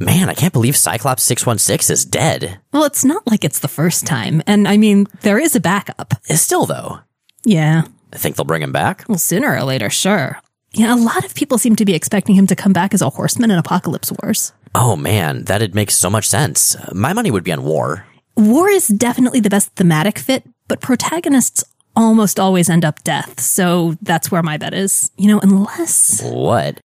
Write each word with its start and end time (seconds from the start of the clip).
Man, 0.00 0.28
I 0.28 0.34
can't 0.34 0.52
believe 0.52 0.76
Cyclops 0.76 1.22
616 1.22 1.92
is 1.92 2.04
dead. 2.04 2.58
Well, 2.72 2.84
it's 2.84 3.04
not 3.04 3.26
like 3.26 3.44
it's 3.44 3.60
the 3.60 3.68
first 3.68 4.06
time. 4.06 4.42
And 4.46 4.66
I 4.66 4.76
mean, 4.76 5.06
there 5.22 5.38
is 5.38 5.54
a 5.54 5.60
backup. 5.60 6.14
Still, 6.24 6.66
though, 6.66 7.00
Yeah. 7.44 7.82
I 8.12 8.16
think 8.16 8.36
they'll 8.36 8.44
bring 8.44 8.62
him 8.62 8.72
back. 8.72 9.04
Well, 9.08 9.18
sooner 9.18 9.54
or 9.56 9.62
later, 9.64 9.90
sure. 9.90 10.38
Yeah, 10.72 10.94
a 10.94 10.96
lot 10.96 11.24
of 11.24 11.34
people 11.34 11.58
seem 11.58 11.76
to 11.76 11.84
be 11.84 11.94
expecting 11.94 12.34
him 12.34 12.46
to 12.48 12.56
come 12.56 12.72
back 12.72 12.92
as 12.94 13.02
a 13.02 13.10
horseman 13.10 13.50
in 13.50 13.58
Apocalypse 13.58 14.12
Wars. 14.22 14.52
Oh 14.74 14.96
man, 14.96 15.44
that'd 15.44 15.74
make 15.74 15.90
so 15.92 16.10
much 16.10 16.26
sense. 16.28 16.76
My 16.92 17.12
money 17.12 17.30
would 17.30 17.44
be 17.44 17.52
on 17.52 17.62
War. 17.64 18.04
War 18.36 18.68
is 18.68 18.88
definitely 18.88 19.38
the 19.40 19.50
best 19.50 19.74
thematic 19.76 20.18
fit, 20.18 20.42
but 20.68 20.80
protagonists 20.80 21.62
almost 21.94 22.40
always 22.40 22.68
end 22.68 22.84
up 22.84 23.02
death. 23.04 23.38
So 23.40 23.94
that's 24.02 24.30
where 24.32 24.42
my 24.42 24.56
bet 24.58 24.74
is. 24.74 25.10
You 25.16 25.28
know, 25.28 25.38
unless, 25.40 26.20
What? 26.24 26.80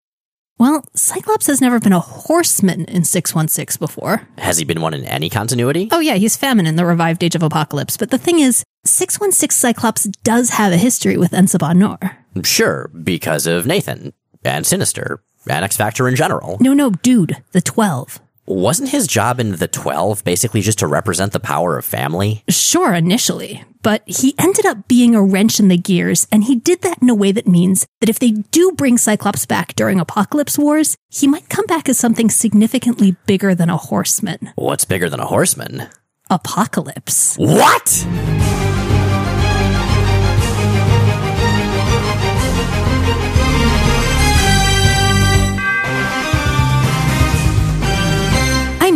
Well, 0.60 0.84
Cyclops 0.94 1.46
has 1.46 1.62
never 1.62 1.80
been 1.80 1.94
a 1.94 2.00
horseman 2.00 2.84
in 2.84 3.04
616 3.04 3.78
before. 3.80 4.28
Has 4.36 4.58
he 4.58 4.64
been 4.66 4.82
one 4.82 4.92
in 4.92 5.06
any 5.06 5.30
continuity? 5.30 5.88
Oh, 5.90 6.00
yeah, 6.00 6.16
he's 6.16 6.36
Famine 6.36 6.66
in 6.66 6.76
the 6.76 6.84
revived 6.84 7.24
Age 7.24 7.34
of 7.34 7.42
Apocalypse. 7.42 7.96
But 7.96 8.10
the 8.10 8.18
thing 8.18 8.40
is, 8.40 8.62
616 8.84 9.56
Cyclops 9.56 10.04
does 10.22 10.50
have 10.50 10.70
a 10.74 10.76
history 10.76 11.16
with 11.16 11.32
En-Sabah 11.32 11.74
Nur. 11.74 11.98
Sure, 12.44 12.90
because 13.02 13.46
of 13.46 13.66
Nathan 13.66 14.12
and 14.44 14.66
Sinister 14.66 15.22
and 15.48 15.64
X 15.64 15.78
Factor 15.78 16.06
in 16.06 16.14
general. 16.14 16.58
No, 16.60 16.74
no, 16.74 16.90
dude, 16.90 17.42
the 17.52 17.62
12. 17.62 18.20
Wasn't 18.50 18.88
his 18.88 19.06
job 19.06 19.38
in 19.38 19.52
the 19.52 19.68
12 19.68 20.24
basically 20.24 20.60
just 20.60 20.80
to 20.80 20.88
represent 20.88 21.32
the 21.32 21.38
power 21.38 21.78
of 21.78 21.84
family? 21.84 22.42
Sure, 22.48 22.92
initially, 22.92 23.62
but 23.80 24.02
he 24.06 24.34
ended 24.40 24.66
up 24.66 24.88
being 24.88 25.14
a 25.14 25.22
wrench 25.22 25.60
in 25.60 25.68
the 25.68 25.76
gears, 25.76 26.26
and 26.32 26.42
he 26.42 26.56
did 26.56 26.82
that 26.82 27.00
in 27.00 27.08
a 27.08 27.14
way 27.14 27.30
that 27.30 27.46
means 27.46 27.86
that 28.00 28.08
if 28.08 28.18
they 28.18 28.32
do 28.32 28.72
bring 28.72 28.98
Cyclops 28.98 29.46
back 29.46 29.76
during 29.76 30.00
Apocalypse 30.00 30.58
Wars, 30.58 30.96
he 31.10 31.28
might 31.28 31.48
come 31.48 31.66
back 31.66 31.88
as 31.88 31.96
something 31.96 32.28
significantly 32.28 33.14
bigger 33.24 33.54
than 33.54 33.70
a 33.70 33.76
horseman. 33.76 34.50
What's 34.56 34.84
bigger 34.84 35.08
than 35.08 35.20
a 35.20 35.26
horseman? 35.26 35.86
Apocalypse. 36.28 37.36
What? 37.36 38.04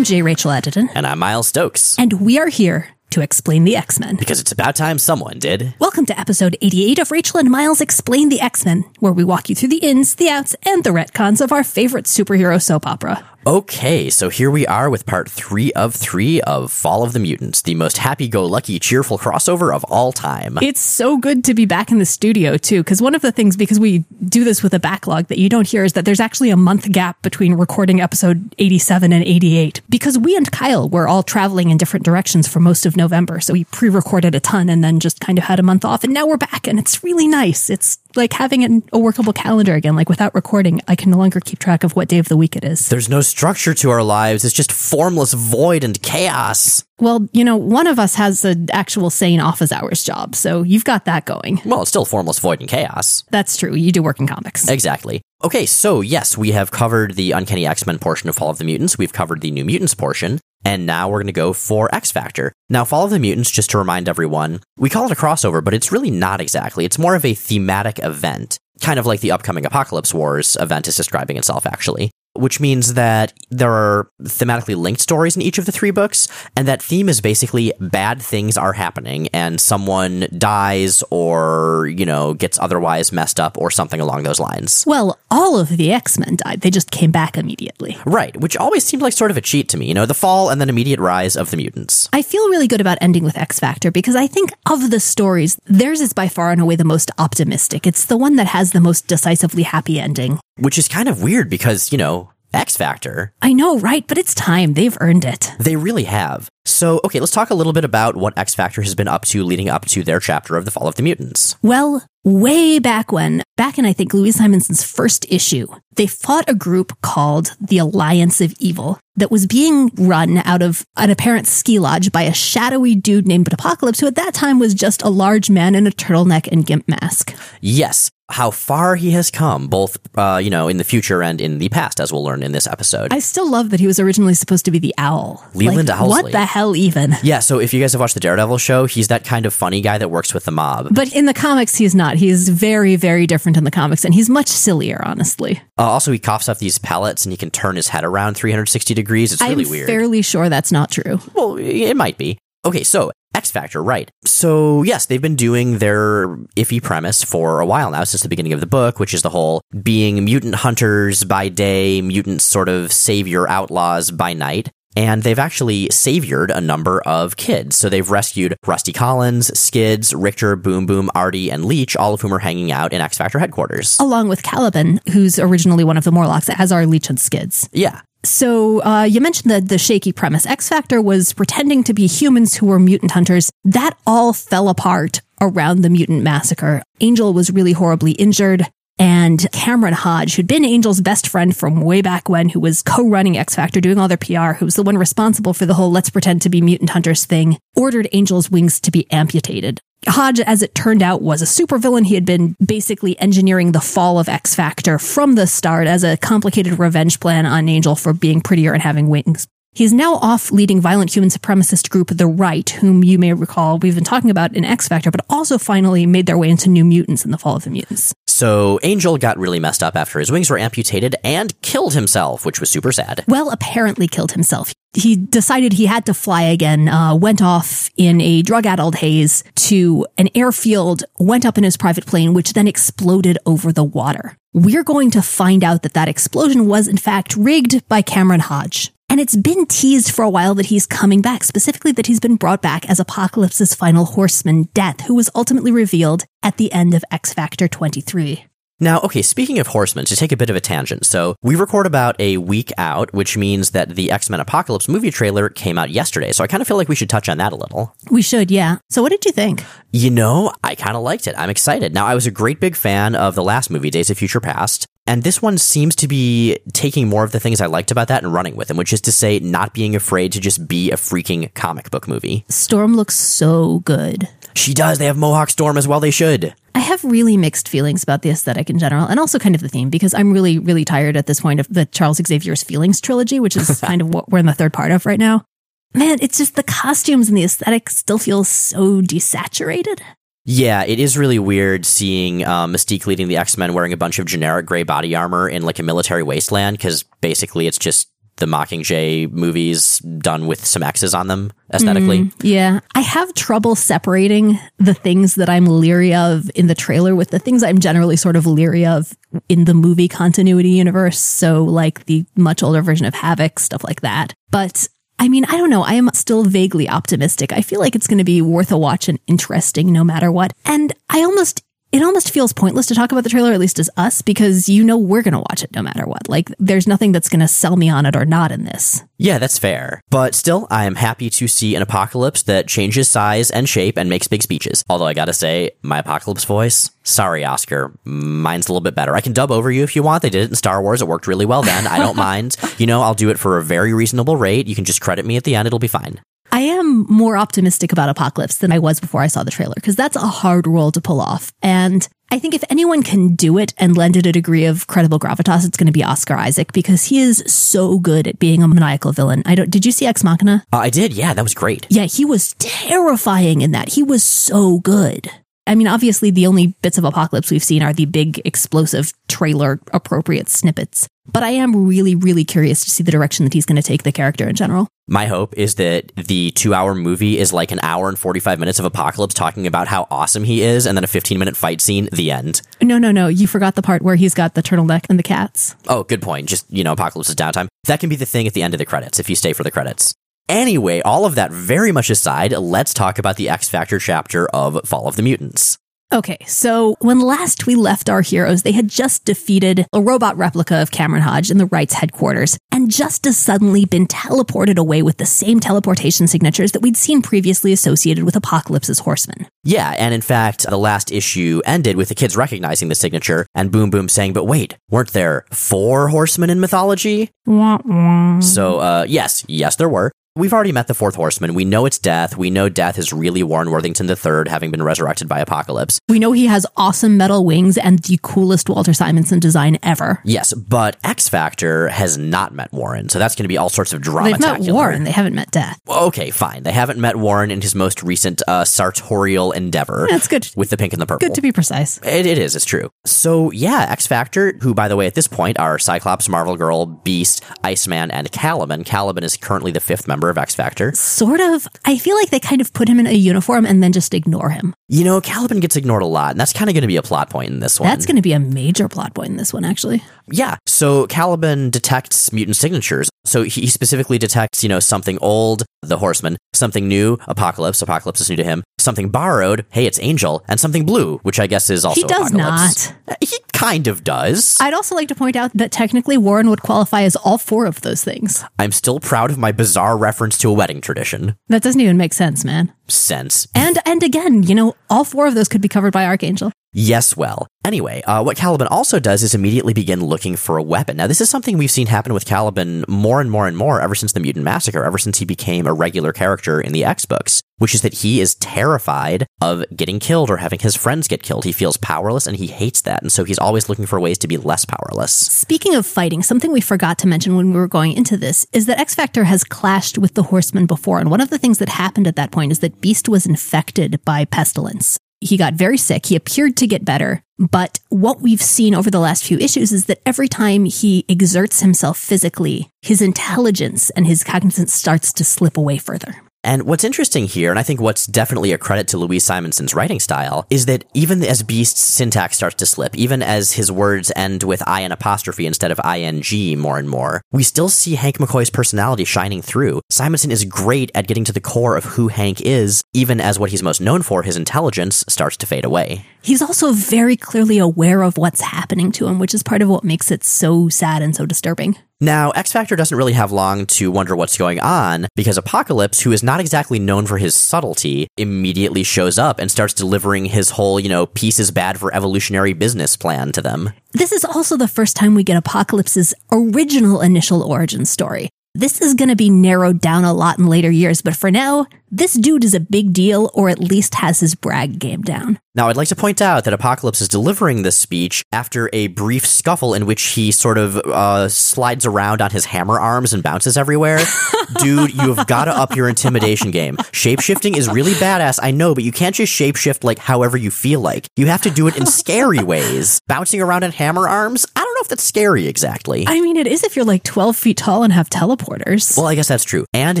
I'm 0.04 0.06
J. 0.06 0.20
Rachel 0.20 0.50
Edidin, 0.50 0.90
And 0.94 1.06
I'm 1.06 1.18
Miles 1.18 1.48
Stokes. 1.48 1.98
and 1.98 2.12
we 2.20 2.38
are 2.38 2.48
here 2.48 2.88
to 3.08 3.22
explain 3.22 3.64
the 3.64 3.74
X 3.74 3.98
Men. 3.98 4.16
Because 4.16 4.38
it's 4.38 4.52
about 4.52 4.76
time 4.76 4.98
someone 4.98 5.38
did. 5.38 5.72
Welcome 5.78 6.04
to 6.04 6.20
episode 6.20 6.58
88 6.60 6.98
of 6.98 7.10
Rachel 7.10 7.40
and 7.40 7.50
Miles 7.50 7.80
Explain 7.80 8.28
the 8.28 8.38
X 8.42 8.66
Men, 8.66 8.84
where 8.98 9.14
we 9.14 9.24
walk 9.24 9.48
you 9.48 9.54
through 9.54 9.70
the 9.70 9.78
ins, 9.78 10.16
the 10.16 10.28
outs, 10.28 10.54
and 10.66 10.84
the 10.84 10.90
retcons 10.90 11.40
of 11.40 11.52
our 11.52 11.64
favorite 11.64 12.04
superhero 12.04 12.60
soap 12.60 12.86
opera. 12.86 13.26
Okay, 13.46 14.08
so 14.08 14.30
here 14.30 14.50
we 14.50 14.66
are 14.66 14.88
with 14.88 15.04
part 15.04 15.30
three 15.30 15.70
of 15.74 15.94
three 15.94 16.40
of 16.42 16.72
Fall 16.72 17.02
of 17.02 17.12
the 17.12 17.18
Mutants, 17.18 17.60
the 17.60 17.74
most 17.74 17.98
happy 17.98 18.26
go 18.26 18.46
lucky, 18.46 18.78
cheerful 18.78 19.18
crossover 19.18 19.74
of 19.74 19.84
all 19.84 20.12
time. 20.12 20.58
It's 20.62 20.80
so 20.80 21.18
good 21.18 21.44
to 21.44 21.52
be 21.52 21.66
back 21.66 21.92
in 21.92 21.98
the 21.98 22.06
studio 22.06 22.56
too, 22.56 22.82
because 22.82 23.02
one 23.02 23.14
of 23.14 23.20
the 23.20 23.30
things, 23.32 23.54
because 23.54 23.78
we 23.78 23.98
do 24.26 24.44
this 24.44 24.62
with 24.62 24.72
a 24.72 24.78
backlog 24.78 25.26
that 25.26 25.36
you 25.36 25.50
don't 25.50 25.68
hear, 25.68 25.84
is 25.84 25.92
that 25.92 26.06
there's 26.06 26.20
actually 26.20 26.48
a 26.48 26.56
month 26.56 26.90
gap 26.90 27.20
between 27.20 27.52
recording 27.52 28.00
episode 28.00 28.54
87 28.56 29.12
and 29.12 29.22
88. 29.22 29.82
Because 29.90 30.18
we 30.18 30.34
and 30.36 30.50
Kyle 30.50 30.88
were 30.88 31.06
all 31.06 31.22
traveling 31.22 31.68
in 31.68 31.76
different 31.76 32.06
directions 32.06 32.48
for 32.48 32.60
most 32.60 32.86
of 32.86 32.96
November, 32.96 33.40
so 33.40 33.52
we 33.52 33.64
pre-recorded 33.64 34.34
a 34.34 34.40
ton 34.40 34.70
and 34.70 34.82
then 34.82 35.00
just 35.00 35.20
kind 35.20 35.36
of 35.36 35.44
had 35.44 35.60
a 35.60 35.62
month 35.62 35.84
off, 35.84 36.02
and 36.02 36.14
now 36.14 36.26
we're 36.26 36.38
back, 36.38 36.66
and 36.66 36.78
it's 36.78 37.04
really 37.04 37.28
nice. 37.28 37.68
It's 37.68 37.98
like 38.16 38.32
having 38.32 38.64
an, 38.64 38.82
a 38.92 38.98
workable 38.98 39.32
calendar 39.32 39.74
again. 39.74 39.96
Like 39.96 40.08
without 40.08 40.34
recording, 40.34 40.80
I 40.88 40.96
can 40.96 41.10
no 41.10 41.16
longer 41.16 41.40
keep 41.40 41.58
track 41.58 41.84
of 41.84 41.96
what 41.96 42.08
day 42.08 42.18
of 42.18 42.28
the 42.28 42.36
week 42.36 42.56
it 42.56 42.64
is. 42.64 42.88
There's 42.88 43.08
no 43.08 43.20
structure 43.20 43.74
to 43.74 43.90
our 43.90 44.02
lives, 44.02 44.44
it's 44.44 44.54
just 44.54 44.72
formless 44.72 45.32
void 45.32 45.84
and 45.84 46.00
chaos. 46.02 46.84
Well, 47.00 47.28
you 47.32 47.44
know, 47.44 47.56
one 47.56 47.88
of 47.88 47.98
us 47.98 48.14
has 48.14 48.44
an 48.44 48.68
actual 48.72 49.10
sane 49.10 49.40
office 49.40 49.72
hours 49.72 50.04
job, 50.04 50.36
so 50.36 50.62
you've 50.62 50.84
got 50.84 51.06
that 51.06 51.24
going. 51.24 51.60
Well, 51.64 51.82
it's 51.82 51.88
still 51.88 52.04
formless 52.04 52.38
void 52.38 52.60
and 52.60 52.68
chaos. 52.68 53.24
That's 53.30 53.56
true. 53.56 53.74
You 53.74 53.90
do 53.90 54.02
work 54.02 54.20
in 54.20 54.28
comics. 54.28 54.68
Exactly. 54.68 55.20
Okay, 55.42 55.66
so 55.66 56.00
yes, 56.00 56.38
we 56.38 56.52
have 56.52 56.70
covered 56.70 57.16
the 57.16 57.32
Uncanny 57.32 57.66
X 57.66 57.86
Men 57.86 57.98
portion 57.98 58.28
of 58.28 58.36
Fall 58.36 58.50
of 58.50 58.58
the 58.58 58.64
Mutants. 58.64 58.96
We've 58.96 59.12
covered 59.12 59.40
the 59.40 59.50
New 59.50 59.64
Mutants 59.64 59.94
portion. 59.94 60.40
And 60.64 60.86
now 60.86 61.08
we're 61.08 61.18
going 61.18 61.26
to 61.26 61.32
go 61.32 61.52
for 61.52 61.94
X 61.94 62.10
Factor. 62.10 62.52
Now, 62.70 62.84
Fall 62.84 63.04
of 63.04 63.10
the 63.10 63.18
Mutants, 63.18 63.50
just 63.50 63.70
to 63.70 63.78
remind 63.78 64.08
everyone, 64.08 64.60
we 64.78 64.88
call 64.90 65.06
it 65.06 65.12
a 65.12 65.14
crossover, 65.14 65.62
but 65.62 65.74
it's 65.74 65.92
really 65.92 66.10
not 66.10 66.40
exactly. 66.40 66.84
It's 66.84 66.98
more 66.98 67.14
of 67.14 67.24
a 67.24 67.34
thematic 67.34 67.98
event, 67.98 68.58
kind 68.80 68.98
of 68.98 69.06
like 69.06 69.20
the 69.20 69.32
upcoming 69.32 69.66
Apocalypse 69.66 70.14
Wars 70.14 70.56
event 70.60 70.88
is 70.88 70.96
describing 70.96 71.36
itself, 71.36 71.66
actually. 71.66 72.10
Which 72.34 72.60
means 72.60 72.94
that 72.94 73.32
there 73.50 73.72
are 73.72 74.10
thematically 74.22 74.76
linked 74.76 75.00
stories 75.00 75.36
in 75.36 75.42
each 75.42 75.58
of 75.58 75.66
the 75.66 75.72
three 75.72 75.92
books, 75.92 76.28
and 76.56 76.66
that 76.66 76.82
theme 76.82 77.08
is 77.08 77.20
basically 77.20 77.72
bad 77.80 78.20
things 78.20 78.56
are 78.56 78.72
happening 78.72 79.28
and 79.28 79.60
someone 79.60 80.26
dies 80.36 81.04
or, 81.10 81.86
you 81.86 82.04
know, 82.04 82.34
gets 82.34 82.58
otherwise 82.58 83.12
messed 83.12 83.38
up 83.38 83.56
or 83.58 83.70
something 83.70 84.00
along 84.00 84.24
those 84.24 84.40
lines. 84.40 84.84
Well, 84.86 85.18
all 85.30 85.58
of 85.58 85.68
the 85.68 85.92
X 85.92 86.18
Men 86.18 86.36
died. 86.36 86.60
They 86.62 86.70
just 86.70 86.90
came 86.90 87.10
back 87.10 87.36
immediately. 87.36 87.98
Right, 88.04 88.36
which 88.36 88.56
always 88.56 88.84
seemed 88.84 89.02
like 89.02 89.12
sort 89.12 89.30
of 89.30 89.36
a 89.36 89.40
cheat 89.40 89.68
to 89.70 89.76
me, 89.76 89.86
you 89.86 89.94
know, 89.94 90.06
the 90.06 90.14
fall 90.14 90.50
and 90.50 90.60
then 90.60 90.68
immediate 90.68 91.00
rise 91.00 91.36
of 91.36 91.50
the 91.50 91.56
mutants. 91.56 92.08
I 92.12 92.22
feel 92.22 92.48
really 92.48 92.68
good 92.68 92.80
about 92.80 92.98
ending 93.00 93.24
with 93.24 93.38
X 93.38 93.60
Factor 93.60 93.90
because 93.90 94.16
I 94.16 94.26
think 94.26 94.52
of 94.68 94.90
the 94.90 95.00
stories, 95.00 95.56
theirs 95.66 96.00
is 96.00 96.12
by 96.12 96.28
far 96.28 96.50
and 96.50 96.60
away 96.60 96.76
the 96.76 96.84
most 96.84 97.10
optimistic. 97.18 97.86
It's 97.86 98.06
the 98.06 98.16
one 98.16 98.36
that 98.36 98.48
has 98.48 98.72
the 98.72 98.80
most 98.80 99.06
decisively 99.06 99.62
happy 99.62 100.00
ending. 100.00 100.40
Which 100.56 100.78
is 100.78 100.88
kind 100.88 101.08
of 101.08 101.22
weird 101.22 101.50
because, 101.50 101.90
you 101.90 101.98
know, 101.98 102.30
X 102.52 102.76
Factor, 102.76 103.32
I 103.42 103.52
know, 103.52 103.78
right? 103.78 104.06
But 104.06 104.18
it's 104.18 104.34
time. 104.34 104.74
They've 104.74 104.96
earned 105.00 105.24
it. 105.24 105.52
they 105.58 105.74
really 105.74 106.04
have. 106.04 106.48
So, 106.64 107.00
okay, 107.04 107.18
let's 107.20 107.32
talk 107.32 107.50
a 107.50 107.54
little 107.54 107.72
bit 107.72 107.84
about 107.84 108.16
what 108.16 108.38
X 108.38 108.54
Factor 108.54 108.80
has 108.80 108.94
been 108.94 109.08
up 109.08 109.24
to 109.26 109.42
leading 109.42 109.68
up 109.68 109.84
to 109.86 110.04
their 110.04 110.20
chapter 110.20 110.56
of 110.56 110.64
the 110.64 110.70
Fall 110.70 110.86
of 110.86 110.94
the 110.94 111.02
Mutants. 111.02 111.56
Well, 111.62 112.06
way 112.22 112.78
back 112.78 113.10
when, 113.10 113.42
back 113.56 113.78
in 113.78 113.84
I 113.84 113.92
think 113.92 114.14
Louise 114.14 114.36
Simonson's 114.38 114.84
first 114.84 115.26
issue, 115.30 115.66
they 115.96 116.06
fought 116.06 116.48
a 116.48 116.54
group 116.54 116.96
called 117.02 117.50
the 117.60 117.78
Alliance 117.78 118.40
of 118.40 118.54
Evil 118.60 118.98
that 119.16 119.30
was 119.30 119.46
being 119.46 119.90
run 119.96 120.38
out 120.38 120.62
of 120.62 120.84
an 120.96 121.10
apparent 121.10 121.46
ski 121.46 121.78
lodge 121.78 122.12
by 122.12 122.22
a 122.22 122.32
shadowy 122.32 122.94
dude 122.94 123.26
named 123.28 123.52
Apocalypse, 123.52 124.00
who 124.00 124.06
at 124.06 124.14
that 124.14 124.34
time 124.34 124.58
was 124.58 124.74
just 124.74 125.02
a 125.02 125.10
large 125.10 125.50
man 125.50 125.74
in 125.74 125.86
a 125.86 125.90
turtleneck 125.90 126.48
and 126.50 126.64
gimp 126.66 126.88
mask. 126.88 127.36
Yes, 127.60 128.10
how 128.30 128.50
far 128.50 128.96
he 128.96 129.10
has 129.10 129.30
come, 129.30 129.68
both, 129.68 129.98
uh, 130.16 130.40
you 130.42 130.48
know, 130.50 130.68
in 130.68 130.78
the 130.78 130.84
future 130.84 131.22
and 131.22 131.40
in 131.40 131.58
the 131.58 131.68
past, 131.68 132.00
as 132.00 132.12
we'll 132.12 132.24
learn 132.24 132.42
in 132.42 132.52
this 132.52 132.66
episode. 132.66 133.12
I 133.12 133.18
still 133.18 133.48
love 133.48 133.70
that 133.70 133.80
he 133.80 133.86
was 133.86 134.00
originally 134.00 134.34
supposed 134.34 134.64
to 134.64 134.70
be 134.70 134.78
the 134.78 134.94
owl. 134.96 135.44
Leland 135.54 135.88
like, 135.88 135.98
Owlsley. 135.98 136.08
What 136.08 136.32
the 136.32 136.44
hell, 136.44 136.74
even? 136.74 137.14
yeah, 137.22 137.40
so 137.40 137.60
if 137.60 137.74
you 137.74 137.80
guys 137.80 137.92
have 137.92 138.00
watched 138.00 138.14
the 138.14 138.20
Daredevil 138.20 138.58
show, 138.58 138.86
he's 138.86 139.08
that 139.08 139.24
kind 139.24 139.44
of 139.44 139.52
funny 139.52 139.80
guy 139.80 139.98
that 139.98 140.08
works 140.10 140.32
with 140.32 140.44
the 140.46 140.50
mob. 140.52 140.88
But 140.92 141.14
in 141.14 141.26
the 141.26 141.34
comics, 141.34 141.76
he's 141.76 141.94
not. 141.94 142.16
He's 142.16 142.48
very, 142.48 142.96
very 142.96 143.26
different 143.26 143.58
in 143.58 143.64
the 143.64 143.70
comics, 143.70 144.04
and 144.04 144.14
he's 144.14 144.30
much 144.30 144.48
sillier, 144.48 145.02
honestly. 145.04 145.60
Uh, 145.78 145.82
also, 145.82 146.10
he 146.10 146.18
coughs 146.18 146.48
up 146.48 146.58
these 146.58 146.78
pellets 146.78 147.26
and 147.26 147.32
he 147.32 147.36
can 147.36 147.50
turn 147.50 147.76
his 147.76 147.88
head 147.88 148.04
around 148.04 148.34
360 148.34 148.94
degrees. 148.94 149.32
It's 149.32 149.42
really 149.42 149.64
I'm 149.64 149.70
weird. 149.70 149.86
fairly 149.86 150.22
sure 150.22 150.48
that's 150.48 150.72
not 150.72 150.90
true. 150.90 151.20
Well, 151.34 151.56
it 151.58 151.94
might 151.94 152.16
be. 152.16 152.38
Okay, 152.64 152.82
so 152.82 153.10
X 153.34 153.50
Factor, 153.50 153.82
right. 153.82 154.10
So, 154.24 154.82
yes, 154.82 155.06
they've 155.06 155.20
been 155.20 155.36
doing 155.36 155.78
their 155.78 156.28
iffy 156.56 156.82
premise 156.82 157.22
for 157.22 157.60
a 157.60 157.66
while 157.66 157.90
now, 157.90 158.04
since 158.04 158.22
the 158.22 158.28
beginning 158.28 158.52
of 158.52 158.60
the 158.60 158.66
book, 158.66 158.98
which 158.98 159.12
is 159.12 159.22
the 159.22 159.30
whole 159.30 159.60
being 159.82 160.24
mutant 160.24 160.54
hunters 160.56 161.24
by 161.24 161.48
day, 161.48 162.00
mutant 162.00 162.40
sort 162.40 162.68
of 162.68 162.92
savior 162.92 163.48
outlaws 163.48 164.10
by 164.10 164.32
night. 164.32 164.70
And 164.96 165.24
they've 165.24 165.40
actually 165.40 165.88
saviored 165.90 166.52
a 166.52 166.60
number 166.60 167.00
of 167.02 167.36
kids. 167.36 167.76
So 167.76 167.88
they've 167.88 168.08
rescued 168.08 168.56
Rusty 168.64 168.92
Collins, 168.92 169.58
Skids, 169.58 170.14
Rictor, 170.14 170.54
Boom 170.54 170.86
Boom, 170.86 171.10
Artie, 171.16 171.50
and 171.50 171.64
Leech, 171.64 171.96
all 171.96 172.14
of 172.14 172.20
whom 172.20 172.32
are 172.32 172.38
hanging 172.38 172.70
out 172.70 172.92
in 172.92 173.00
X 173.00 173.18
Factor 173.18 173.40
headquarters. 173.40 173.98
Along 173.98 174.28
with 174.28 174.44
Caliban, 174.44 175.00
who's 175.12 175.40
originally 175.40 175.82
one 175.82 175.96
of 175.96 176.04
the 176.04 176.12
Morlocks 176.12 176.46
that 176.46 176.58
has 176.58 176.70
our 176.70 176.86
Leech 176.86 177.10
and 177.10 177.18
Skids. 177.18 177.68
Yeah. 177.72 178.02
So 178.24 178.82
uh, 178.82 179.02
you 179.02 179.20
mentioned 179.20 179.50
the 179.50 179.60
the 179.60 179.78
shaky 179.78 180.12
premise. 180.12 180.46
X 180.46 180.68
Factor 180.68 181.00
was 181.00 181.32
pretending 181.32 181.84
to 181.84 181.94
be 181.94 182.06
humans 182.06 182.54
who 182.54 182.66
were 182.66 182.78
mutant 182.78 183.12
hunters. 183.12 183.50
That 183.64 183.96
all 184.06 184.32
fell 184.32 184.68
apart 184.68 185.20
around 185.40 185.82
the 185.82 185.90
mutant 185.90 186.22
massacre. 186.22 186.82
Angel 187.00 187.32
was 187.32 187.50
really 187.50 187.72
horribly 187.72 188.12
injured. 188.12 188.66
And 188.96 189.50
Cameron 189.50 189.92
Hodge, 189.92 190.36
who'd 190.36 190.46
been 190.46 190.64
Angel's 190.64 191.00
best 191.00 191.26
friend 191.26 191.56
from 191.56 191.80
way 191.80 192.00
back 192.00 192.28
when, 192.28 192.48
who 192.48 192.60
was 192.60 192.80
co-running 192.80 193.36
X 193.36 193.56
Factor, 193.56 193.80
doing 193.80 193.98
all 193.98 194.06
their 194.06 194.16
PR, 194.16 194.52
who 194.52 194.64
was 194.64 194.76
the 194.76 194.84
one 194.84 194.96
responsible 194.96 195.52
for 195.52 195.66
the 195.66 195.74
whole 195.74 195.90
let's 195.90 196.10
pretend 196.10 196.42
to 196.42 196.48
be 196.48 196.60
mutant 196.60 196.90
hunters 196.90 197.24
thing, 197.24 197.58
ordered 197.74 198.08
Angel's 198.12 198.50
wings 198.50 198.80
to 198.80 198.92
be 198.92 199.10
amputated. 199.10 199.80
Hodge, 200.06 200.40
as 200.40 200.62
it 200.62 200.74
turned 200.74 201.02
out, 201.02 201.22
was 201.22 201.42
a 201.42 201.44
supervillain. 201.44 202.06
He 202.06 202.14
had 202.14 202.24
been 202.24 202.56
basically 202.64 203.18
engineering 203.18 203.72
the 203.72 203.80
fall 203.80 204.18
of 204.18 204.28
X 204.28 204.54
Factor 204.54 204.98
from 204.98 205.34
the 205.34 205.46
start 205.46 205.86
as 205.86 206.04
a 206.04 206.16
complicated 206.16 206.78
revenge 206.78 207.20
plan 207.20 207.46
on 207.46 207.68
Angel 207.68 207.96
for 207.96 208.12
being 208.12 208.40
prettier 208.40 208.72
and 208.72 208.82
having 208.82 209.08
wings. 209.08 209.46
He's 209.76 209.92
now 209.92 210.14
off 210.22 210.52
leading 210.52 210.80
violent 210.80 211.12
human 211.12 211.30
supremacist 211.30 211.90
group 211.90 212.10
The 212.16 212.28
Right, 212.28 212.70
whom 212.70 213.02
you 213.02 213.18
may 213.18 213.32
recall 213.32 213.80
we've 213.80 213.96
been 213.96 214.04
talking 214.04 214.30
about 214.30 214.54
in 214.54 214.64
X 214.64 214.86
Factor, 214.86 215.10
but 215.10 215.26
also 215.28 215.58
finally 215.58 216.06
made 216.06 216.26
their 216.26 216.38
way 216.38 216.48
into 216.48 216.70
New 216.70 216.84
Mutants 216.84 217.24
in 217.24 217.32
the 217.32 217.38
Fall 217.38 217.56
of 217.56 217.64
the 217.64 217.70
Mutants. 217.70 218.14
So 218.28 218.78
Angel 218.84 219.18
got 219.18 219.36
really 219.36 219.58
messed 219.58 219.82
up 219.82 219.96
after 219.96 220.20
his 220.20 220.30
wings 220.30 220.48
were 220.48 220.58
amputated 220.58 221.16
and 221.24 221.60
killed 221.62 221.94
himself, 221.94 222.46
which 222.46 222.60
was 222.60 222.70
super 222.70 222.92
sad. 222.92 223.24
Well, 223.26 223.50
apparently 223.50 224.06
killed 224.06 224.30
himself. 224.30 224.72
He 224.92 225.16
decided 225.16 225.72
he 225.72 225.86
had 225.86 226.06
to 226.06 226.14
fly 226.14 226.42
again, 226.42 226.88
uh, 226.88 227.16
went 227.16 227.42
off 227.42 227.90
in 227.96 228.20
a 228.20 228.42
drug 228.42 228.66
addled 228.66 228.94
haze 228.94 229.42
to 229.56 230.06
an 230.16 230.28
airfield, 230.36 231.02
went 231.18 231.44
up 231.44 231.58
in 231.58 231.64
his 231.64 231.76
private 231.76 232.06
plane, 232.06 232.32
which 232.32 232.52
then 232.52 232.68
exploded 232.68 233.38
over 233.44 233.72
the 233.72 233.82
water. 233.82 234.36
We're 234.52 234.84
going 234.84 235.10
to 235.10 235.22
find 235.22 235.64
out 235.64 235.82
that 235.82 235.94
that 235.94 236.06
explosion 236.06 236.68
was 236.68 236.86
in 236.86 236.96
fact 236.96 237.34
rigged 237.36 237.88
by 237.88 238.02
Cameron 238.02 238.38
Hodge. 238.38 238.92
And 239.14 239.20
it's 239.20 239.36
been 239.36 239.66
teased 239.66 240.12
for 240.12 240.24
a 240.24 240.28
while 240.28 240.56
that 240.56 240.66
he's 240.66 240.86
coming 240.88 241.22
back, 241.22 241.44
specifically 241.44 241.92
that 241.92 242.08
he's 242.08 242.18
been 242.18 242.34
brought 242.34 242.60
back 242.60 242.90
as 242.90 242.98
Apocalypse's 242.98 243.72
final 243.72 244.06
horseman, 244.06 244.64
Death, 244.74 245.02
who 245.02 245.14
was 245.14 245.30
ultimately 245.36 245.70
revealed 245.70 246.24
at 246.42 246.56
the 246.56 246.72
end 246.72 246.94
of 246.94 247.04
X 247.12 247.32
Factor 247.32 247.68
23. 247.68 248.46
Now, 248.80 248.98
okay, 249.02 249.22
speaking 249.22 249.60
of 249.60 249.68
horsemen, 249.68 250.04
to 250.06 250.16
take 250.16 250.32
a 250.32 250.36
bit 250.36 250.50
of 250.50 250.56
a 250.56 250.60
tangent, 250.60 251.06
so 251.06 251.36
we 251.42 251.54
record 251.54 251.86
about 251.86 252.20
a 252.20 252.38
week 252.38 252.72
out, 252.76 253.12
which 253.14 253.36
means 253.36 253.70
that 253.70 253.90
the 253.90 254.10
X 254.10 254.28
Men 254.28 254.40
Apocalypse 254.40 254.88
movie 254.88 255.12
trailer 255.12 255.48
came 255.48 255.78
out 255.78 255.90
yesterday. 255.90 256.32
So 256.32 256.42
I 256.42 256.48
kind 256.48 256.60
of 256.60 256.66
feel 256.66 256.76
like 256.76 256.88
we 256.88 256.96
should 256.96 257.08
touch 257.08 257.28
on 257.28 257.38
that 257.38 257.52
a 257.52 257.56
little. 257.56 257.94
We 258.10 258.20
should, 258.20 258.50
yeah. 258.50 258.78
So 258.90 259.00
what 259.00 259.10
did 259.10 259.24
you 259.24 259.30
think? 259.30 259.62
You 259.92 260.10
know, 260.10 260.52
I 260.64 260.74
kind 260.74 260.96
of 260.96 261.04
liked 261.04 261.28
it. 261.28 261.38
I'm 261.38 261.50
excited. 261.50 261.94
Now, 261.94 262.04
I 262.04 262.16
was 262.16 262.26
a 262.26 262.32
great 262.32 262.58
big 262.58 262.74
fan 262.74 263.14
of 263.14 263.36
the 263.36 263.44
last 263.44 263.70
movie, 263.70 263.90
Days 263.90 264.10
of 264.10 264.18
Future 264.18 264.40
Past. 264.40 264.88
And 265.06 265.22
this 265.22 265.42
one 265.42 265.58
seems 265.58 265.94
to 265.96 266.08
be 266.08 266.58
taking 266.72 267.08
more 267.08 267.24
of 267.24 267.32
the 267.32 267.40
things 267.40 267.60
I 267.60 267.66
liked 267.66 267.90
about 267.90 268.08
that 268.08 268.22
and 268.22 268.32
running 268.32 268.56
with 268.56 268.68
them, 268.68 268.78
which 268.78 268.92
is 268.92 269.02
to 269.02 269.12
say, 269.12 269.38
not 269.38 269.74
being 269.74 269.94
afraid 269.94 270.32
to 270.32 270.40
just 270.40 270.66
be 270.66 270.90
a 270.90 270.96
freaking 270.96 271.52
comic 271.54 271.90
book 271.90 272.08
movie. 272.08 272.44
Storm 272.48 272.96
looks 272.96 273.14
so 273.16 273.80
good. 273.80 274.28
She 274.54 274.72
does. 274.72 274.98
They 274.98 275.06
have 275.06 275.18
Mohawk 275.18 275.50
Storm 275.50 275.76
as 275.76 275.86
well. 275.86 276.00
They 276.00 276.10
should. 276.10 276.54
I 276.74 276.78
have 276.78 277.04
really 277.04 277.36
mixed 277.36 277.68
feelings 277.68 278.02
about 278.02 278.22
the 278.22 278.30
aesthetic 278.30 278.70
in 278.70 278.78
general 278.78 279.06
and 279.06 279.20
also 279.20 279.38
kind 279.38 279.54
of 279.54 279.60
the 279.60 279.68
theme 279.68 279.90
because 279.90 280.14
I'm 280.14 280.32
really, 280.32 280.58
really 280.58 280.84
tired 280.84 281.16
at 281.16 281.26
this 281.26 281.40
point 281.40 281.60
of 281.60 281.68
the 281.68 281.86
Charles 281.86 282.16
Xavier's 282.24 282.62
Feelings 282.62 283.00
trilogy, 283.00 283.40
which 283.40 283.56
is 283.56 283.80
kind 283.84 284.00
of 284.00 284.12
what 284.12 284.30
we're 284.30 284.38
in 284.38 284.46
the 284.46 284.54
third 284.54 284.72
part 284.72 284.90
of 284.90 285.06
right 285.06 285.18
now. 285.18 285.44
Man, 285.92 286.18
it's 286.20 286.38
just 286.38 286.56
the 286.56 286.62
costumes 286.62 287.28
and 287.28 287.38
the 287.38 287.44
aesthetic 287.44 287.90
still 287.90 288.18
feels 288.18 288.48
so 288.48 289.00
desaturated. 289.00 290.00
Yeah, 290.44 290.84
it 290.84 291.00
is 291.00 291.16
really 291.16 291.38
weird 291.38 291.86
seeing 291.86 292.44
uh, 292.44 292.66
Mystique 292.66 293.06
leading 293.06 293.28
the 293.28 293.38
X 293.38 293.56
Men 293.56 293.72
wearing 293.72 293.92
a 293.92 293.96
bunch 293.96 294.18
of 294.18 294.26
generic 294.26 294.66
gray 294.66 294.82
body 294.82 295.14
armor 295.16 295.48
in 295.48 295.62
like 295.62 295.78
a 295.78 295.82
military 295.82 296.22
wasteland 296.22 296.76
because 296.76 297.02
basically 297.20 297.66
it's 297.66 297.78
just 297.78 298.08
the 298.36 298.46
Mockingjay 298.46 299.30
movies 299.30 300.00
done 300.00 300.46
with 300.46 300.64
some 300.64 300.82
X's 300.82 301.14
on 301.14 301.28
them 301.28 301.52
aesthetically. 301.72 302.24
Mm, 302.24 302.32
yeah. 302.42 302.80
I 302.94 303.00
have 303.00 303.32
trouble 303.34 303.76
separating 303.76 304.58
the 304.78 304.94
things 304.94 305.36
that 305.36 305.48
I'm 305.48 305.66
leery 305.66 306.14
of 306.14 306.50
in 306.54 306.66
the 306.66 306.74
trailer 306.74 307.14
with 307.14 307.30
the 307.30 307.38
things 307.38 307.62
I'm 307.62 307.78
generally 307.78 308.16
sort 308.16 308.34
of 308.34 308.46
leery 308.46 308.84
of 308.84 309.16
in 309.48 309.66
the 309.66 309.74
movie 309.74 310.08
continuity 310.08 310.70
universe. 310.70 311.18
So, 311.18 311.62
like 311.62 312.06
the 312.06 312.26
much 312.36 312.62
older 312.62 312.82
version 312.82 313.06
of 313.06 313.14
Havoc, 313.14 313.60
stuff 313.60 313.84
like 313.84 314.00
that. 314.00 314.34
But 314.50 314.88
I 315.24 315.28
mean, 315.30 315.46
I 315.46 315.56
don't 315.56 315.70
know. 315.70 315.82
I 315.82 315.94
am 315.94 316.10
still 316.12 316.44
vaguely 316.44 316.86
optimistic. 316.86 317.50
I 317.50 317.62
feel 317.62 317.80
like 317.80 317.94
it's 317.94 318.06
going 318.06 318.18
to 318.18 318.24
be 318.24 318.42
worth 318.42 318.70
a 318.70 318.76
watch 318.76 319.08
and 319.08 319.18
interesting 319.26 319.90
no 319.90 320.04
matter 320.04 320.30
what. 320.30 320.52
And 320.66 320.92
I 321.08 321.22
almost 321.22 321.63
it 321.94 322.02
almost 322.02 322.32
feels 322.32 322.52
pointless 322.52 322.86
to 322.86 322.94
talk 322.96 323.12
about 323.12 323.22
the 323.22 323.30
trailer, 323.30 323.52
at 323.52 323.60
least 323.60 323.78
as 323.78 323.88
us, 323.96 324.20
because 324.20 324.68
you 324.68 324.82
know 324.82 324.98
we're 324.98 325.22
going 325.22 325.32
to 325.32 325.38
watch 325.38 325.62
it 325.62 325.72
no 325.76 325.80
matter 325.80 326.04
what. 326.06 326.28
Like, 326.28 326.50
there's 326.58 326.88
nothing 326.88 327.12
that's 327.12 327.28
going 327.28 327.38
to 327.38 327.46
sell 327.46 327.76
me 327.76 327.88
on 327.88 328.04
it 328.04 328.16
or 328.16 328.24
not 328.24 328.50
in 328.50 328.64
this. 328.64 329.04
Yeah, 329.16 329.38
that's 329.38 329.60
fair. 329.60 330.02
But 330.10 330.34
still, 330.34 330.66
I 330.72 330.86
am 330.86 330.96
happy 330.96 331.30
to 331.30 331.46
see 331.46 331.76
an 331.76 331.82
apocalypse 331.82 332.42
that 332.42 332.66
changes 332.66 333.08
size 333.08 333.48
and 333.52 333.68
shape 333.68 333.96
and 333.96 334.10
makes 334.10 334.26
big 334.26 334.42
speeches. 334.42 334.82
Although 334.88 335.06
I 335.06 335.14
gotta 335.14 335.32
say, 335.32 335.70
my 335.82 336.00
apocalypse 336.00 336.44
voice, 336.44 336.90
sorry, 337.04 337.44
Oscar, 337.44 337.96
mine's 338.02 338.66
a 338.66 338.72
little 338.72 338.82
bit 338.82 338.96
better. 338.96 339.14
I 339.14 339.20
can 339.20 339.32
dub 339.32 339.52
over 339.52 339.70
you 339.70 339.84
if 339.84 339.94
you 339.94 340.02
want. 340.02 340.22
They 340.22 340.30
did 340.30 340.42
it 340.42 340.50
in 340.50 340.56
Star 340.56 340.82
Wars. 340.82 341.00
It 341.00 341.06
worked 341.06 341.28
really 341.28 341.46
well 341.46 341.62
then. 341.62 341.86
I 341.86 341.98
don't 341.98 342.16
mind. 342.32 342.56
You 342.76 342.88
know, 342.88 343.02
I'll 343.02 343.14
do 343.14 343.30
it 343.30 343.38
for 343.38 343.58
a 343.58 343.62
very 343.62 343.94
reasonable 343.94 344.36
rate. 344.36 344.66
You 344.66 344.74
can 344.74 344.84
just 344.84 345.00
credit 345.00 345.24
me 345.24 345.36
at 345.36 345.44
the 345.44 345.54
end. 345.54 345.68
It'll 345.68 345.78
be 345.78 345.86
fine. 345.86 346.20
I 346.54 346.60
am 346.60 347.04
more 347.08 347.36
optimistic 347.36 347.90
about 347.90 348.08
Apocalypse 348.08 348.58
than 348.58 348.70
I 348.70 348.78
was 348.78 349.00
before 349.00 349.20
I 349.20 349.26
saw 349.26 349.42
the 349.42 349.50
trailer 349.50 349.74
because 349.74 349.96
that's 349.96 350.14
a 350.14 350.20
hard 350.20 350.68
role 350.68 350.92
to 350.92 351.00
pull 351.00 351.20
off. 351.20 351.52
And 351.62 352.06
I 352.30 352.38
think 352.38 352.54
if 352.54 352.62
anyone 352.70 353.02
can 353.02 353.34
do 353.34 353.58
it 353.58 353.74
and 353.76 353.96
lend 353.96 354.16
it 354.16 354.24
a 354.24 354.30
degree 354.30 354.64
of 354.64 354.86
credible 354.86 355.18
gravitas, 355.18 355.66
it's 355.66 355.76
going 355.76 355.88
to 355.88 355.92
be 355.92 356.04
Oscar 356.04 356.34
Isaac 356.34 356.72
because 356.72 357.06
he 357.06 357.18
is 357.18 357.42
so 357.48 357.98
good 357.98 358.28
at 358.28 358.38
being 358.38 358.62
a 358.62 358.68
maniacal 358.68 359.10
villain. 359.10 359.42
I 359.44 359.56
don't. 359.56 359.68
Did 359.68 359.84
you 359.84 359.90
see 359.90 360.06
Ex 360.06 360.22
Machina? 360.22 360.64
Uh, 360.72 360.76
I 360.76 360.90
did. 360.90 361.12
Yeah, 361.12 361.34
that 361.34 361.42
was 361.42 361.54
great. 361.54 361.88
Yeah, 361.90 362.04
he 362.04 362.24
was 362.24 362.54
terrifying 362.60 363.60
in 363.60 363.72
that. 363.72 363.88
He 363.88 364.04
was 364.04 364.22
so 364.22 364.78
good. 364.78 365.28
I 365.66 365.74
mean, 365.74 365.88
obviously, 365.88 366.30
the 366.30 366.46
only 366.46 366.68
bits 366.82 366.98
of 366.98 367.04
Apocalypse 367.04 367.50
we've 367.50 367.64
seen 367.64 367.82
are 367.82 367.92
the 367.92 368.04
big, 368.04 368.40
explosive, 368.44 369.12
trailer 369.26 369.80
appropriate 369.92 370.48
snippets. 370.48 371.08
But 371.26 371.42
I 371.42 371.50
am 371.50 371.86
really, 371.86 372.14
really 372.14 372.44
curious 372.44 372.84
to 372.84 372.90
see 372.90 373.02
the 373.02 373.10
direction 373.10 373.44
that 373.44 373.54
he's 373.54 373.64
going 373.64 373.76
to 373.76 373.82
take 373.82 374.02
the 374.02 374.12
character 374.12 374.48
in 374.48 374.54
general. 374.54 374.88
My 375.08 375.26
hope 375.26 375.54
is 375.56 375.76
that 375.76 376.14
the 376.16 376.50
two 376.52 376.74
hour 376.74 376.94
movie 376.94 377.38
is 377.38 377.52
like 377.52 377.72
an 377.72 377.80
hour 377.82 378.08
and 378.08 378.18
45 378.18 378.58
minutes 378.58 378.78
of 378.78 378.84
Apocalypse 378.84 379.34
talking 379.34 379.66
about 379.66 379.88
how 379.88 380.06
awesome 380.10 380.44
he 380.44 380.62
is, 380.62 380.86
and 380.86 380.96
then 380.96 381.04
a 381.04 381.08
15 381.08 381.38
minute 381.38 381.56
fight 381.56 381.80
scene, 381.80 382.08
the 382.12 382.30
end. 382.30 382.60
No, 382.82 382.98
no, 382.98 383.10
no. 383.10 383.28
You 383.28 383.46
forgot 383.46 383.74
the 383.74 383.82
part 383.82 384.02
where 384.02 384.16
he's 384.16 384.34
got 384.34 384.54
the 384.54 384.62
turtleneck 384.62 385.06
and 385.08 385.18
the 385.18 385.22
cats. 385.22 385.76
Oh, 385.88 386.04
good 386.04 386.22
point. 386.22 386.48
Just, 386.48 386.70
you 386.70 386.84
know, 386.84 386.92
Apocalypse's 386.92 387.34
downtime. 387.34 387.68
That 387.84 388.00
can 388.00 388.08
be 388.10 388.16
the 388.16 388.26
thing 388.26 388.46
at 388.46 388.52
the 388.54 388.62
end 388.62 388.74
of 388.74 388.78
the 388.78 388.86
credits 388.86 389.18
if 389.18 389.30
you 389.30 389.36
stay 389.36 389.52
for 389.52 389.62
the 389.62 389.70
credits. 389.70 390.14
Anyway, 390.48 391.00
all 391.00 391.24
of 391.24 391.36
that 391.36 391.50
very 391.50 391.90
much 391.90 392.10
aside, 392.10 392.52
let's 392.52 392.92
talk 392.92 393.18
about 393.18 393.36
the 393.36 393.48
X 393.48 393.68
Factor 393.68 393.98
chapter 393.98 394.46
of 394.48 394.78
Fall 394.84 395.08
of 395.08 395.16
the 395.16 395.22
Mutants. 395.22 395.78
Okay, 396.12 396.36
so 396.46 396.96
when 397.00 397.18
last 397.18 397.66
we 397.66 397.74
left 397.74 398.08
our 398.08 398.20
heroes, 398.20 398.62
they 398.62 398.72
had 398.72 398.88
just 398.88 399.24
defeated 399.24 399.86
a 399.92 400.00
robot 400.00 400.36
replica 400.36 400.80
of 400.80 400.90
Cameron 400.90 401.22
Hodge 401.22 401.50
in 401.50 401.58
the 401.58 401.66
Right's 401.66 401.94
headquarters, 401.94 402.56
and 402.70 402.90
just 402.90 403.26
as 403.26 403.36
suddenly 403.36 403.84
been 403.84 404.06
teleported 404.06 404.76
away 404.76 405.02
with 405.02 405.16
the 405.16 405.26
same 405.26 405.60
teleportation 405.60 406.28
signatures 406.28 406.72
that 406.72 406.82
we'd 406.82 406.96
seen 406.96 407.20
previously 407.20 407.72
associated 407.72 408.24
with 408.24 408.36
Apocalypse's 408.36 409.00
horsemen. 409.00 409.48
Yeah, 409.64 409.90
and 409.98 410.14
in 410.14 410.20
fact, 410.20 410.68
the 410.68 410.78
last 410.78 411.10
issue 411.10 411.62
ended 411.64 411.96
with 411.96 412.10
the 412.10 412.14
kids 412.14 412.36
recognizing 412.36 412.90
the 412.90 412.94
signature 412.94 413.46
and 413.54 413.72
Boom 413.72 413.90
Boom 413.90 414.08
saying, 414.08 414.34
but 414.34 414.44
wait, 414.44 414.76
weren't 414.90 415.12
there 415.12 415.46
four 415.50 416.08
horsemen 416.08 416.50
in 416.50 416.60
mythology? 416.60 417.30
Wah, 417.46 417.78
wah. 417.84 418.40
So, 418.40 418.78
uh, 418.78 419.06
yes, 419.08 419.44
yes, 419.48 419.76
there 419.76 419.88
were. 419.88 420.12
We've 420.36 420.52
already 420.52 420.72
met 420.72 420.88
the 420.88 420.94
fourth 420.94 421.14
horseman. 421.14 421.54
We 421.54 421.64
know 421.64 421.86
it's 421.86 422.00
Death. 422.00 422.36
We 422.36 422.50
know 422.50 422.68
Death 422.68 422.98
is 422.98 423.12
really 423.12 423.44
Warren 423.44 423.70
Worthington 423.70 424.10
III, 424.10 424.50
having 424.50 424.72
been 424.72 424.82
resurrected 424.82 425.28
by 425.28 425.38
Apocalypse. 425.38 426.00
We 426.08 426.18
know 426.18 426.32
he 426.32 426.46
has 426.46 426.66
awesome 426.76 427.16
metal 427.16 427.44
wings 427.44 427.78
and 427.78 428.00
the 428.00 428.18
coolest 428.20 428.68
Walter 428.68 428.92
Simonson 428.92 429.38
design 429.38 429.78
ever. 429.84 430.20
Yes, 430.24 430.52
but 430.52 430.96
X 431.04 431.28
Factor 431.28 431.86
has 431.86 432.18
not 432.18 432.52
met 432.52 432.72
Warren, 432.72 433.08
so 433.10 433.20
that's 433.20 433.36
going 433.36 433.44
to 433.44 433.48
be 433.48 433.56
all 433.56 433.68
sorts 433.68 433.92
of 433.92 434.00
drama. 434.00 434.30
They've 434.30 434.40
met 434.40 434.58
Warren, 434.62 435.04
they 435.04 435.12
haven't 435.12 435.36
met 435.36 435.52
Death. 435.52 435.78
Okay, 435.88 436.30
fine. 436.30 436.64
They 436.64 436.72
haven't 436.72 436.98
met 436.98 437.14
Warren 437.14 437.52
in 437.52 437.60
his 437.60 437.76
most 437.76 438.02
recent 438.02 438.42
uh, 438.48 438.64
sartorial 438.64 439.52
endeavor. 439.52 440.08
That's 440.10 440.26
good. 440.26 440.50
With 440.56 440.70
the 440.70 440.76
pink 440.76 440.92
and 440.92 441.00
the 441.00 441.06
purple. 441.06 441.28
Good 441.28 441.36
to 441.36 441.42
be 441.42 441.52
precise. 441.52 441.98
It, 441.98 442.26
it 442.26 442.38
is, 442.38 442.56
it's 442.56 442.64
true. 442.64 442.90
So, 443.06 443.52
yeah, 443.52 443.86
X 443.88 444.08
Factor, 444.08 444.58
who, 444.62 444.74
by 444.74 444.88
the 444.88 444.96
way, 444.96 445.06
at 445.06 445.14
this 445.14 445.28
point 445.28 445.60
are 445.60 445.78
Cyclops, 445.78 446.28
Marvel 446.28 446.56
Girl, 446.56 446.86
Beast, 446.86 447.44
Iceman, 447.62 448.10
and 448.10 448.32
Caliban. 448.32 448.82
Caliban 448.82 449.22
is 449.22 449.36
currently 449.36 449.70
the 449.70 449.78
fifth 449.78 450.08
member 450.08 450.23
of 450.30 450.38
X 450.38 450.54
Factor. 450.54 450.92
Sort 450.94 451.40
of. 451.40 451.66
I 451.84 451.98
feel 451.98 452.16
like 452.16 452.30
they 452.30 452.40
kind 452.40 452.60
of 452.60 452.72
put 452.72 452.88
him 452.88 452.98
in 453.00 453.06
a 453.06 453.12
uniform 453.12 453.66
and 453.66 453.82
then 453.82 453.92
just 453.92 454.14
ignore 454.14 454.50
him. 454.50 454.74
You 454.88 455.04
know, 455.04 455.20
Caliban 455.20 455.60
gets 455.60 455.76
ignored 455.76 456.02
a 456.02 456.06
lot, 456.06 456.32
and 456.32 456.40
that's 456.40 456.52
kind 456.52 456.68
of 456.68 456.74
going 456.74 456.82
to 456.82 456.88
be 456.88 456.96
a 456.96 457.02
plot 457.02 457.30
point 457.30 457.50
in 457.50 457.60
this 457.60 457.80
one. 457.80 457.88
That's 457.88 458.06
going 458.06 458.16
to 458.16 458.22
be 458.22 458.32
a 458.32 458.40
major 458.40 458.88
plot 458.88 459.14
point 459.14 459.30
in 459.30 459.36
this 459.36 459.52
one, 459.52 459.64
actually. 459.64 460.02
Yeah. 460.30 460.56
So 460.66 461.06
Caliban 461.06 461.70
detects 461.70 462.32
mutant 462.32 462.56
signatures. 462.56 463.08
So 463.24 463.42
he 463.42 463.66
specifically 463.68 464.18
detects, 464.18 464.62
you 464.62 464.68
know, 464.68 464.80
something 464.80 465.18
old, 465.22 465.64
the 465.82 465.96
horseman, 465.96 466.36
something 466.52 466.86
new, 466.86 467.18
apocalypse, 467.26 467.80
apocalypse 467.80 468.20
is 468.20 468.28
new 468.28 468.36
to 468.36 468.44
him, 468.44 468.62
something 468.78 469.08
borrowed, 469.08 469.64
hey, 469.70 469.86
it's 469.86 469.98
angel, 470.00 470.44
and 470.48 470.60
something 470.60 470.84
blue, 470.84 471.18
which 471.18 471.40
I 471.40 471.46
guess 471.46 471.70
is 471.70 471.84
also 471.86 472.02
He 472.02 472.06
does 472.06 472.30
apocalypse. 472.32 472.88
not. 472.88 472.96
Uh, 473.08 473.14
he 473.22 473.38
kind 473.64 473.88
of 473.88 474.04
does. 474.04 474.58
I'd 474.60 474.74
also 474.74 474.94
like 474.94 475.08
to 475.08 475.14
point 475.14 475.36
out 475.36 475.50
that 475.54 475.72
technically 475.72 476.18
Warren 476.18 476.50
would 476.50 476.60
qualify 476.60 477.02
as 477.02 477.16
all 477.16 477.38
four 477.38 477.64
of 477.64 477.80
those 477.80 478.04
things. 478.04 478.44
I'm 478.58 478.72
still 478.72 479.00
proud 479.00 479.30
of 479.30 479.38
my 479.38 479.52
bizarre 479.52 479.96
reference 479.96 480.36
to 480.38 480.50
a 480.50 480.52
wedding 480.52 480.82
tradition. 480.82 481.36
That 481.48 481.62
doesn't 481.62 481.80
even 481.80 481.96
make 481.96 482.12
sense, 482.12 482.44
man. 482.44 482.72
Sense. 482.88 483.48
And 483.54 483.78
and 483.86 484.02
again, 484.02 484.42
you 484.42 484.54
know, 484.54 484.74
all 484.90 485.04
four 485.04 485.26
of 485.26 485.34
those 485.34 485.48
could 485.48 485.62
be 485.62 485.68
covered 485.68 485.94
by 485.94 486.04
Archangel. 486.04 486.52
Yes, 486.76 487.16
well. 487.16 487.46
Anyway, 487.64 488.02
uh, 488.02 488.22
what 488.22 488.36
Caliban 488.36 488.66
also 488.66 488.98
does 488.98 489.22
is 489.22 489.32
immediately 489.32 489.72
begin 489.72 490.04
looking 490.04 490.34
for 490.34 490.58
a 490.58 490.62
weapon. 490.62 490.96
Now, 490.96 491.06
this 491.06 491.20
is 491.20 491.30
something 491.30 491.56
we've 491.56 491.70
seen 491.70 491.86
happen 491.86 492.12
with 492.12 492.26
Caliban 492.26 492.84
more 492.88 493.20
and 493.20 493.30
more 493.30 493.46
and 493.46 493.56
more 493.56 493.80
ever 493.80 493.94
since 493.94 494.12
the 494.12 494.18
Mutant 494.18 494.44
Massacre, 494.44 494.82
ever 494.84 494.98
since 494.98 495.18
he 495.18 495.24
became 495.24 495.68
a 495.68 495.72
regular 495.72 496.12
character 496.12 496.60
in 496.60 496.72
the 496.72 496.84
X 496.84 497.06
books, 497.06 497.42
which 497.64 497.74
is 497.74 497.80
that 497.80 497.94
he 497.94 498.20
is 498.20 498.34
terrified 498.34 499.26
of 499.40 499.64
getting 499.74 499.98
killed 499.98 500.28
or 500.28 500.36
having 500.36 500.58
his 500.58 500.76
friends 500.76 501.08
get 501.08 501.22
killed. 501.22 501.46
He 501.46 501.52
feels 501.52 501.78
powerless 501.78 502.26
and 502.26 502.36
he 502.36 502.46
hates 502.46 502.82
that. 502.82 503.00
And 503.00 503.10
so 503.10 503.24
he's 503.24 503.38
always 503.38 503.70
looking 503.70 503.86
for 503.86 503.98
ways 503.98 504.18
to 504.18 504.28
be 504.28 504.36
less 504.36 504.66
powerless. 504.66 505.14
Speaking 505.14 505.74
of 505.74 505.86
fighting, 505.86 506.22
something 506.22 506.52
we 506.52 506.60
forgot 506.60 506.98
to 506.98 507.06
mention 507.06 507.36
when 507.36 507.54
we 507.54 507.58
were 507.58 507.66
going 507.66 507.92
into 507.92 508.18
this 508.18 508.46
is 508.52 508.66
that 508.66 508.78
X 508.78 508.94
Factor 508.94 509.24
has 509.24 509.44
clashed 509.44 509.96
with 509.96 510.12
the 510.12 510.24
Horsemen 510.24 510.66
before. 510.66 510.98
And 510.98 511.10
one 511.10 511.22
of 511.22 511.30
the 511.30 511.38
things 511.38 511.56
that 511.56 511.70
happened 511.70 512.06
at 512.06 512.16
that 512.16 512.32
point 512.32 512.52
is 512.52 512.58
that 512.58 512.82
Beast 512.82 513.08
was 513.08 513.24
infected 513.24 514.04
by 514.04 514.26
pestilence. 514.26 514.98
He 515.22 515.38
got 515.38 515.54
very 515.54 515.78
sick. 515.78 516.04
He 516.04 516.16
appeared 516.16 516.58
to 516.58 516.66
get 516.66 516.84
better. 516.84 517.22
But 517.38 517.80
what 517.88 518.20
we've 518.20 518.42
seen 518.42 518.74
over 518.74 518.90
the 518.90 519.00
last 519.00 519.24
few 519.24 519.38
issues 519.38 519.72
is 519.72 519.86
that 519.86 520.02
every 520.04 520.28
time 520.28 520.66
he 520.66 521.06
exerts 521.08 521.60
himself 521.60 521.96
physically, 521.96 522.68
his 522.82 523.00
intelligence 523.00 523.88
and 523.88 524.06
his 524.06 524.22
cognizance 524.22 524.74
starts 524.74 525.14
to 525.14 525.24
slip 525.24 525.56
away 525.56 525.78
further. 525.78 526.16
And 526.44 526.64
what's 526.64 526.84
interesting 526.84 527.24
here, 527.24 527.48
and 527.48 527.58
I 527.58 527.62
think 527.62 527.80
what's 527.80 528.06
definitely 528.06 528.52
a 528.52 528.58
credit 528.58 528.86
to 528.88 528.98
Louise 528.98 529.24
Simonson's 529.24 529.74
writing 529.74 529.98
style, 529.98 530.46
is 530.50 530.66
that 530.66 530.84
even 530.92 531.24
as 531.24 531.42
Beast's 531.42 531.80
syntax 531.80 532.36
starts 532.36 532.56
to 532.56 532.66
slip, 532.66 532.94
even 532.94 533.22
as 533.22 533.52
his 533.52 533.72
words 533.72 534.12
end 534.14 534.42
with 534.42 534.62
I 534.66 534.82
and 534.82 534.92
apostrophe 534.92 535.46
instead 535.46 535.72
of 535.72 535.80
ing 535.84 536.58
more 536.58 536.78
and 536.78 536.88
more, 536.88 537.22
we 537.32 537.42
still 537.42 537.70
see 537.70 537.94
Hank 537.94 538.18
McCoy's 538.18 538.50
personality 538.50 539.04
shining 539.04 539.40
through. 539.40 539.80
Simonson 539.90 540.30
is 540.30 540.44
great 540.44 540.90
at 540.94 541.06
getting 541.06 541.24
to 541.24 541.32
the 541.32 541.40
core 541.40 541.76
of 541.78 541.84
who 541.84 542.08
Hank 542.08 542.42
is, 542.42 542.84
even 542.92 543.22
as 543.22 543.38
what 543.38 543.50
he's 543.50 543.62
most 543.62 543.80
known 543.80 544.02
for, 544.02 544.22
his 544.22 544.36
intelligence, 544.36 545.02
starts 545.08 545.38
to 545.38 545.46
fade 545.46 545.64
away. 545.64 546.04
He's 546.20 546.42
also 546.42 546.72
very 546.72 547.16
clearly 547.16 547.58
aware 547.58 548.02
of 548.02 548.18
what's 548.18 548.42
happening 548.42 548.92
to 548.92 549.06
him, 549.06 549.18
which 549.18 549.34
is 549.34 549.42
part 549.42 549.62
of 549.62 549.68
what 549.68 549.84
makes 549.84 550.10
it 550.10 550.24
so 550.24 550.68
sad 550.68 551.00
and 551.00 551.16
so 551.16 551.24
disturbing. 551.24 551.76
Now, 552.04 552.32
X 552.32 552.52
Factor 552.52 552.76
doesn't 552.76 552.98
really 552.98 553.14
have 553.14 553.32
long 553.32 553.64
to 553.78 553.90
wonder 553.90 554.14
what's 554.14 554.36
going 554.36 554.60
on 554.60 555.06
because 555.16 555.38
Apocalypse, 555.38 556.02
who 556.02 556.12
is 556.12 556.22
not 556.22 556.38
exactly 556.38 556.78
known 556.78 557.06
for 557.06 557.16
his 557.16 557.34
subtlety, 557.34 558.08
immediately 558.18 558.82
shows 558.82 559.18
up 559.18 559.38
and 559.38 559.50
starts 559.50 559.72
delivering 559.72 560.26
his 560.26 560.50
whole, 560.50 560.78
you 560.78 560.90
know, 560.90 561.06
peace 561.06 561.40
is 561.40 561.50
bad 561.50 561.80
for 561.80 561.94
evolutionary 561.94 562.52
business 562.52 562.94
plan 562.94 563.32
to 563.32 563.40
them. 563.40 563.72
This 563.92 564.12
is 564.12 564.22
also 564.22 564.58
the 564.58 564.68
first 564.68 564.96
time 564.96 565.14
we 565.14 565.24
get 565.24 565.38
Apocalypse's 565.38 566.14
original 566.30 567.00
initial 567.00 567.42
origin 567.42 567.86
story. 567.86 568.28
This 568.54 568.82
is 568.82 568.92
going 568.92 569.08
to 569.08 569.16
be 569.16 569.30
narrowed 569.30 569.80
down 569.80 570.04
a 570.04 570.12
lot 570.12 570.38
in 570.38 570.46
later 570.46 570.70
years, 570.70 571.00
but 571.00 571.16
for 571.16 571.30
now, 571.30 571.66
this 571.96 572.14
dude 572.14 572.42
is 572.42 572.54
a 572.54 572.60
big 572.60 572.92
deal 572.92 573.30
or 573.34 573.48
at 573.48 573.60
least 573.60 573.94
has 573.94 574.18
his 574.18 574.34
brag 574.34 574.80
game 574.80 575.02
down. 575.02 575.38
Now, 575.54 575.68
I'd 575.68 575.76
like 575.76 575.86
to 575.88 575.96
point 575.96 576.20
out 576.20 576.42
that 576.42 576.52
Apocalypse 576.52 577.00
is 577.00 577.06
delivering 577.06 577.62
this 577.62 577.78
speech 577.78 578.24
after 578.32 578.68
a 578.72 578.88
brief 578.88 579.24
scuffle 579.24 579.74
in 579.74 579.86
which 579.86 580.02
he 580.02 580.32
sort 580.32 580.58
of 580.58 580.76
uh, 580.76 581.28
slides 581.28 581.86
around 581.86 582.20
on 582.20 582.32
his 582.32 582.46
hammer 582.46 582.80
arms 582.80 583.12
and 583.12 583.22
bounces 583.22 583.56
everywhere. 583.56 584.00
Dude, 584.60 584.92
you 584.92 585.14
have 585.14 585.28
got 585.28 585.44
to 585.44 585.56
up 585.56 585.76
your 585.76 585.88
intimidation 585.88 586.50
game. 586.50 586.76
Shapeshifting 586.76 587.56
is 587.56 587.68
really 587.68 587.92
badass, 587.92 588.40
I 588.42 588.50
know, 588.50 588.74
but 588.74 588.82
you 588.82 588.90
can't 588.90 589.14
just 589.14 589.32
shapeshift 589.32 589.84
like 589.84 590.00
however 590.00 590.36
you 590.36 590.50
feel 590.50 590.80
like. 590.80 591.06
You 591.14 591.26
have 591.26 591.42
to 591.42 591.50
do 591.50 591.68
it 591.68 591.76
in 591.76 591.86
scary 591.86 592.42
ways. 592.42 593.00
Bouncing 593.06 593.40
around 593.40 593.62
on 593.62 593.70
hammer 593.70 594.08
arms? 594.08 594.44
I 594.56 594.60
don't 594.60 594.74
know 594.74 594.80
if 594.80 594.88
that's 594.88 595.04
scary 595.04 595.46
exactly. 595.46 596.04
I 596.08 596.20
mean, 596.20 596.36
it 596.36 596.48
is 596.48 596.64
if 596.64 596.74
you're 596.74 596.84
like 596.84 597.04
12 597.04 597.36
feet 597.36 597.58
tall 597.58 597.84
and 597.84 597.92
have 597.92 598.10
teleporters. 598.10 598.96
Well, 598.96 599.06
I 599.06 599.14
guess 599.14 599.28
that's 599.28 599.44
true. 599.44 599.66
And 599.72 600.00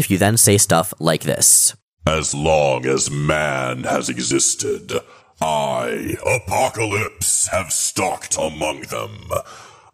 if 0.00 0.10
you 0.10 0.18
then 0.18 0.36
say 0.36 0.58
stuff 0.58 0.92
like 0.98 1.22
this. 1.22 1.76
As 2.06 2.34
long 2.34 2.84
as 2.84 3.10
man 3.10 3.84
has 3.84 4.10
existed, 4.10 4.92
I, 5.40 6.16
Apocalypse, 6.26 7.48
have 7.48 7.72
stalked 7.72 8.36
among 8.36 8.82
them. 8.82 9.30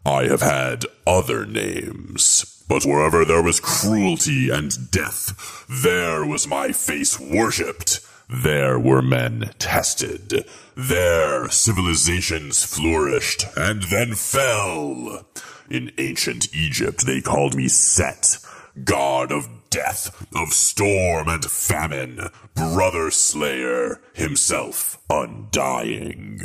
I 0.05 0.25
have 0.25 0.43
had 0.43 0.87
other 1.07 1.47
names, 1.47 2.64
but 2.69 2.85
wherever 2.85 3.25
there 3.25 3.43
was 3.43 3.61
cruelty 3.61 4.50
and 4.50 4.90
death, 4.90 5.64
there 5.69 6.25
was 6.25 6.49
my 6.49 6.73
face 6.73 7.21
worshipped. 7.21 8.00
There 8.29 8.79
were 8.79 9.02
men 9.02 9.50
tested. 9.59 10.45
There 10.76 11.49
civilizations 11.49 12.64
flourished 12.64 13.45
and 13.57 13.85
then 13.85 14.14
fell. 14.14 15.26
In 15.69 15.93
ancient 15.99 16.52
Egypt, 16.55 17.07
they 17.07 17.21
called 17.21 17.55
me 17.55 17.69
Set, 17.69 18.38
god 18.85 19.31
of 19.31 19.49
death, 19.71 20.27
of 20.35 20.53
storm 20.53 21.29
and 21.29 21.45
famine, 21.45 22.29
brother 22.55 23.11
slayer, 23.11 24.00
himself 24.12 24.99
undying. 25.09 26.41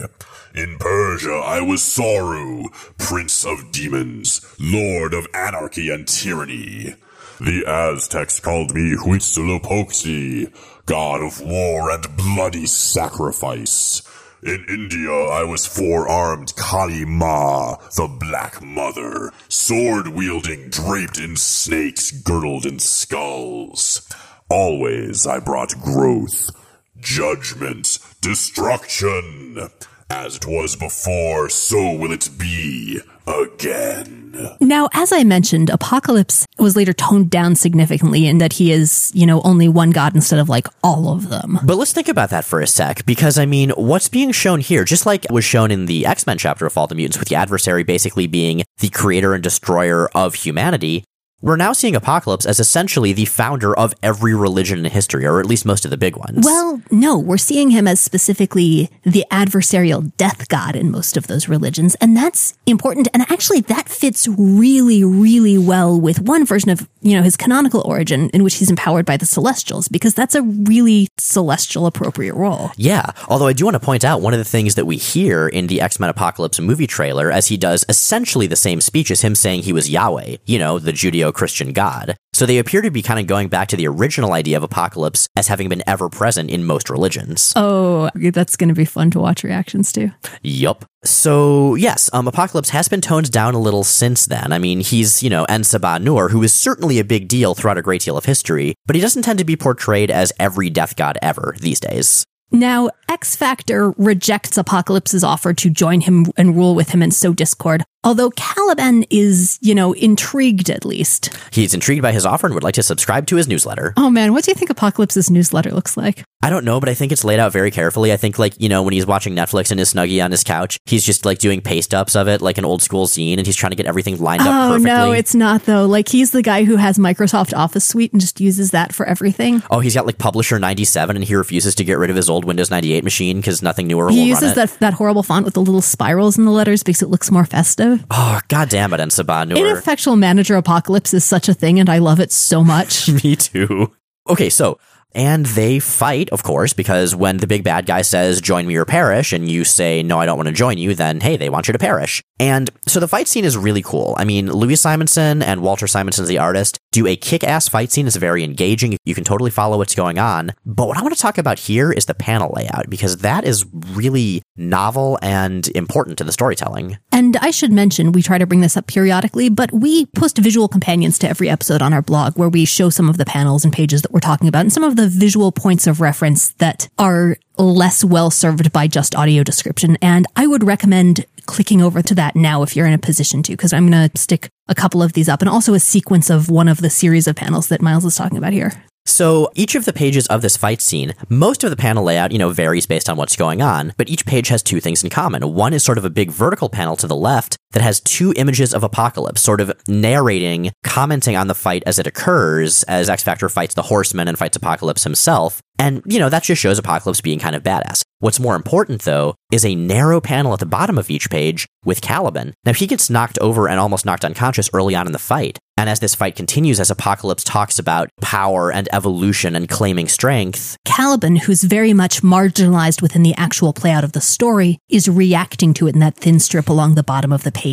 In 0.54 0.78
Persia, 0.78 1.34
I 1.34 1.62
was 1.62 1.82
Soru, 1.82 2.66
prince 2.98 3.46
of 3.46 3.72
demons, 3.72 4.46
lord 4.60 5.14
of 5.14 5.28
anarchy 5.34 5.90
and 5.90 6.08
tyranny. 6.08 6.96
The 7.42 7.66
Aztecs 7.68 8.40
called 8.40 8.74
me 8.74 8.96
Huitzilopochtli, 8.96 10.54
god 10.86 11.22
of 11.22 11.42
war 11.42 11.92
and 11.92 12.16
bloody 12.16 12.66
sacrifice. 12.66 14.02
In 14.46 14.64
India, 14.70 15.10
I 15.12 15.44
was 15.44 15.66
four-armed 15.66 16.56
Kali 16.56 17.04
Ma, 17.04 17.78
the 17.96 18.08
Black 18.08 18.62
Mother, 18.62 19.34
sword-wielding, 19.50 20.70
draped 20.70 21.18
in 21.18 21.36
snakes, 21.36 22.12
girdled 22.12 22.68
in 22.68 22.78
skulls. 22.78 24.08
Always 24.48 25.26
I 25.26 25.40
brought 25.40 25.82
growth, 25.82 26.52
judgment, 27.00 27.98
destruction. 28.22 29.72
As 30.12 30.36
it 30.36 30.46
was 30.46 30.76
before, 30.76 31.50
so 31.50 31.96
will 31.96 32.12
it 32.12 32.30
be 32.38 33.02
again. 33.28 34.56
Now, 34.60 34.90
as 34.94 35.12
I 35.12 35.24
mentioned, 35.24 35.70
Apocalypse 35.70 36.46
was 36.60 36.76
later 36.76 36.94
toned 36.94 37.30
down 37.30 37.56
significantly 37.56 38.28
in 38.28 38.40
that 38.40 38.54
he 38.54 38.72
is, 38.72 39.12
you 39.16 39.26
know, 39.26 39.42
only 39.44 39.70
one 39.70 39.92
god 39.92 40.14
instead 40.14 40.40
of 40.40 40.50
like 40.50 40.68
all 40.84 41.10
of 41.10 41.30
them. 41.30 41.60
But 41.64 41.78
let's 41.78 41.94
think 41.94 42.10
about 42.10 42.32
that 42.32 42.44
for 42.46 42.62
a 42.62 42.68
sec, 42.68 43.06
because 43.06 43.38
I 43.38 43.46
mean, 43.46 43.70
what's 43.72 44.10
being 44.10 44.32
shown 44.32 44.60
here, 44.60 44.84
just 44.84 45.06
like 45.06 45.26
was 45.30 45.46
shown 45.46 45.72
in 45.72 45.86
the 45.86 46.06
X 46.06 46.28
Men 46.28 46.38
chapter 46.38 46.66
of 46.66 46.74
Fall 46.74 46.84
of 46.84 46.90
the 46.90 46.96
Mutants, 46.96 47.18
with 47.18 47.30
the 47.30 47.36
adversary 47.36 47.84
basically 47.84 48.28
being 48.28 48.64
the 48.80 48.90
creator 48.90 49.34
and 49.34 49.42
destroyer 49.42 50.10
of 50.14 50.36
humanity, 50.36 51.04
we're 51.46 51.56
now 51.56 51.74
seeing 51.74 51.96
Apocalypse 51.96 52.44
as 52.48 52.60
essentially 52.60 53.14
the 53.14 53.26
founder 53.26 53.78
of 53.78 53.94
every 54.02 54.34
religion 54.34 54.84
in 54.84 54.92
history, 54.92 55.28
or 55.28 55.40
at 55.40 55.46
least 55.46 55.64
most 55.64 55.86
of 55.86 55.92
the 55.92 55.98
big 55.98 56.18
ones. 56.18 56.44
Well, 56.44 56.82
no, 56.90 57.20
we're 57.20 57.38
seeing 57.38 57.70
him 57.70 57.88
as 57.88 58.02
specifically 58.02 58.90
the 59.04 59.24
adversarial 59.30 60.12
death 60.18 60.48
god 60.50 60.76
in 60.76 60.90
most 60.90 61.18
of 61.18 61.28
those 61.28 61.48
religions. 61.48 61.94
And 62.02 62.18
that's 62.18 62.58
important. 62.66 63.10
And 63.14 63.22
actually, 63.30 63.62
that 63.62 63.88
fits 63.90 64.28
really, 64.28 65.04
really 65.04 65.60
well 65.60 66.02
with 66.02 66.20
one 66.20 66.48
version 66.48 66.72
of, 66.72 66.90
you 67.02 67.16
know, 67.16 67.22
his 67.22 67.38
canonical 67.38 67.84
origin 67.86 68.32
in 68.32 68.44
which 68.44 68.56
he's 68.56 68.72
empowered 68.72 69.06
by 69.06 69.16
the 69.16 69.28
Celestials, 69.28 69.88
because 69.88 70.16
that's 70.16 70.34
a 70.34 70.42
really 70.42 71.10
celestial 71.20 71.86
appropriate 71.86 72.34
role. 72.34 72.72
Yeah. 72.76 73.12
Although 73.28 73.46
I 73.46 73.54
do 73.54 73.66
want 73.66 73.76
to 73.76 73.80
point 73.80 74.04
out 74.04 74.20
one 74.20 74.34
of 74.34 74.40
the 74.40 74.46
things 74.46 74.74
that 74.74 74.86
we 74.86 74.98
hear 74.98 75.48
in 75.48 75.68
the 75.68 75.80
X 75.80 76.00
Men 76.00 76.10
Apocalypse 76.10 76.60
movie 76.60 76.88
trailer 76.88 77.32
as 77.32 77.48
he 77.48 77.58
does 77.58 77.86
essentially 77.88 78.48
the 78.48 78.56
same 78.56 78.82
speech 78.82 79.12
as 79.12 79.22
him 79.22 79.36
saying 79.36 79.62
he 79.62 79.74
was 79.74 79.92
Yahweh, 79.92 80.38
you 80.46 80.58
know, 80.58 80.80
the 80.80 80.92
Judeo 80.92 81.35
Christian 81.36 81.74
God. 81.74 82.16
So 82.34 82.46
they 82.46 82.58
appear 82.58 82.82
to 82.82 82.90
be 82.90 83.02
kind 83.02 83.20
of 83.20 83.28
going 83.28 83.50
back 83.50 83.68
to 83.70 83.78
the 83.78 83.88
original 83.88 84.34
idea 84.34 84.58
of 84.58 84.64
apocalypse 84.64 85.28
as 85.36 85.48
having 85.48 85.70
been 85.70 85.84
ever 85.86 86.10
present 86.10 86.50
in 86.50 86.66
most 86.66 86.90
religions. 86.90 87.54
Oh, 87.56 88.10
that's 88.16 88.56
going 88.56 88.70
to 88.70 88.76
be 88.76 88.86
fun 88.86 89.12
to 89.12 89.20
watch 89.20 89.44
reactions 89.44 89.92
to. 89.94 90.10
Yup. 90.42 90.86
So 91.04 91.76
yes, 91.76 92.10
um, 92.12 92.28
Apocalypse 92.28 92.70
has 92.72 92.88
been 92.88 93.02
toned 93.02 93.32
down 93.32 93.54
a 93.54 93.60
little 93.60 93.84
since 93.84 94.26
then. 94.26 94.52
I 94.52 94.58
mean, 94.58 94.80
he's 94.80 95.22
you 95.22 95.30
know 95.30 95.46
En-Sabah 95.46 96.02
Nur, 96.02 96.30
who 96.30 96.42
is 96.42 96.54
certainly 96.54 97.00
a 97.00 97.04
big 97.04 97.28
deal 97.28 97.54
throughout 97.54 97.78
a 97.78 97.84
great 97.84 98.02
deal 98.02 98.18
of 98.18 98.26
history, 98.26 98.74
but 98.88 98.96
he 98.96 99.02
doesn't 99.02 99.22
tend 99.22 99.40
to 99.40 99.46
be 99.46 99.56
portrayed 99.56 100.10
as 100.10 100.34
every 100.40 100.70
death 100.70 100.96
god 100.96 101.18
ever 101.22 101.56
these 101.60 101.80
days. 101.80 102.26
Now, 102.52 102.90
X 103.10 103.36
Factor 103.36 103.92
rejects 103.98 104.58
Apocalypse's 104.58 105.24
offer 105.24 105.54
to 105.54 105.70
join 105.70 106.02
him 106.02 106.28
and 106.38 106.56
rule 106.56 106.76
with 106.76 106.90
him 106.90 107.02
and 107.02 107.14
sow 107.14 107.34
discord, 107.34 107.84
although 108.06 108.30
Caliban 108.32 109.04
is, 109.10 109.58
you 109.62 109.76
know, 109.76 109.94
intrigued 109.94 110.70
at 110.70 110.86
least. 110.86 111.30
He's 111.52 111.74
intrigued 111.74 112.02
by 112.02 112.12
his 112.12 112.26
offer 112.26 112.48
and 112.48 112.54
would 112.54 112.64
like 112.64 112.76
to 112.76 112.84
subscribe 112.84 113.28
to 113.28 113.36
his 113.36 113.48
newsletter. 113.48 113.94
Oh 113.98 114.10
man, 114.10 114.32
what 114.32 114.44
do 114.46 114.52
you 114.52 114.56
think 114.56 114.70
Apocalypse's 114.70 115.30
newsletter 115.30 115.72
looks 115.72 115.98
like? 115.98 116.24
I 116.44 116.50
don't 116.52 116.64
know, 116.64 116.80
but 116.80 116.90
I 116.90 116.94
think 116.94 117.12
it's 117.12 117.24
laid 117.24 117.40
out 117.40 117.52
very 117.52 117.72
carefully. 117.72 118.14
I 118.14 118.18
think, 118.18 118.38
like, 118.38 118.54
you 118.62 118.70
know, 118.70 118.84
when 118.84 118.94
he's 118.94 119.08
watching 119.08 119.34
Netflix 119.36 119.72
in 119.72 119.80
his 119.80 119.92
snuggie 119.92 120.24
on 120.24 120.30
his 120.30 120.44
couch, 120.44 120.78
he's 120.86 121.04
just 121.04 121.26
like 121.26 121.40
doing 121.40 121.60
paste 121.60 121.92
ups 121.96 122.16
of 122.16 122.28
it, 122.28 122.40
like 122.40 122.60
an 122.60 122.66
old 122.66 122.84
school 122.84 123.08
zine, 123.08 123.38
and 123.40 123.48
he's 123.48 123.56
trying 123.56 123.72
to 123.72 123.76
get 123.76 123.88
everything 123.88 124.18
lined 124.20 124.42
up 124.44 124.48
Oh 124.50 124.70
perfectly. 124.74 124.92
no, 124.92 125.12
it's 125.12 125.34
not 125.34 125.64
though. 125.66 125.86
Like 125.88 126.08
he's 126.08 126.30
the 126.32 126.44
guy 126.44 126.64
who 126.64 126.76
has 126.76 127.00
Microsoft 127.00 127.56
Office 127.58 127.86
Suite 127.88 128.12
and 128.12 128.22
just 128.22 128.40
uses 128.40 128.72
that 128.72 128.94
for 128.94 129.08
everything. 129.08 129.64
Oh, 129.72 129.80
he's 129.80 129.96
got 129.96 130.06
like 130.06 130.20
Publisher 130.20 130.60
97 130.60 131.16
and 131.16 131.26
he 131.26 131.34
refuses 131.34 131.74
to 131.76 131.84
get 131.84 131.98
rid 131.98 132.12
of 132.12 132.16
his 132.16 132.30
old 132.30 132.46
Windows 132.46 132.70
98 132.70 133.04
machine 133.04 133.38
because 133.38 133.64
nothing 133.64 133.88
newer 133.88 134.10
He 134.12 134.20
will 134.20 134.26
uses 134.28 134.54
that 134.54 134.70
that 134.82 134.94
horrible 134.94 135.24
font 135.24 135.46
with 135.46 135.56
the 135.56 135.62
little 135.62 135.82
spirals 135.82 136.38
in 136.38 136.46
the 136.46 136.52
letters 136.52 136.84
because 136.84 137.02
it 137.02 137.10
looks 137.10 137.32
more 137.32 137.46
festive. 137.46 137.95
Oh, 138.10 138.40
god 138.48 138.70
damn 138.70 138.94
it, 138.94 139.00
En-Sabah 139.00 139.48
Nur. 139.48 139.58
Ineffectual 139.58 140.16
manager 140.16 140.56
apocalypse 140.56 141.14
is 141.14 141.24
such 141.24 141.50
a 141.50 141.54
thing, 141.54 141.80
and 141.80 141.90
I 141.90 142.00
love 142.00 142.20
it 142.20 142.32
so 142.32 142.64
much. 142.64 143.10
Me 143.24 143.36
too. 143.36 143.94
Okay, 144.28 144.50
so 144.50 144.80
and 145.16 145.46
they 145.46 145.80
fight, 145.80 146.30
of 146.30 146.44
course, 146.44 146.74
because 146.74 147.16
when 147.16 147.38
the 147.38 147.48
big 147.48 147.64
bad 147.64 147.86
guy 147.86 148.02
says, 148.02 148.42
join 148.42 148.68
me 148.68 148.76
or 148.76 148.84
perish, 148.84 149.32
and 149.32 149.50
you 149.50 149.64
say, 149.64 150.04
no, 150.04 150.20
I 150.20 150.26
don't 150.26 150.38
want 150.38 150.48
to 150.48 150.54
join 150.54 150.78
you, 150.78 150.94
then 150.94 151.22
hey, 151.22 151.38
they 151.38 151.50
want 151.50 151.70
you 151.70 151.72
to 151.72 151.80
perish. 151.80 152.22
And 152.38 152.70
so 152.86 153.00
the 153.00 153.08
fight 153.08 153.30
scene 153.30 153.46
is 153.46 153.56
really 153.56 153.82
cool. 153.82 154.14
I 154.18 154.26
mean, 154.26 154.52
Louise 154.52 154.82
Simonson 154.82 155.42
and 155.42 155.62
Walter 155.62 155.88
Simonson, 155.88 156.26
the 156.26 156.40
artist, 156.40 156.80
do 156.96 157.06
a 157.06 157.16
kick 157.18 157.44
ass 157.44 157.68
fight 157.68 157.92
scene. 157.92 158.08
It's 158.08 158.16
very 158.16 158.44
engaging. 158.44 158.98
You 159.04 159.14
can 159.14 159.26
totally 159.26 159.52
follow 159.52 159.78
what's 159.78 159.96
going 159.96 160.18
on. 160.18 160.54
But 160.66 160.88
what 160.88 160.98
I 160.98 161.02
want 161.02 161.14
to 161.14 161.20
talk 161.20 161.38
about 161.38 161.60
here 161.60 161.92
is 161.92 162.06
the 162.06 162.14
panel 162.14 162.54
layout, 162.56 162.90
because 162.90 163.18
that 163.18 163.44
is 163.44 163.66
really 163.92 164.42
novel 164.56 165.20
and 165.22 165.68
important 165.76 166.18
to 166.20 166.24
the 166.24 166.32
storytelling. 166.32 166.98
And 167.12 167.36
I 167.38 167.52
should 167.52 167.74
mention, 167.74 168.14
we 168.14 168.22
try 168.22 168.38
to 168.38 168.48
bring 168.48 168.62
this 168.62 168.78
up 168.78 168.88
periodically, 168.88 169.50
but 169.50 169.74
we 169.74 170.06
post 170.08 170.38
visual 170.38 170.70
companions 170.70 171.20
to 171.20 171.30
every 171.30 171.50
episode 171.50 171.82
on 171.82 171.92
our 171.92 172.02
blog 172.02 172.38
where 172.38 172.50
we 172.50 172.64
show 172.64 172.90
some 172.90 173.10
of 173.10 173.18
the 173.18 173.26
panels 173.26 173.66
and 173.66 173.74
pages 173.74 174.02
that 174.02 174.14
we're 174.14 174.22
talking 174.22 174.48
about 174.48 174.62
and 174.62 174.72
some 174.72 174.84
of 174.84 174.96
the 174.96 175.10
visual 175.10 175.52
points 175.52 175.88
of 175.88 176.00
reference 176.00 176.54
that 176.54 176.88
are 176.98 177.36
less 177.58 178.04
well 178.04 178.30
served 178.32 178.72
by 178.72 178.88
just 178.88 179.16
audio 179.16 179.44
description. 179.44 179.98
And 180.02 180.26
I 180.36 180.48
would 180.48 180.64
recommend 180.64 181.26
clicking 181.46 181.82
over 181.82 182.02
to 182.02 182.16
that 182.16 182.36
now 182.36 182.64
if 182.64 182.76
you're 182.76 182.88
in 182.88 182.94
a 182.94 182.98
position 182.98 183.44
to, 183.44 183.54
because 183.54 183.74
I'm 183.74 183.90
going 183.90 184.10
to 184.10 184.18
stick 184.18 184.50
a 184.68 184.76
couple 184.76 185.02
of 185.02 185.14
these 185.14 185.30
up 185.30 185.42
and 185.42 185.50
also 185.50 185.74
a 185.74 185.80
sequence 185.80 186.30
of 186.30 186.50
one 186.50 186.68
of 186.68 186.82
the 186.82 186.90
series 186.90 187.28
of 187.28 187.36
panels 187.36 187.68
that 187.70 187.82
Miles 187.82 188.06
is 188.06 188.16
talking 188.16 188.38
about 188.38 188.54
here. 188.54 188.72
So 189.08 189.52
each 189.54 189.76
of 189.76 189.86
the 189.86 189.94
pages 189.94 190.26
of 190.28 190.42
this 190.42 190.58
fight 190.58 190.82
scene, 190.82 191.14
most 191.30 191.64
of 191.64 191.70
the 191.70 191.76
panel 191.76 192.04
layout, 192.04 192.32
you 192.32 192.40
know, 192.40 192.50
varies 192.50 192.88
based 192.88 193.08
on 193.08 193.18
what's 193.18 193.36
going 193.36 193.62
on, 193.62 193.94
but 193.98 194.10
each 194.10 194.26
page 194.26 194.48
has 194.48 194.64
two 194.64 194.82
things 194.82 195.04
in 195.04 195.12
common. 195.12 195.54
One 195.54 195.74
is 195.74 195.84
sort 195.84 196.00
of 196.00 196.06
a 196.06 196.10
big 196.10 196.32
vertical 196.32 196.70
panel 196.70 196.96
to 196.98 197.08
the 197.08 197.16
left 197.16 197.56
that 197.76 197.84
has 197.84 198.00
two 198.00 198.34
images 198.38 198.74
of 198.74 198.84
Apocalypse, 198.84 199.42
sort 199.42 199.60
of 199.60 199.72
narrating, 199.88 200.72
commenting 200.84 201.36
on 201.36 201.48
the 201.48 201.54
fight 201.54 201.84
as 201.86 202.00
it 202.00 202.08
occurs, 202.08 202.84
as 202.84 203.10
X 203.10 203.22
Factor 203.22 203.50
fights 203.50 203.74
the 203.74 203.84
Horseman 203.84 204.30
and 204.30 204.40
fights 204.40 204.56
Apocalypse 204.56 205.04
himself. 205.04 205.62
And, 205.78 206.02
you 206.06 206.20
know, 206.20 206.30
that 206.30 206.44
just 206.44 206.62
shows 206.62 206.80
Apocalypse 206.80 207.20
being 207.20 207.38
kind 207.38 207.54
of 207.54 207.62
badass. 207.62 208.02
What's 208.20 208.40
more 208.40 208.56
important, 208.56 209.02
though, 209.02 209.36
is 209.52 209.66
a 209.66 209.76
narrow 209.76 210.22
panel 210.22 210.54
at 210.54 210.60
the 210.60 210.66
bottom 210.66 210.98
of 210.98 211.10
each 211.10 211.30
page 211.30 211.68
with 211.84 212.02
Caliban. 212.02 212.54
Now, 212.64 212.72
he 212.72 212.88
gets 212.88 213.10
knocked 213.10 213.38
over 213.40 213.68
and 213.68 213.78
almost 213.78 214.06
knocked 214.06 214.24
unconscious 214.24 214.70
early 214.74 214.96
on 214.96 215.06
in 215.06 215.12
the 215.12 215.20
fight. 215.20 215.60
And 215.78 215.90
as 215.90 216.00
this 216.00 216.16
fight 216.16 216.38
continues, 216.38 216.80
as 216.80 216.90
Apocalypse 216.90 217.44
talks 217.44 217.78
about 217.78 218.10
power 218.22 218.72
and 218.72 218.88
evolution 218.94 219.54
and 219.54 219.68
claiming 219.68 220.08
strength, 220.08 220.78
Caliban, 220.86 221.36
who's 221.36 221.64
very 221.64 221.94
much 221.94 222.22
marginalized 222.22 223.02
within 223.02 223.24
the 223.24 223.36
actual 223.36 223.74
playout 223.74 224.04
of 224.04 224.14
the 224.14 224.22
story, 224.22 224.78
is 224.90 225.10
reacting 225.10 225.74
to 225.74 225.88
it 225.88 225.96
in 225.96 226.00
that 226.00 226.16
thin 226.16 226.40
strip 226.40 226.70
along 226.70 226.96
the 226.96 227.04
bottom 227.04 227.34
of 227.34 227.44
the 227.44 227.52
page. 227.52 227.65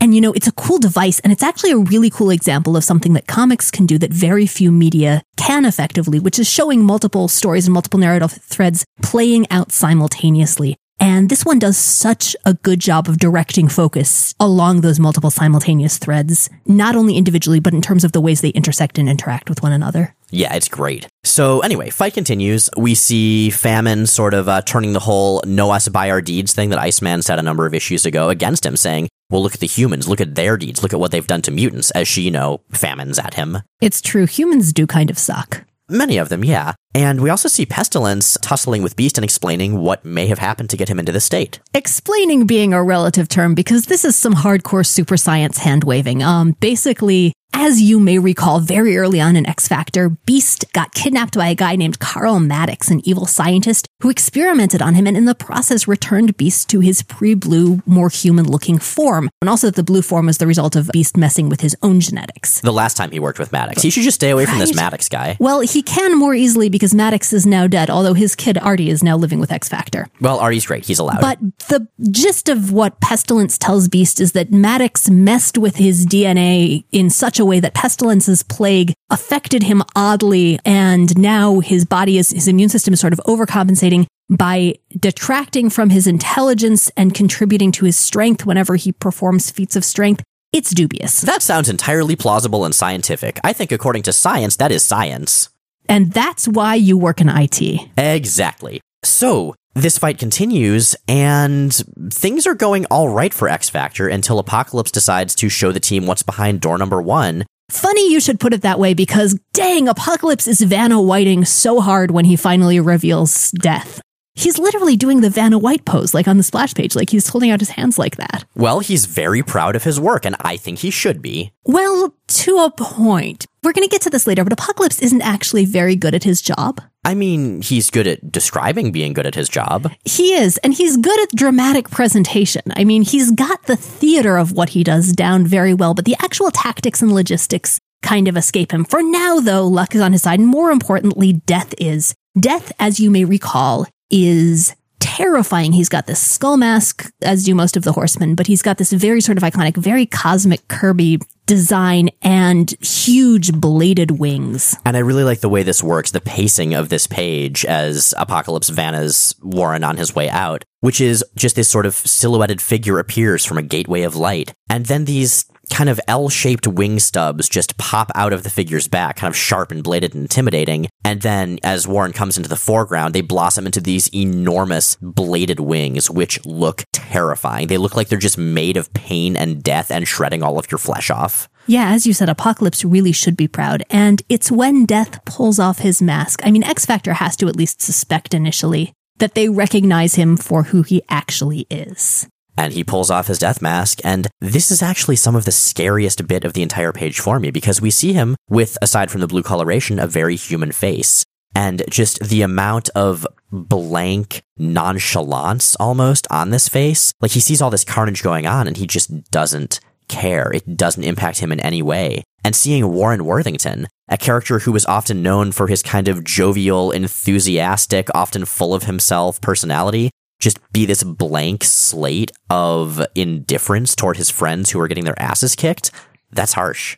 And 0.00 0.14
you 0.14 0.20
know, 0.20 0.32
it's 0.32 0.46
a 0.46 0.52
cool 0.52 0.78
device 0.78 1.20
and 1.20 1.32
it's 1.32 1.42
actually 1.42 1.72
a 1.72 1.78
really 1.78 2.08
cool 2.08 2.30
example 2.30 2.76
of 2.76 2.84
something 2.84 3.12
that 3.12 3.26
comics 3.26 3.70
can 3.70 3.84
do 3.84 3.98
that 3.98 4.12
very 4.12 4.46
few 4.46 4.72
media 4.72 5.22
can 5.36 5.64
effectively, 5.66 6.18
which 6.18 6.38
is 6.38 6.48
showing 6.48 6.82
multiple 6.82 7.28
stories 7.28 7.66
and 7.66 7.74
multiple 7.74 7.98
narrative 7.98 8.32
threads 8.32 8.84
playing 9.02 9.50
out 9.50 9.72
simultaneously. 9.72 10.76
And 11.02 11.30
this 11.30 11.46
one 11.46 11.58
does 11.58 11.78
such 11.78 12.36
a 12.44 12.52
good 12.52 12.78
job 12.78 13.08
of 13.08 13.18
directing 13.18 13.68
focus 13.68 14.34
along 14.38 14.82
those 14.82 15.00
multiple 15.00 15.30
simultaneous 15.30 15.96
threads, 15.96 16.50
not 16.66 16.94
only 16.94 17.16
individually, 17.16 17.58
but 17.58 17.72
in 17.72 17.80
terms 17.80 18.04
of 18.04 18.12
the 18.12 18.20
ways 18.20 18.42
they 18.42 18.50
intersect 18.50 18.98
and 18.98 19.08
interact 19.08 19.48
with 19.48 19.62
one 19.62 19.72
another. 19.72 20.14
Yeah, 20.30 20.54
it's 20.54 20.68
great. 20.68 21.08
So 21.24 21.60
anyway, 21.60 21.88
fight 21.88 22.12
continues. 22.12 22.68
We 22.76 22.94
see 22.94 23.48
Famine 23.48 24.06
sort 24.06 24.34
of 24.34 24.46
uh, 24.48 24.60
turning 24.62 24.92
the 24.92 25.00
whole 25.00 25.42
"know 25.46 25.70
us 25.70 25.88
by 25.88 26.10
our 26.10 26.20
deeds" 26.20 26.52
thing 26.52 26.68
that 26.68 26.78
Iceman 26.78 27.22
said 27.22 27.38
a 27.38 27.42
number 27.42 27.64
of 27.64 27.72
issues 27.72 28.04
ago 28.04 28.28
against 28.28 28.64
him, 28.64 28.76
saying, 28.76 29.08
"Well, 29.30 29.42
look 29.42 29.54
at 29.54 29.60
the 29.60 29.66
humans. 29.66 30.08
Look 30.08 30.20
at 30.20 30.34
their 30.34 30.56
deeds. 30.56 30.82
Look 30.82 30.92
at 30.92 31.00
what 31.00 31.12
they've 31.12 31.26
done 31.26 31.42
to 31.42 31.50
mutants." 31.50 31.90
As 31.92 32.08
she, 32.08 32.22
you 32.22 32.30
know, 32.30 32.60
famines 32.72 33.18
at 33.18 33.34
him. 33.34 33.58
It's 33.80 34.02
true. 34.02 34.26
Humans 34.26 34.72
do 34.72 34.86
kind 34.86 35.10
of 35.10 35.18
suck. 35.18 35.64
Many 35.90 36.18
of 36.18 36.28
them, 36.28 36.44
yeah. 36.44 36.74
And 36.94 37.20
we 37.20 37.30
also 37.30 37.48
see 37.48 37.66
Pestilence 37.66 38.38
tussling 38.40 38.82
with 38.82 38.94
Beast 38.94 39.18
and 39.18 39.24
explaining 39.24 39.78
what 39.78 40.04
may 40.04 40.28
have 40.28 40.38
happened 40.38 40.70
to 40.70 40.76
get 40.76 40.88
him 40.88 41.00
into 41.00 41.10
the 41.10 41.20
state. 41.20 41.58
Explaining 41.74 42.46
being 42.46 42.72
a 42.72 42.82
relative 42.82 43.28
term 43.28 43.54
because 43.56 43.86
this 43.86 44.04
is 44.04 44.14
some 44.14 44.34
hardcore 44.34 44.86
super 44.86 45.16
science 45.16 45.58
hand 45.58 45.82
waving. 45.82 46.22
Um, 46.22 46.52
basically, 46.60 47.32
as 47.52 47.80
you 47.80 48.00
may 48.00 48.18
recall, 48.18 48.60
very 48.60 48.96
early 48.96 49.20
on 49.20 49.36
in 49.36 49.46
X 49.46 49.68
Factor, 49.68 50.08
Beast 50.08 50.64
got 50.72 50.94
kidnapped 50.94 51.36
by 51.36 51.48
a 51.48 51.54
guy 51.54 51.76
named 51.76 51.98
Carl 51.98 52.40
Maddox, 52.40 52.90
an 52.90 53.06
evil 53.06 53.26
scientist 53.26 53.86
who 54.02 54.10
experimented 54.10 54.80
on 54.80 54.94
him 54.94 55.06
and 55.06 55.16
in 55.16 55.24
the 55.24 55.34
process 55.34 55.86
returned 55.88 56.36
Beast 56.36 56.70
to 56.70 56.80
his 56.80 57.02
pre-blue, 57.02 57.82
more 57.84 58.08
human-looking 58.08 58.78
form. 58.78 59.28
And 59.42 59.50
also 59.50 59.66
that 59.66 59.76
the 59.76 59.82
blue 59.82 60.02
form 60.02 60.26
was 60.26 60.38
the 60.38 60.46
result 60.46 60.76
of 60.76 60.88
Beast 60.92 61.16
messing 61.16 61.48
with 61.48 61.60
his 61.60 61.76
own 61.82 62.00
genetics. 62.00 62.60
The 62.60 62.72
last 62.72 62.96
time 62.96 63.10
he 63.10 63.18
worked 63.18 63.38
with 63.38 63.52
Maddox. 63.52 63.82
He 63.82 63.90
should 63.90 64.04
just 64.04 64.14
stay 64.14 64.30
away 64.30 64.46
from 64.46 64.58
this 64.58 64.74
Maddox 64.74 65.08
guy. 65.08 65.36
Well, 65.40 65.60
he 65.60 65.82
can 65.82 66.18
more 66.18 66.34
easily 66.34 66.68
because 66.68 66.94
Maddox 66.94 67.32
is 67.32 67.46
now 67.46 67.66
dead, 67.66 67.90
although 67.90 68.14
his 68.14 68.34
kid 68.34 68.58
Artie 68.58 68.90
is 68.90 69.02
now 69.02 69.16
living 69.16 69.40
with 69.40 69.52
X 69.52 69.68
Factor. 69.68 70.06
Well, 70.20 70.38
Artie's 70.38 70.66
great. 70.66 70.86
He's 70.86 70.98
allowed. 70.98 71.20
But 71.20 71.38
the 71.68 71.88
gist 72.10 72.48
of 72.48 72.72
what 72.72 73.00
Pestilence 73.00 73.58
tells 73.58 73.88
Beast 73.88 74.20
is 74.20 74.32
that 74.32 74.52
Maddox 74.52 75.10
messed 75.10 75.58
with 75.58 75.76
his 75.76 76.06
DNA 76.06 76.84
in 76.92 77.10
such 77.10 77.39
a 77.40 77.44
way 77.44 77.58
that 77.60 77.74
Pestilence's 77.74 78.42
plague 78.42 78.92
affected 79.10 79.64
him 79.64 79.82
oddly, 79.96 80.60
and 80.64 81.16
now 81.18 81.60
his 81.60 81.84
body 81.84 82.18
is, 82.18 82.30
his 82.30 82.46
immune 82.46 82.68
system 82.68 82.94
is 82.94 83.00
sort 83.00 83.12
of 83.12 83.20
overcompensating 83.26 84.06
by 84.28 84.74
detracting 84.96 85.68
from 85.70 85.90
his 85.90 86.06
intelligence 86.06 86.90
and 86.96 87.14
contributing 87.14 87.72
to 87.72 87.84
his 87.84 87.96
strength 87.96 88.46
whenever 88.46 88.76
he 88.76 88.92
performs 88.92 89.50
feats 89.50 89.74
of 89.74 89.84
strength. 89.84 90.22
It's 90.52 90.70
dubious. 90.70 91.20
that 91.22 91.42
sounds 91.42 91.68
entirely 91.68 92.16
plausible 92.16 92.64
and 92.64 92.74
scientific. 92.74 93.38
I 93.44 93.52
think 93.52 93.72
according 93.72 94.02
to 94.04 94.12
science, 94.12 94.56
that 94.56 94.72
is 94.72 94.84
science. 94.84 95.48
And 95.88 96.12
that's 96.12 96.46
why 96.46 96.76
you 96.76 96.96
work 96.96 97.20
in 97.20 97.28
IT. 97.28 97.88
Exactly. 97.96 98.80
So, 99.02 99.54
this 99.74 99.98
fight 99.98 100.18
continues, 100.18 100.96
and 101.06 101.72
things 102.10 102.46
are 102.46 102.54
going 102.54 102.86
all 102.86 103.08
right 103.08 103.32
for 103.32 103.48
X 103.48 103.68
Factor 103.68 104.08
until 104.08 104.38
Apocalypse 104.38 104.90
decides 104.90 105.34
to 105.36 105.48
show 105.48 105.72
the 105.72 105.80
team 105.80 106.06
what's 106.06 106.22
behind 106.22 106.60
door 106.60 106.76
number 106.76 107.00
one. 107.00 107.44
Funny 107.70 108.10
you 108.10 108.18
should 108.18 108.40
put 108.40 108.52
it 108.52 108.62
that 108.62 108.80
way 108.80 108.94
because 108.94 109.38
dang, 109.52 109.86
Apocalypse 109.86 110.48
is 110.48 110.60
Vanna 110.60 111.00
Whiting 111.00 111.44
so 111.44 111.80
hard 111.80 112.10
when 112.10 112.24
he 112.24 112.34
finally 112.34 112.80
reveals 112.80 113.52
death. 113.52 114.00
He's 114.34 114.58
literally 114.58 114.96
doing 114.96 115.20
the 115.20 115.30
Vanna 115.30 115.58
White 115.58 115.84
pose, 115.84 116.14
like 116.14 116.26
on 116.26 116.36
the 116.36 116.42
splash 116.42 116.74
page, 116.74 116.96
like 116.96 117.10
he's 117.10 117.28
holding 117.28 117.50
out 117.50 117.60
his 117.60 117.70
hands 117.70 117.98
like 117.98 118.16
that. 118.16 118.44
Well, 118.54 118.80
he's 118.80 119.06
very 119.06 119.42
proud 119.42 119.76
of 119.76 119.84
his 119.84 120.00
work, 120.00 120.24
and 120.24 120.34
I 120.40 120.56
think 120.56 120.78
he 120.78 120.90
should 120.90 121.20
be. 121.20 121.52
Well, 121.64 122.14
to 122.28 122.56
a 122.58 122.70
point. 122.70 123.46
We're 123.62 123.72
going 123.72 123.86
to 123.86 123.90
get 123.90 124.02
to 124.02 124.10
this 124.10 124.26
later, 124.26 124.42
but 124.42 124.52
Apocalypse 124.52 125.02
isn't 125.02 125.22
actually 125.22 125.64
very 125.64 125.94
good 125.94 126.14
at 126.14 126.24
his 126.24 126.40
job. 126.40 126.80
I 127.04 127.14
mean, 127.14 127.62
he's 127.62 127.90
good 127.90 128.06
at 128.06 128.30
describing 128.30 128.92
being 128.92 129.14
good 129.14 129.26
at 129.26 129.34
his 129.34 129.48
job. 129.48 129.90
He 130.04 130.34
is, 130.34 130.58
and 130.58 130.74
he's 130.74 130.96
good 130.98 131.18
at 131.20 131.30
dramatic 131.30 131.90
presentation. 131.90 132.62
I 132.76 132.84
mean, 132.84 133.02
he's 133.02 133.30
got 133.30 133.62
the 133.64 133.76
theater 133.76 134.36
of 134.36 134.52
what 134.52 134.70
he 134.70 134.84
does 134.84 135.12
down 135.12 135.46
very 135.46 135.72
well, 135.72 135.94
but 135.94 136.04
the 136.04 136.16
actual 136.20 136.50
tactics 136.50 137.00
and 137.00 137.12
logistics 137.12 137.80
kind 138.02 138.28
of 138.28 138.36
escape 138.36 138.72
him. 138.72 138.84
For 138.84 139.02
now, 139.02 139.40
though, 139.40 139.66
luck 139.66 139.94
is 139.94 140.00
on 140.00 140.12
his 140.12 140.22
side, 140.22 140.40
and 140.40 140.48
more 140.48 140.70
importantly, 140.70 141.32
death 141.32 141.74
is. 141.78 142.14
Death, 142.38 142.72
as 142.78 143.00
you 143.00 143.10
may 143.10 143.24
recall, 143.24 143.86
is 144.10 144.74
terrifying. 145.16 145.72
He's 145.72 145.88
got 145.88 146.06
this 146.06 146.20
skull 146.20 146.56
mask, 146.56 147.10
as 147.22 147.44
do 147.44 147.54
most 147.54 147.76
of 147.76 147.82
the 147.82 147.92
horsemen, 147.92 148.34
but 148.34 148.46
he's 148.46 148.62
got 148.62 148.78
this 148.78 148.92
very 148.92 149.20
sort 149.20 149.38
of 149.38 149.42
iconic, 149.42 149.76
very 149.76 150.06
cosmic 150.06 150.66
Kirby 150.68 151.18
design 151.46 152.10
and 152.22 152.70
huge 152.80 153.52
bladed 153.52 154.12
wings. 154.12 154.76
And 154.86 154.96
I 154.96 155.00
really 155.00 155.24
like 155.24 155.40
the 155.40 155.48
way 155.48 155.64
this 155.64 155.82
works, 155.82 156.12
the 156.12 156.20
pacing 156.20 156.74
of 156.74 156.90
this 156.90 157.08
page 157.08 157.64
as 157.64 158.14
Apocalypse 158.16 158.68
Vanna's 158.68 159.34
Warren 159.42 159.82
on 159.82 159.96
his 159.96 160.14
way 160.14 160.30
out, 160.30 160.64
which 160.78 161.00
is 161.00 161.24
just 161.34 161.56
this 161.56 161.68
sort 161.68 161.86
of 161.86 161.94
silhouetted 161.94 162.62
figure 162.62 163.00
appears 163.00 163.44
from 163.44 163.58
a 163.58 163.62
gateway 163.62 164.02
of 164.02 164.14
light. 164.14 164.54
And 164.68 164.86
then 164.86 165.06
these 165.06 165.44
kind 165.70 165.88
of 165.88 166.00
L-shaped 166.08 166.66
wing 166.66 166.98
stubs 166.98 167.48
just 167.48 167.76
pop 167.78 168.10
out 168.14 168.32
of 168.32 168.42
the 168.42 168.50
figure's 168.50 168.88
back, 168.88 169.16
kind 169.16 169.30
of 169.30 169.36
sharp 169.36 169.70
and 169.70 169.82
bladed 169.82 170.14
and 170.14 170.22
intimidating. 170.22 170.88
And 171.04 171.22
then 171.22 171.58
as 171.62 171.88
Warren 171.88 172.12
comes 172.12 172.36
into 172.36 172.48
the 172.48 172.56
foreground, 172.56 173.14
they 173.14 173.20
blossom 173.20 173.66
into 173.66 173.80
these 173.80 174.08
enormous 174.14 174.96
bladed 175.00 175.60
wings, 175.60 176.10
which 176.10 176.44
look 176.44 176.84
terrifying. 176.92 177.68
They 177.68 177.78
look 177.78 177.96
like 177.96 178.08
they're 178.08 178.18
just 178.18 178.38
made 178.38 178.76
of 178.76 178.92
pain 178.92 179.36
and 179.36 179.62
death 179.62 179.90
and 179.90 180.06
shredding 180.06 180.42
all 180.42 180.58
of 180.58 180.70
your 180.70 180.78
flesh 180.78 181.10
off. 181.10 181.48
Yeah, 181.66 181.92
as 181.92 182.06
you 182.06 182.12
said, 182.12 182.28
Apocalypse 182.28 182.84
really 182.84 183.12
should 183.12 183.36
be 183.36 183.48
proud. 183.48 183.84
And 183.90 184.22
it's 184.28 184.50
when 184.50 184.86
Death 184.86 185.24
pulls 185.24 185.58
off 185.58 185.78
his 185.78 186.02
mask. 186.02 186.40
I 186.44 186.50
mean, 186.50 186.64
X 186.64 186.84
Factor 186.84 187.14
has 187.14 187.36
to 187.36 187.48
at 187.48 187.56
least 187.56 187.80
suspect 187.80 188.34
initially 188.34 188.92
that 189.18 189.34
they 189.34 189.48
recognize 189.48 190.16
him 190.16 190.36
for 190.36 190.64
who 190.64 190.82
he 190.82 191.02
actually 191.08 191.66
is. 191.70 192.26
And 192.56 192.72
he 192.72 192.84
pulls 192.84 193.10
off 193.10 193.26
his 193.26 193.38
death 193.38 193.62
mask. 193.62 194.00
And 194.04 194.28
this 194.40 194.70
is 194.70 194.82
actually 194.82 195.16
some 195.16 195.36
of 195.36 195.44
the 195.44 195.52
scariest 195.52 196.26
bit 196.26 196.44
of 196.44 196.52
the 196.52 196.62
entire 196.62 196.92
page 196.92 197.20
for 197.20 197.38
me 197.38 197.50
because 197.50 197.80
we 197.80 197.90
see 197.90 198.12
him 198.12 198.36
with, 198.48 198.76
aside 198.82 199.10
from 199.10 199.20
the 199.20 199.26
blue 199.26 199.42
coloration, 199.42 199.98
a 199.98 200.06
very 200.06 200.36
human 200.36 200.72
face. 200.72 201.24
And 201.54 201.82
just 201.90 202.20
the 202.20 202.42
amount 202.42 202.90
of 202.90 203.26
blank 203.50 204.42
nonchalance 204.56 205.74
almost 205.80 206.26
on 206.30 206.50
this 206.50 206.68
face. 206.68 207.12
Like 207.20 207.32
he 207.32 207.40
sees 207.40 207.60
all 207.60 207.70
this 207.70 207.84
carnage 207.84 208.22
going 208.22 208.46
on 208.46 208.68
and 208.68 208.76
he 208.76 208.86
just 208.86 209.30
doesn't 209.30 209.80
care. 210.08 210.52
It 210.52 210.76
doesn't 210.76 211.02
impact 211.02 211.40
him 211.40 211.50
in 211.50 211.60
any 211.60 211.82
way. 211.82 212.22
And 212.44 212.54
seeing 212.54 212.92
Warren 212.92 213.24
Worthington 213.24 213.88
a 214.10 214.18
character 214.18 214.58
who 214.58 214.72
was 214.72 214.84
often 214.86 215.22
known 215.22 215.52
for 215.52 215.68
his 215.68 215.82
kind 215.82 216.08
of 216.08 216.24
jovial, 216.24 216.90
enthusiastic, 216.90 218.08
often 218.12 218.44
full 218.44 218.74
of 218.74 218.82
himself 218.82 219.40
personality, 219.40 220.10
just 220.40 220.58
be 220.72 220.86
this 220.86 221.04
blank 221.04 221.62
slate 221.62 222.32
of 222.48 223.06
indifference 223.14 223.94
toward 223.94 224.16
his 224.16 224.30
friends 224.30 224.70
who 224.70 224.80
are 224.80 224.88
getting 224.88 225.04
their 225.04 225.20
asses 225.20 225.54
kicked, 225.54 225.90
that's 226.32 226.54
harsh. 226.54 226.96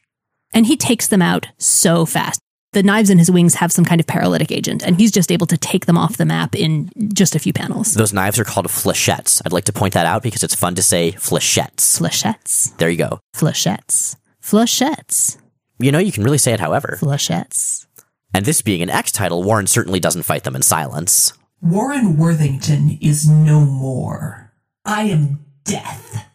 And 0.52 0.66
he 0.66 0.76
takes 0.76 1.08
them 1.08 1.22
out 1.22 1.48
so 1.58 2.06
fast. 2.06 2.40
The 2.72 2.82
knives 2.82 3.10
in 3.10 3.18
his 3.18 3.30
wings 3.30 3.56
have 3.56 3.70
some 3.70 3.84
kind 3.84 4.00
of 4.00 4.06
paralytic 4.06 4.50
agent, 4.50 4.82
and 4.82 4.98
he's 4.98 5.10
just 5.10 5.30
able 5.30 5.46
to 5.48 5.58
take 5.58 5.84
them 5.84 5.98
off 5.98 6.16
the 6.16 6.24
map 6.24 6.54
in 6.54 6.88
just 7.12 7.34
a 7.34 7.38
few 7.38 7.52
panels. 7.52 7.92
Those 7.92 8.14
knives 8.14 8.38
are 8.38 8.44
called 8.44 8.66
flechettes. 8.68 9.42
I'd 9.44 9.52
like 9.52 9.64
to 9.64 9.74
point 9.74 9.92
that 9.92 10.06
out 10.06 10.22
because 10.22 10.42
it's 10.42 10.54
fun 10.54 10.74
to 10.76 10.82
say 10.82 11.12
flechettes. 11.12 12.00
Flechettes. 12.00 12.74
There 12.78 12.88
you 12.88 12.96
go. 12.96 13.20
Flechettes. 13.36 14.16
Flechettes. 14.42 15.36
You 15.78 15.92
know, 15.92 15.98
you 15.98 16.12
can 16.12 16.24
really 16.24 16.38
say 16.38 16.52
it 16.52 16.60
however. 16.60 16.96
Flechettes. 16.98 17.86
And 18.32 18.46
this 18.46 18.62
being 18.62 18.80
an 18.80 18.88
X 18.88 19.12
title, 19.12 19.42
Warren 19.42 19.66
certainly 19.66 20.00
doesn't 20.00 20.22
fight 20.22 20.44
them 20.44 20.56
in 20.56 20.62
silence. 20.62 21.34
Warren 21.64 22.16
Worthington 22.16 22.98
is 23.00 23.30
no 23.30 23.60
more. 23.60 24.52
I 24.84 25.04
am 25.04 25.46
death. 25.62 26.26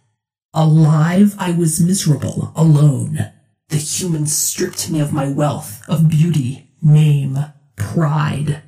Alive, 0.53 1.35
I 1.37 1.51
was 1.51 1.81
miserable, 1.81 2.53
alone. 2.55 3.33
The 3.67 3.75
humans 3.75 4.33
stripped 4.33 4.89
me 4.89 5.01
of 5.01 5.11
my 5.11 5.27
wealth, 5.27 5.83
of 5.89 6.07
beauty, 6.07 6.69
name, 6.81 7.37
pride. 7.75 8.61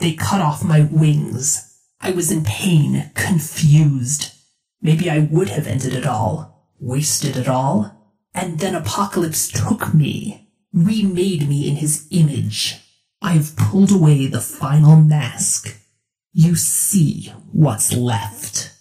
They 0.00 0.12
cut 0.12 0.42
off 0.42 0.62
my 0.62 0.82
wings. 0.82 1.78
I 1.98 2.10
was 2.10 2.30
in 2.30 2.44
pain, 2.44 3.10
confused. 3.14 4.34
Maybe 4.82 5.08
I 5.08 5.20
would 5.20 5.48
have 5.48 5.66
ended 5.66 5.94
it 5.94 6.04
all, 6.04 6.68
wasted 6.78 7.38
it 7.38 7.48
all. 7.48 8.20
And 8.34 8.58
then 8.58 8.74
Apocalypse 8.74 9.50
took 9.50 9.94
me, 9.94 10.50
remade 10.74 11.48
me 11.48 11.70
in 11.70 11.76
his 11.76 12.06
image. 12.10 12.82
I 13.22 13.32
have 13.32 13.56
pulled 13.56 13.90
away 13.90 14.26
the 14.26 14.42
final 14.42 14.96
mask. 14.96 15.78
You 16.34 16.56
see 16.56 17.30
what's 17.52 17.92
left. 17.92 18.72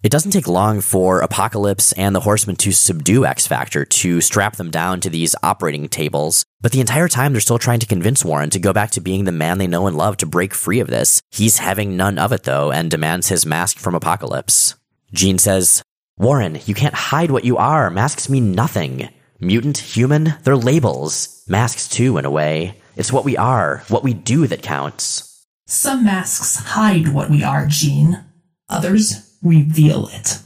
It 0.00 0.12
doesn't 0.12 0.30
take 0.30 0.46
long 0.46 0.80
for 0.80 1.22
Apocalypse 1.22 1.90
and 1.94 2.14
the 2.14 2.20
Horsemen 2.20 2.54
to 2.58 2.70
subdue 2.70 3.26
X 3.26 3.48
Factor, 3.48 3.84
to 3.84 4.20
strap 4.20 4.54
them 4.54 4.70
down 4.70 5.00
to 5.00 5.10
these 5.10 5.34
operating 5.42 5.88
tables. 5.88 6.44
But 6.60 6.70
the 6.70 6.78
entire 6.78 7.08
time, 7.08 7.32
they're 7.32 7.40
still 7.40 7.58
trying 7.58 7.80
to 7.80 7.86
convince 7.86 8.24
Warren 8.24 8.50
to 8.50 8.60
go 8.60 8.72
back 8.72 8.92
to 8.92 9.00
being 9.00 9.24
the 9.24 9.32
man 9.32 9.58
they 9.58 9.66
know 9.66 9.88
and 9.88 9.96
love 9.96 10.18
to 10.18 10.26
break 10.26 10.54
free 10.54 10.78
of 10.78 10.86
this. 10.86 11.20
He's 11.32 11.58
having 11.58 11.96
none 11.96 12.16
of 12.16 12.30
it, 12.30 12.44
though, 12.44 12.70
and 12.70 12.88
demands 12.88 13.28
his 13.28 13.44
mask 13.44 13.78
from 13.78 13.96
Apocalypse. 13.96 14.76
Jean 15.12 15.38
says, 15.38 15.82
Warren, 16.16 16.60
you 16.64 16.76
can't 16.76 16.94
hide 16.94 17.32
what 17.32 17.44
you 17.44 17.56
are. 17.56 17.90
Masks 17.90 18.28
mean 18.28 18.52
nothing. 18.52 19.08
Mutant, 19.40 19.78
human, 19.78 20.34
they're 20.44 20.54
labels. 20.54 21.42
Masks, 21.48 21.88
too, 21.88 22.18
in 22.18 22.24
a 22.24 22.30
way. 22.30 22.76
It's 22.94 23.12
what 23.12 23.24
we 23.24 23.36
are, 23.36 23.82
what 23.88 24.04
we 24.04 24.14
do 24.14 24.46
that 24.46 24.62
counts. 24.62 25.29
Some 25.70 26.04
masks 26.04 26.56
hide 26.56 27.14
what 27.14 27.30
we 27.30 27.44
are, 27.44 27.64
Jean. 27.64 28.24
Others 28.68 29.36
reveal 29.40 30.08
it. 30.08 30.40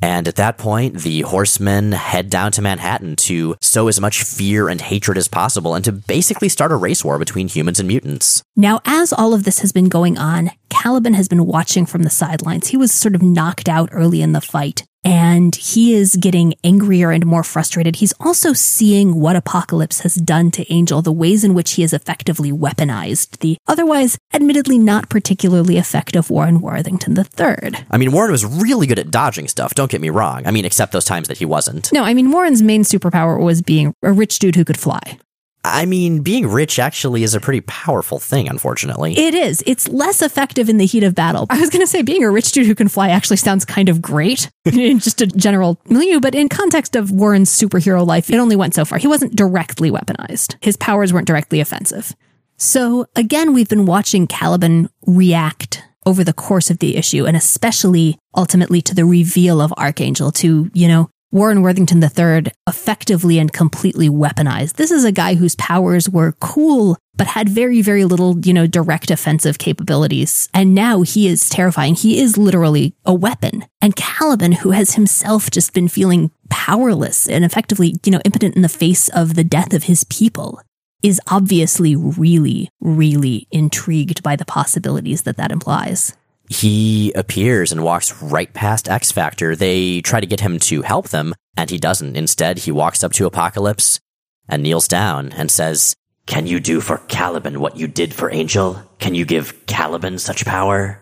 And 0.00 0.28
at 0.28 0.36
that 0.36 0.56
point, 0.56 0.98
the 0.98 1.22
horsemen 1.22 1.90
head 1.90 2.30
down 2.30 2.52
to 2.52 2.62
Manhattan 2.62 3.16
to 3.16 3.56
sow 3.60 3.88
as 3.88 4.00
much 4.00 4.22
fear 4.22 4.68
and 4.68 4.80
hatred 4.80 5.18
as 5.18 5.26
possible 5.26 5.74
and 5.74 5.84
to 5.84 5.90
basically 5.90 6.48
start 6.48 6.70
a 6.70 6.76
race 6.76 7.04
war 7.04 7.18
between 7.18 7.48
humans 7.48 7.80
and 7.80 7.88
mutants. 7.88 8.44
Now, 8.54 8.80
as 8.84 9.12
all 9.12 9.34
of 9.34 9.42
this 9.42 9.58
has 9.58 9.72
been 9.72 9.88
going 9.88 10.16
on, 10.16 10.52
Caliban 10.68 11.14
has 11.14 11.26
been 11.26 11.44
watching 11.44 11.84
from 11.84 12.04
the 12.04 12.08
sidelines. 12.08 12.68
He 12.68 12.76
was 12.76 12.94
sort 12.94 13.16
of 13.16 13.22
knocked 13.22 13.68
out 13.68 13.88
early 13.90 14.22
in 14.22 14.30
the 14.30 14.40
fight 14.40 14.84
and 15.04 15.54
he 15.56 15.94
is 15.94 16.16
getting 16.16 16.54
angrier 16.62 17.10
and 17.10 17.24
more 17.24 17.42
frustrated. 17.42 17.96
He's 17.96 18.12
also 18.20 18.52
seeing 18.52 19.20
what 19.20 19.36
Apocalypse 19.36 20.00
has 20.00 20.14
done 20.14 20.50
to 20.52 20.72
Angel, 20.72 21.02
the 21.02 21.12
ways 21.12 21.44
in 21.44 21.54
which 21.54 21.72
he 21.72 21.82
has 21.82 21.92
effectively 21.92 22.52
weaponized 22.52 23.38
the 23.38 23.56
otherwise, 23.66 24.18
admittedly 24.32 24.78
not 24.78 25.08
particularly 25.08 25.78
effective 25.78 26.30
Warren 26.30 26.60
Worthington 26.60 27.16
III. 27.16 27.84
I 27.90 27.98
mean, 27.98 28.12
Warren 28.12 28.30
was 28.30 28.44
really 28.44 28.86
good 28.86 28.98
at 28.98 29.10
dodging 29.10 29.48
stuff, 29.48 29.74
don't 29.74 29.90
get 29.90 30.00
me 30.00 30.10
wrong. 30.10 30.46
I 30.46 30.50
mean, 30.50 30.64
except 30.64 30.92
those 30.92 31.04
times 31.04 31.28
that 31.28 31.38
he 31.38 31.44
wasn't. 31.44 31.92
No, 31.92 32.04
I 32.04 32.14
mean, 32.14 32.30
Warren's 32.30 32.62
main 32.62 32.82
superpower 32.82 33.40
was 33.40 33.62
being 33.62 33.94
a 34.02 34.12
rich 34.12 34.38
dude 34.38 34.56
who 34.56 34.64
could 34.64 34.78
fly. 34.78 35.18
I 35.64 35.84
mean, 35.84 36.22
being 36.22 36.46
rich 36.46 36.78
actually 36.78 37.22
is 37.22 37.34
a 37.34 37.40
pretty 37.40 37.60
powerful 37.62 38.18
thing, 38.18 38.48
unfortunately. 38.48 39.18
It 39.18 39.34
is. 39.34 39.62
It's 39.66 39.88
less 39.88 40.22
effective 40.22 40.68
in 40.68 40.78
the 40.78 40.86
heat 40.86 41.02
of 41.02 41.14
battle. 41.14 41.46
I 41.50 41.60
was 41.60 41.68
going 41.68 41.82
to 41.82 41.86
say 41.86 42.00
being 42.00 42.24
a 42.24 42.30
rich 42.30 42.52
dude 42.52 42.66
who 42.66 42.74
can 42.74 42.88
fly 42.88 43.10
actually 43.10 43.36
sounds 43.36 43.66
kind 43.66 43.88
of 43.88 44.00
great 44.00 44.50
in 44.64 44.98
just 45.00 45.20
a 45.20 45.26
general 45.26 45.80
milieu, 45.88 46.18
but 46.18 46.34
in 46.34 46.48
context 46.48 46.96
of 46.96 47.10
Warren's 47.10 47.50
superhero 47.50 48.06
life, 48.06 48.30
it 48.30 48.38
only 48.38 48.56
went 48.56 48.74
so 48.74 48.84
far. 48.84 48.98
He 48.98 49.06
wasn't 49.06 49.36
directly 49.36 49.90
weaponized. 49.90 50.56
His 50.62 50.76
powers 50.78 51.12
weren't 51.12 51.26
directly 51.26 51.60
offensive. 51.60 52.14
So 52.56 53.06
again, 53.16 53.52
we've 53.52 53.68
been 53.68 53.86
watching 53.86 54.26
Caliban 54.26 54.88
react 55.06 55.82
over 56.06 56.24
the 56.24 56.32
course 56.32 56.70
of 56.70 56.78
the 56.78 56.96
issue 56.96 57.26
and 57.26 57.36
especially 57.36 58.18
ultimately 58.34 58.80
to 58.82 58.94
the 58.94 59.04
reveal 59.04 59.60
of 59.60 59.72
Archangel 59.74 60.32
to, 60.32 60.70
you 60.72 60.88
know, 60.88 61.10
Warren 61.32 61.62
Worthington 61.62 62.02
III 62.02 62.50
effectively 62.66 63.38
and 63.38 63.52
completely 63.52 64.08
weaponized. 64.08 64.74
This 64.74 64.90
is 64.90 65.04
a 65.04 65.12
guy 65.12 65.36
whose 65.36 65.54
powers 65.54 66.08
were 66.08 66.32
cool, 66.40 66.98
but 67.14 67.28
had 67.28 67.48
very, 67.48 67.82
very 67.82 68.04
little, 68.04 68.36
you 68.40 68.52
know, 68.52 68.66
direct 68.66 69.12
offensive 69.12 69.56
capabilities. 69.58 70.48
And 70.52 70.74
now 70.74 71.02
he 71.02 71.28
is 71.28 71.48
terrifying. 71.48 71.94
He 71.94 72.20
is 72.20 72.36
literally 72.36 72.94
a 73.04 73.14
weapon. 73.14 73.64
And 73.80 73.94
Caliban, 73.94 74.50
who 74.50 74.72
has 74.72 74.94
himself 74.94 75.50
just 75.50 75.72
been 75.72 75.86
feeling 75.86 76.32
powerless 76.48 77.28
and 77.28 77.44
effectively, 77.44 77.94
you 78.04 78.10
know, 78.10 78.20
impotent 78.24 78.56
in 78.56 78.62
the 78.62 78.68
face 78.68 79.08
of 79.10 79.34
the 79.34 79.44
death 79.44 79.72
of 79.72 79.84
his 79.84 80.02
people, 80.04 80.60
is 81.00 81.20
obviously 81.28 81.94
really, 81.94 82.70
really 82.80 83.46
intrigued 83.52 84.22
by 84.24 84.34
the 84.34 84.44
possibilities 84.44 85.22
that 85.22 85.36
that 85.36 85.52
implies 85.52 86.16
he 86.50 87.12
appears 87.12 87.70
and 87.70 87.84
walks 87.84 88.20
right 88.20 88.52
past 88.52 88.88
X 88.88 89.12
Factor. 89.12 89.54
They 89.54 90.00
try 90.00 90.20
to 90.20 90.26
get 90.26 90.40
him 90.40 90.58
to 90.58 90.82
help 90.82 91.10
them, 91.10 91.32
and 91.56 91.70
he 91.70 91.78
doesn't. 91.78 92.16
Instead, 92.16 92.58
he 92.58 92.72
walks 92.72 93.04
up 93.04 93.12
to 93.12 93.26
Apocalypse 93.26 94.00
and 94.48 94.64
kneels 94.64 94.88
down 94.88 95.30
and 95.32 95.48
says, 95.48 95.94
Can 96.26 96.48
you 96.48 96.58
do 96.58 96.80
for 96.80 96.98
Caliban 97.06 97.60
what 97.60 97.76
you 97.76 97.86
did 97.86 98.12
for 98.12 98.32
Angel? 98.32 98.82
Can 98.98 99.14
you 99.14 99.24
give 99.24 99.64
Caliban 99.66 100.18
such 100.18 100.44
power? 100.44 101.00